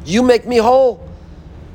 You 0.04 0.22
make 0.22 0.46
me 0.46 0.56
whole. 0.58 1.08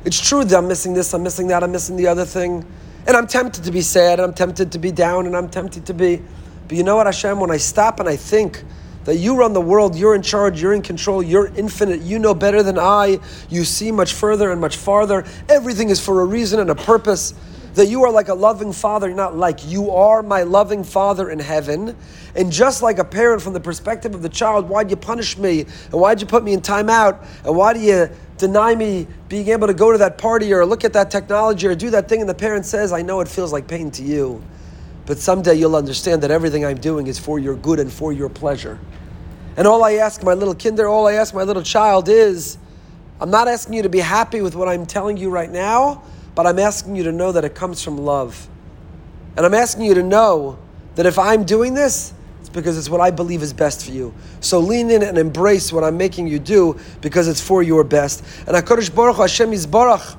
It's 0.05 0.19
true 0.19 0.43
that 0.43 0.57
I'm 0.57 0.67
missing 0.67 0.93
this, 0.93 1.13
I'm 1.13 1.23
missing 1.23 1.47
that, 1.47 1.63
I'm 1.63 1.71
missing 1.71 1.97
the 1.97 2.07
other 2.07 2.25
thing. 2.25 2.65
And 3.07 3.15
I'm 3.15 3.27
tempted 3.27 3.63
to 3.63 3.71
be 3.71 3.81
sad, 3.81 4.19
and 4.19 4.27
I'm 4.27 4.33
tempted 4.33 4.71
to 4.73 4.79
be 4.79 4.91
down, 4.91 5.25
and 5.25 5.35
I'm 5.35 5.49
tempted 5.49 5.85
to 5.85 5.93
be. 5.93 6.21
But 6.67 6.77
you 6.77 6.83
know 6.83 6.97
what, 6.97 7.05
Hashem, 7.05 7.39
when 7.39 7.51
I 7.51 7.57
stop 7.57 7.99
and 7.99 8.09
I 8.09 8.17
think 8.17 8.63
that 9.05 9.15
you 9.15 9.37
run 9.37 9.53
the 9.53 9.61
world, 9.61 9.95
you're 9.95 10.15
in 10.15 10.21
charge, 10.21 10.61
you're 10.61 10.73
in 10.73 10.81
control, 10.81 11.23
you're 11.23 11.47
infinite, 11.55 12.01
you 12.01 12.19
know 12.19 12.33
better 12.33 12.61
than 12.61 12.77
I, 12.77 13.19
you 13.49 13.63
see 13.63 13.89
much 13.89 14.13
further 14.13 14.51
and 14.51 14.59
much 14.59 14.75
farther, 14.75 15.23
everything 15.47 15.89
is 15.89 16.03
for 16.03 16.19
a 16.19 16.25
reason 16.25 16.59
and 16.59 16.69
a 16.69 16.75
purpose 16.75 17.33
that 17.77 17.87
you 17.87 18.03
are 18.03 18.11
like 18.11 18.27
a 18.27 18.33
loving 18.33 18.73
father, 18.73 19.13
not 19.13 19.37
like, 19.37 19.59
you 19.67 19.91
are 19.91 20.23
my 20.23 20.41
loving 20.41 20.83
father 20.83 21.29
in 21.29 21.37
heaven. 21.37 21.95
And 22.35 22.51
just 22.51 22.81
like 22.81 22.97
a 22.97 23.03
parent 23.03 23.39
from 23.39 23.53
the 23.53 23.59
perspective 23.59 24.15
of 24.15 24.23
the 24.23 24.29
child, 24.29 24.67
why'd 24.67 24.89
you 24.89 24.95
punish 24.95 25.37
me? 25.37 25.61
And 25.61 25.93
why'd 25.93 26.19
you 26.19 26.25
put 26.25 26.43
me 26.43 26.53
in 26.53 26.61
timeout? 26.61 27.23
And 27.45 27.55
why 27.55 27.73
do 27.73 27.79
you 27.79 28.09
deny 28.39 28.73
me 28.73 29.05
being 29.29 29.49
able 29.49 29.67
to 29.67 29.75
go 29.75 29.91
to 29.91 29.97
that 29.99 30.17
party 30.17 30.51
or 30.53 30.65
look 30.65 30.85
at 30.85 30.93
that 30.93 31.11
technology 31.11 31.67
or 31.67 31.75
do 31.75 31.91
that 31.91 32.09
thing? 32.09 32.19
And 32.19 32.27
the 32.27 32.33
parent 32.33 32.65
says, 32.65 32.91
I 32.91 33.03
know 33.03 33.19
it 33.21 33.27
feels 33.27 33.53
like 33.53 33.67
pain 33.67 33.91
to 33.91 34.01
you, 34.03 34.43
but 35.05 35.19
someday 35.19 35.53
you'll 35.53 35.75
understand 35.75 36.23
that 36.23 36.31
everything 36.31 36.65
I'm 36.65 36.79
doing 36.79 37.05
is 37.05 37.19
for 37.19 37.37
your 37.37 37.55
good 37.55 37.79
and 37.79 37.93
for 37.93 38.11
your 38.11 38.27
pleasure. 38.27 38.79
And 39.55 39.67
all 39.67 39.83
I 39.83 39.93
ask 39.93 40.23
my 40.23 40.33
little 40.33 40.55
kinder, 40.55 40.87
all 40.87 41.07
I 41.07 41.13
ask 41.13 41.31
my 41.31 41.43
little 41.43 41.63
child 41.63 42.09
is, 42.09 42.57
I'm 43.21 43.29
not 43.29 43.47
asking 43.47 43.75
you 43.75 43.83
to 43.83 43.89
be 43.89 43.99
happy 43.99 44.41
with 44.41 44.55
what 44.55 44.67
I'm 44.67 44.87
telling 44.87 45.17
you 45.17 45.29
right 45.29 45.51
now 45.51 46.03
but 46.37 46.45
I'm 46.45 46.59
asking 46.59 46.95
you 46.95 47.01
to 47.05 47.11
know 47.11 47.31
that 47.31 47.43
it 47.45 47.55
comes 47.55 47.81
from 47.81 47.97
love. 47.97 48.47
And 49.35 49.43
I'm 49.43 49.55
asking 49.55 49.85
you 49.85 49.95
to 49.95 50.03
know 50.03 50.59
that 50.93 51.07
if 51.07 51.17
I'm 51.17 51.43
doing 51.45 51.73
this, 51.73 52.13
it's 52.39 52.49
because 52.49 52.77
it's 52.77 52.91
what 52.91 53.01
I 53.01 53.09
believe 53.09 53.41
is 53.41 53.53
best 53.53 53.83
for 53.83 53.91
you. 53.91 54.13
So 54.39 54.59
lean 54.59 54.91
in 54.91 55.01
and 55.01 55.17
embrace 55.17 55.73
what 55.73 55.83
I'm 55.83 55.97
making 55.97 56.27
you 56.27 56.37
do 56.37 56.79
because 57.01 57.27
it's 57.27 57.41
for 57.41 57.63
your 57.63 57.83
best. 57.83 58.23
And 58.45 58.55
HaKadosh 58.55 58.93
Baruch 58.93 59.17
Hashem 59.17 59.49
Yisbarach, 59.49 60.15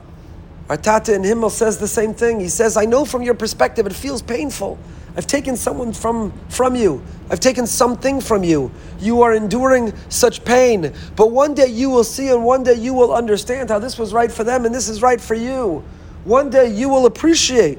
our 0.68 0.76
Tata 0.76 1.14
in 1.14 1.22
Himmel 1.22 1.50
says 1.50 1.78
the 1.78 1.86
same 1.86 2.14
thing. 2.14 2.40
He 2.40 2.48
says, 2.48 2.76
I 2.76 2.84
know 2.84 3.04
from 3.04 3.22
your 3.22 3.34
perspective 3.34 3.86
it 3.86 3.94
feels 3.94 4.20
painful. 4.20 4.76
I've 5.16 5.28
taken 5.28 5.56
someone 5.56 5.92
from, 5.92 6.32
from 6.48 6.74
you. 6.74 7.00
I've 7.30 7.38
taken 7.38 7.64
something 7.64 8.20
from 8.20 8.42
you. 8.42 8.72
You 8.98 9.22
are 9.22 9.34
enduring 9.34 9.92
such 10.08 10.44
pain. 10.44 10.92
But 11.14 11.30
one 11.30 11.54
day 11.54 11.68
you 11.68 11.90
will 11.90 12.02
see 12.02 12.30
and 12.30 12.44
one 12.44 12.64
day 12.64 12.74
you 12.74 12.92
will 12.92 13.14
understand 13.14 13.70
how 13.70 13.78
this 13.78 13.96
was 13.96 14.12
right 14.12 14.32
for 14.32 14.42
them 14.42 14.66
and 14.66 14.74
this 14.74 14.88
is 14.88 15.00
right 15.00 15.20
for 15.20 15.34
you 15.34 15.84
one 16.28 16.50
day 16.50 16.68
you 16.70 16.90
will 16.90 17.06
appreciate, 17.06 17.78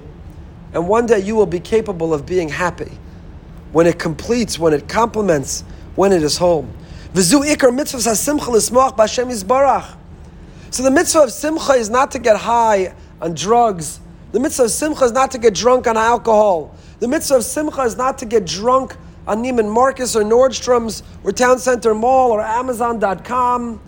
and 0.74 0.88
one 0.88 1.06
day 1.06 1.20
you 1.20 1.36
will 1.36 1.46
be 1.46 1.60
capable 1.60 2.16
of 2.16 2.26
being 2.26 2.50
happy 2.50 2.92
when 3.72 3.86
it 3.86 4.00
completes, 4.00 4.58
when 4.58 4.74
it 4.74 4.90
complements, 4.90 5.64
when 5.96 6.12
it 6.12 6.24
is 6.24 6.40
yizbarach. 9.28 9.96
So 10.72 10.82
the 10.82 10.90
mitzvah 10.90 11.22
of 11.22 11.32
simcha 11.32 11.74
is 11.74 11.92
not 11.92 12.10
to 12.12 12.20
get 12.20 12.38
high 12.38 12.96
on 13.22 13.36
drugs. 13.36 14.00
The 14.32 14.40
mitzvah 14.40 14.64
of 14.64 14.72
simcha 14.72 15.06
is 15.06 15.12
not 15.12 15.30
to 15.32 15.38
get 15.38 15.54
drunk 15.54 15.86
on 15.86 15.96
alcohol. 15.96 16.76
The 17.00 17.08
mitzvah 17.08 17.36
of 17.36 17.44
simcha 17.44 17.82
is 17.82 17.98
not 17.98 18.18
to 18.18 18.26
get 18.26 18.48
drunk 18.48 18.96
on 19.28 19.44
Neiman 19.44 19.72
Marcus 19.72 20.16
or 20.16 20.24
Nordstrom's 20.24 21.04
or 21.24 21.32
Town 21.32 21.60
Center 21.60 21.94
Mall 21.94 22.32
or 22.32 22.42
Amazon.com. 22.42 23.80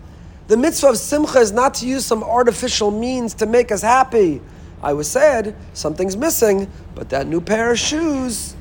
The 0.46 0.56
mitzvah 0.56 0.90
of 0.90 0.98
simcha 0.98 1.38
is 1.38 1.50
not 1.50 1.74
to 1.74 1.86
use 1.88 2.06
some 2.06 2.22
artificial 2.22 2.92
means 2.92 3.34
to 3.34 3.46
make 3.46 3.72
us 3.72 3.82
happy. 3.82 4.40
I 4.82 4.92
was 4.94 5.08
sad, 5.08 5.54
something's 5.74 6.16
missing, 6.16 6.70
but 6.94 7.10
that 7.10 7.26
new 7.26 7.40
pair 7.40 7.70
of 7.70 7.78
shoes, 7.78 8.56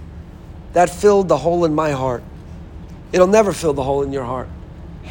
that 0.73 0.89
filled 0.89 1.27
the 1.27 1.37
hole 1.37 1.65
in 1.65 1.73
my 1.73 1.91
heart. 1.91 2.23
It'll 3.11 3.27
never 3.27 3.51
fill 3.53 3.73
the 3.73 3.83
hole 3.83 4.03
in 4.03 4.13
your 4.13 4.23
heart. 4.23 4.47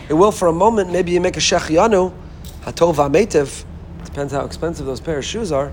It 0.08 0.14
will 0.14 0.32
for 0.32 0.48
a 0.48 0.52
moment. 0.52 0.92
Maybe 0.92 1.12
you 1.12 1.20
make 1.20 1.36
a 1.36 1.40
shechianu, 1.40 2.12
hatov 2.62 2.94
ametiv. 2.96 3.64
Depends 4.04 4.32
how 4.32 4.44
expensive 4.44 4.86
those 4.86 5.00
pair 5.00 5.18
of 5.18 5.24
shoes 5.24 5.52
are. 5.52 5.72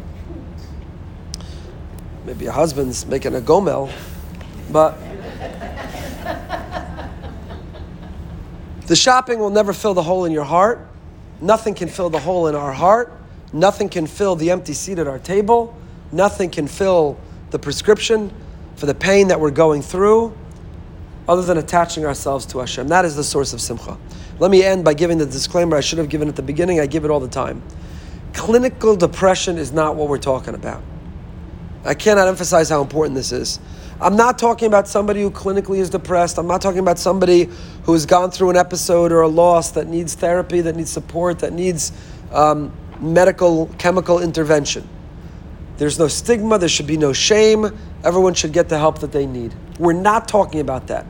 Maybe 2.25 2.45
your 2.45 2.53
husband's 2.53 3.05
making 3.05 3.35
a 3.35 3.41
gomel, 3.41 3.91
but 4.71 4.97
the 8.87 8.95
shopping 8.95 9.39
will 9.39 9.49
never 9.49 9.71
fill 9.71 9.93
the 9.93 10.03
hole 10.03 10.25
in 10.25 10.31
your 10.31 10.43
heart. 10.43 10.85
Nothing 11.39 11.73
can 11.73 11.87
fill 11.87 12.09
the 12.09 12.19
hole 12.19 12.47
in 12.47 12.55
our 12.55 12.73
heart. 12.73 13.16
Nothing 13.53 13.89
can 13.89 14.07
fill 14.07 14.35
the 14.35 14.51
empty 14.51 14.73
seat 14.73 14.99
at 14.99 15.07
our 15.07 15.19
table. 15.19 15.75
Nothing 16.11 16.49
can 16.49 16.67
fill 16.67 17.17
the 17.51 17.59
prescription 17.59 18.33
for 18.75 18.85
the 18.85 18.95
pain 18.95 19.29
that 19.29 19.39
we're 19.39 19.51
going 19.51 19.81
through 19.81 20.37
other 21.27 21.41
than 21.41 21.57
attaching 21.57 22.05
ourselves 22.05 22.45
to 22.47 22.59
Hashem. 22.59 22.87
That 22.87 23.05
is 23.05 23.15
the 23.15 23.23
source 23.23 23.53
of 23.53 23.61
simcha. 23.61 23.97
Let 24.39 24.51
me 24.51 24.63
end 24.63 24.85
by 24.85 24.93
giving 24.93 25.17
the 25.17 25.25
disclaimer 25.25 25.75
I 25.75 25.81
should 25.81 25.97
have 25.97 26.09
given 26.09 26.27
at 26.27 26.35
the 26.35 26.41
beginning. 26.41 26.79
I 26.79 26.85
give 26.85 27.05
it 27.05 27.11
all 27.11 27.19
the 27.19 27.27
time. 27.27 27.63
Clinical 28.33 28.95
depression 28.95 29.57
is 29.57 29.71
not 29.71 29.95
what 29.95 30.09
we're 30.09 30.19
talking 30.19 30.53
about. 30.53 30.83
I 31.83 31.93
cannot 31.93 32.27
emphasize 32.27 32.69
how 32.69 32.81
important 32.81 33.15
this 33.15 33.31
is. 33.31 33.59
I'm 33.99 34.15
not 34.15 34.37
talking 34.37 34.67
about 34.67 34.87
somebody 34.87 35.21
who 35.21 35.31
clinically 35.31 35.77
is 35.77 35.89
depressed. 35.89 36.37
I'm 36.37 36.47
not 36.47 36.61
talking 36.61 36.79
about 36.79 36.99
somebody 36.99 37.49
who 37.83 37.93
has 37.93 38.05
gone 38.05 38.29
through 38.29 38.51
an 38.51 38.57
episode 38.57 39.11
or 39.11 39.21
a 39.21 39.27
loss 39.27 39.71
that 39.71 39.87
needs 39.87 40.13
therapy, 40.13 40.61
that 40.61 40.75
needs 40.75 40.91
support, 40.91 41.39
that 41.39 41.53
needs 41.53 41.91
um, 42.31 42.71
medical, 43.01 43.67
chemical 43.77 44.19
intervention. 44.19 44.87
There's 45.77 45.99
no 45.99 46.07
stigma, 46.07 46.57
there 46.57 46.69
should 46.69 46.87
be 46.87 46.97
no 46.97 47.13
shame. 47.13 47.77
Everyone 48.03 48.33
should 48.33 48.53
get 48.53 48.69
the 48.69 48.77
help 48.77 48.99
that 48.99 49.11
they 49.11 49.25
need. 49.25 49.53
We're 49.79 49.93
not 49.93 50.27
talking 50.27 50.59
about 50.59 50.87
that. 50.87 51.05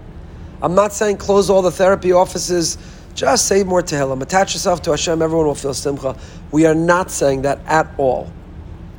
I'm 0.62 0.76
not 0.76 0.94
saying 0.94 1.18
close 1.18 1.50
all 1.50 1.62
the 1.62 1.72
therapy 1.72 2.12
offices, 2.12 2.78
just 3.14 3.48
say 3.48 3.64
more 3.64 3.82
Tehillim. 3.82 4.22
Attach 4.22 4.54
yourself 4.54 4.82
to 4.84 4.92
Hashem, 4.92 5.22
everyone 5.22 5.48
will 5.48 5.56
feel 5.56 5.74
simcha. 5.74 6.18
We 6.52 6.66
are 6.66 6.76
not 6.76 7.12
saying 7.12 7.44
that 7.44 7.60
at 7.66 7.88
all. 7.98 8.32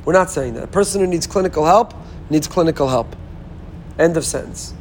We're 0.05 0.13
not 0.13 0.29
saying 0.29 0.55
that. 0.55 0.63
A 0.63 0.67
person 0.67 1.01
who 1.01 1.07
needs 1.07 1.27
clinical 1.27 1.65
help 1.65 1.93
needs 2.29 2.47
clinical 2.47 2.87
help. 2.87 3.15
End 3.97 4.17
of 4.17 4.25
sentence. 4.25 4.73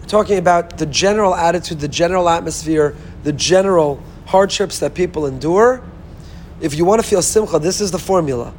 We're 0.00 0.06
talking 0.06 0.38
about 0.38 0.78
the 0.78 0.86
general 0.86 1.34
attitude, 1.34 1.80
the 1.80 1.88
general 1.88 2.28
atmosphere, 2.28 2.94
the 3.24 3.32
general 3.32 4.02
hardships 4.26 4.78
that 4.80 4.94
people 4.94 5.26
endure. 5.26 5.82
If 6.60 6.74
you 6.74 6.84
want 6.84 7.00
to 7.00 7.06
feel 7.06 7.22
simcha, 7.22 7.58
this 7.58 7.80
is 7.80 7.90
the 7.90 7.98
formula. 7.98 8.52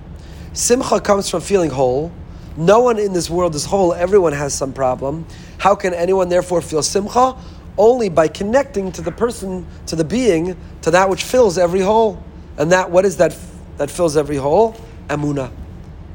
Simcha 0.53 0.99
comes 1.01 1.29
from 1.29 1.41
feeling 1.41 1.69
whole. 1.69 2.11
No 2.55 2.79
one 2.79 2.97
in 2.97 3.13
this 3.13 3.29
world 3.29 3.55
is 3.55 3.65
whole. 3.65 3.93
Everyone 3.93 4.33
has 4.33 4.53
some 4.53 4.73
problem. 4.73 5.25
How 5.57 5.75
can 5.75 5.93
anyone 5.93 6.29
therefore 6.29 6.61
feel 6.61 6.81
simcha? 6.81 7.35
Only 7.77 8.09
by 8.09 8.27
connecting 8.27 8.91
to 8.93 9.01
the 9.01 9.11
person, 9.11 9.65
to 9.87 9.95
the 9.95 10.03
being, 10.03 10.57
to 10.81 10.91
that 10.91 11.09
which 11.09 11.23
fills 11.23 11.57
every 11.57 11.81
hole. 11.81 12.21
And 12.57 12.71
that, 12.71 12.89
what 12.91 13.05
is 13.05 13.17
that 13.17 13.37
that 13.77 13.89
fills 13.89 14.17
every 14.17 14.35
hole? 14.35 14.75
Amuna. 15.07 15.51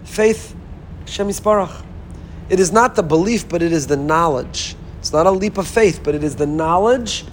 Faith. 0.05 0.55
Shem 1.07 1.29
Yisbarach. 1.29 1.85
It 2.49 2.61
is 2.61 2.73
not 2.73 2.95
the 2.95 3.03
belief, 3.03 3.49
but 3.49 3.63
it 3.63 3.73
is 3.73 3.87
the 3.87 3.97
knowledge. 3.97 4.77
It's 4.99 5.13
not 5.13 5.27
a 5.27 5.31
leap 5.31 5.59
of 5.59 5.67
faith, 5.67 6.01
but 6.03 6.15
it 6.15 6.23
is 6.23 6.37
the 6.37 6.47
knowledge 6.47 7.25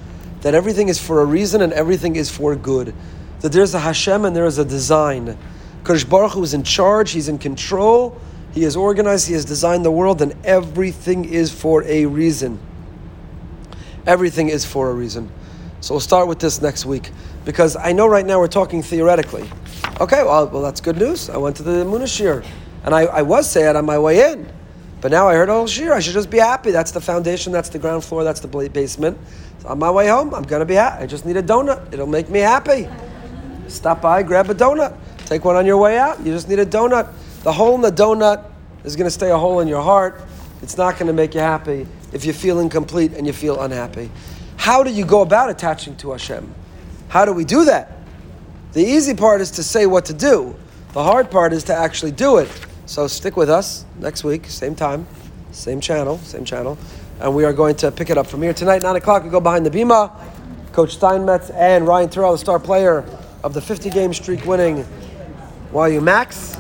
that 0.42 0.56
everything 0.56 0.90
is 0.90 1.00
for 1.00 1.22
a 1.22 1.26
reason 1.26 1.62
and 1.62 1.74
everything 1.74 2.16
is 2.16 2.30
for 2.30 2.56
good. 2.56 2.94
That 3.42 3.52
there's 3.52 3.74
a 3.74 3.80
Hashem 3.80 4.26
and 4.26 4.36
there 4.36 4.46
is 4.46 4.58
a 4.58 4.66
design. 4.66 5.38
Kadosh 5.84 6.08
Baruch 6.08 6.34
Hu 6.34 6.44
is 6.44 6.54
in 6.54 6.64
charge, 6.64 7.12
He's 7.12 7.28
in 7.28 7.38
control, 7.38 8.20
He 8.54 8.64
has 8.64 8.76
organized, 8.76 9.28
He 9.28 9.34
has 9.34 9.46
designed 9.46 9.84
the 9.84 9.92
world, 9.92 10.22
and 10.22 10.36
everything 10.46 11.26
is 11.26 11.52
for 11.52 11.84
a 11.84 12.06
reason. 12.06 12.60
Everything 14.06 14.50
is 14.50 14.66
for 14.66 14.90
a 14.90 14.94
reason. 14.94 15.32
So 15.80 15.96
we'll 15.96 16.02
start 16.02 16.28
with 16.28 16.40
this 16.40 16.62
next 16.62 16.86
week 16.86 17.12
because 17.44 17.76
I 17.76 17.92
know 17.92 18.08
right 18.08 18.26
now 18.26 18.40
we're 18.40 18.48
talking 18.48 18.84
theoretically. 18.84 19.50
Okay, 20.00 20.24
well, 20.24 20.48
well 20.48 20.62
that's 20.62 20.80
good 20.80 20.98
news. 20.98 21.30
I 21.30 21.38
went 21.38 21.56
to 21.58 21.64
the 21.64 21.84
Munashir 21.84 22.46
and 22.84 22.94
I, 22.94 23.02
I 23.02 23.22
was 23.24 23.50
sad 23.50 23.76
on 23.76 23.86
my 23.86 23.98
way 23.98 24.32
in. 24.32 24.48
But 25.02 25.10
now 25.10 25.28
I 25.28 25.34
heard 25.34 25.50
all 25.50 25.60
whole 25.60 25.68
shiur. 25.68 25.92
I 25.92 26.00
should 26.00 26.14
just 26.14 26.30
be 26.30 26.38
happy. 26.38 26.70
That's 26.70 26.92
the 26.92 27.02
foundation. 27.02 27.52
That's 27.52 27.70
the 27.70 27.80
ground 27.80 28.04
floor. 28.04 28.24
That's 28.24 28.40
the 28.40 28.48
basement. 28.48 29.18
So 29.60 29.70
on 29.70 29.80
my 29.80 29.90
way 29.90 30.08
home, 30.08 30.34
I'm 30.36 30.44
gonna 30.44 30.66
be 30.66 30.76
happy. 30.76 31.04
I 31.04 31.08
just 31.08 31.26
need 31.26 31.38
a 31.38 31.44
donut. 31.44 31.92
It'll 31.92 32.06
make 32.06 32.30
me 32.30 32.40
happy. 32.40 32.88
Stop 33.72 34.02
by, 34.02 34.22
grab 34.22 34.50
a 34.50 34.54
donut. 34.54 34.98
Take 35.26 35.46
one 35.46 35.56
on 35.56 35.66
your 35.66 35.78
way 35.78 35.98
out. 35.98 36.20
You 36.20 36.34
just 36.34 36.50
need 36.50 36.60
a 36.60 36.66
donut. 36.66 37.12
The 37.44 37.52
hole 37.52 37.74
in 37.76 37.82
the 37.82 37.92
donut 37.92 38.46
is 38.84 38.96
gonna 38.96 39.10
stay 39.10 39.32
a 39.32 39.38
hole 39.38 39.62
in 39.62 39.68
your 39.68 39.82
heart. 39.82 40.22
It's 40.62 40.78
not 40.78 41.00
gonna 41.00 41.14
make 41.14 41.34
you 41.34 41.40
happy 41.40 41.88
if 42.12 42.26
you 42.26 42.34
feel 42.34 42.60
incomplete 42.60 43.14
and 43.14 43.26
you 43.26 43.34
feel 43.34 43.60
unhappy. 43.62 44.12
How 44.58 44.84
do 44.84 44.92
you 44.92 45.06
go 45.06 45.22
about 45.22 45.50
attaching 45.50 45.96
to 45.98 46.12
Hashem? 46.12 46.54
How 47.08 47.26
do 47.26 47.34
we 47.34 47.46
do 47.46 47.66
that? 47.66 47.98
The 48.74 48.84
easy 48.84 49.14
part 49.14 49.42
is 49.42 49.52
to 49.52 49.64
say 49.64 49.86
what 49.86 50.06
to 50.06 50.14
do. 50.14 50.56
The 50.94 51.04
hard 51.04 51.32
part 51.32 51.54
is 51.54 51.64
to 51.66 51.74
actually 51.74 52.12
do 52.12 52.38
it. 52.38 52.50
So 52.86 53.08
stick 53.08 53.38
with 53.38 53.50
us 53.50 53.86
next 54.00 54.24
week, 54.24 54.46
same 54.48 54.76
time, 54.76 55.08
same 55.52 55.80
channel, 55.80 56.18
same 56.20 56.44
channel. 56.44 56.78
And 57.22 57.34
we 57.34 57.46
are 57.46 57.54
going 57.54 57.76
to 57.76 57.92
pick 57.92 58.10
it 58.10 58.18
up 58.18 58.28
from 58.28 58.42
here. 58.42 58.54
Tonight, 58.54 58.84
9 58.84 58.98
o'clock, 58.98 59.24
we 59.24 59.30
go 59.30 59.40
behind 59.40 59.66
the 59.66 59.72
Bima. 59.72 60.12
Coach 60.74 60.96
Steinmetz 60.96 61.50
and 61.50 61.86
Ryan 61.86 62.10
Turell, 62.10 62.34
the 62.34 62.38
star 62.38 62.60
player 62.60 63.06
of 63.44 63.54
the 63.54 63.62
50 63.62 63.90
game 63.90 64.14
streak 64.14 64.46
winning 64.46 64.86
YU 65.74 66.02
Macs. 66.02 66.58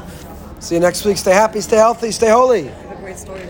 See 0.59 0.75
you 0.75 0.81
next 0.81 1.05
week. 1.05 1.17
Stay 1.17 1.33
happy, 1.33 1.61
stay 1.61 1.77
healthy, 1.77 2.11
stay 2.11 2.29
holy. 2.29 2.65
Have 2.65 2.91
a 2.91 3.01
great 3.01 3.17
story. 3.17 3.39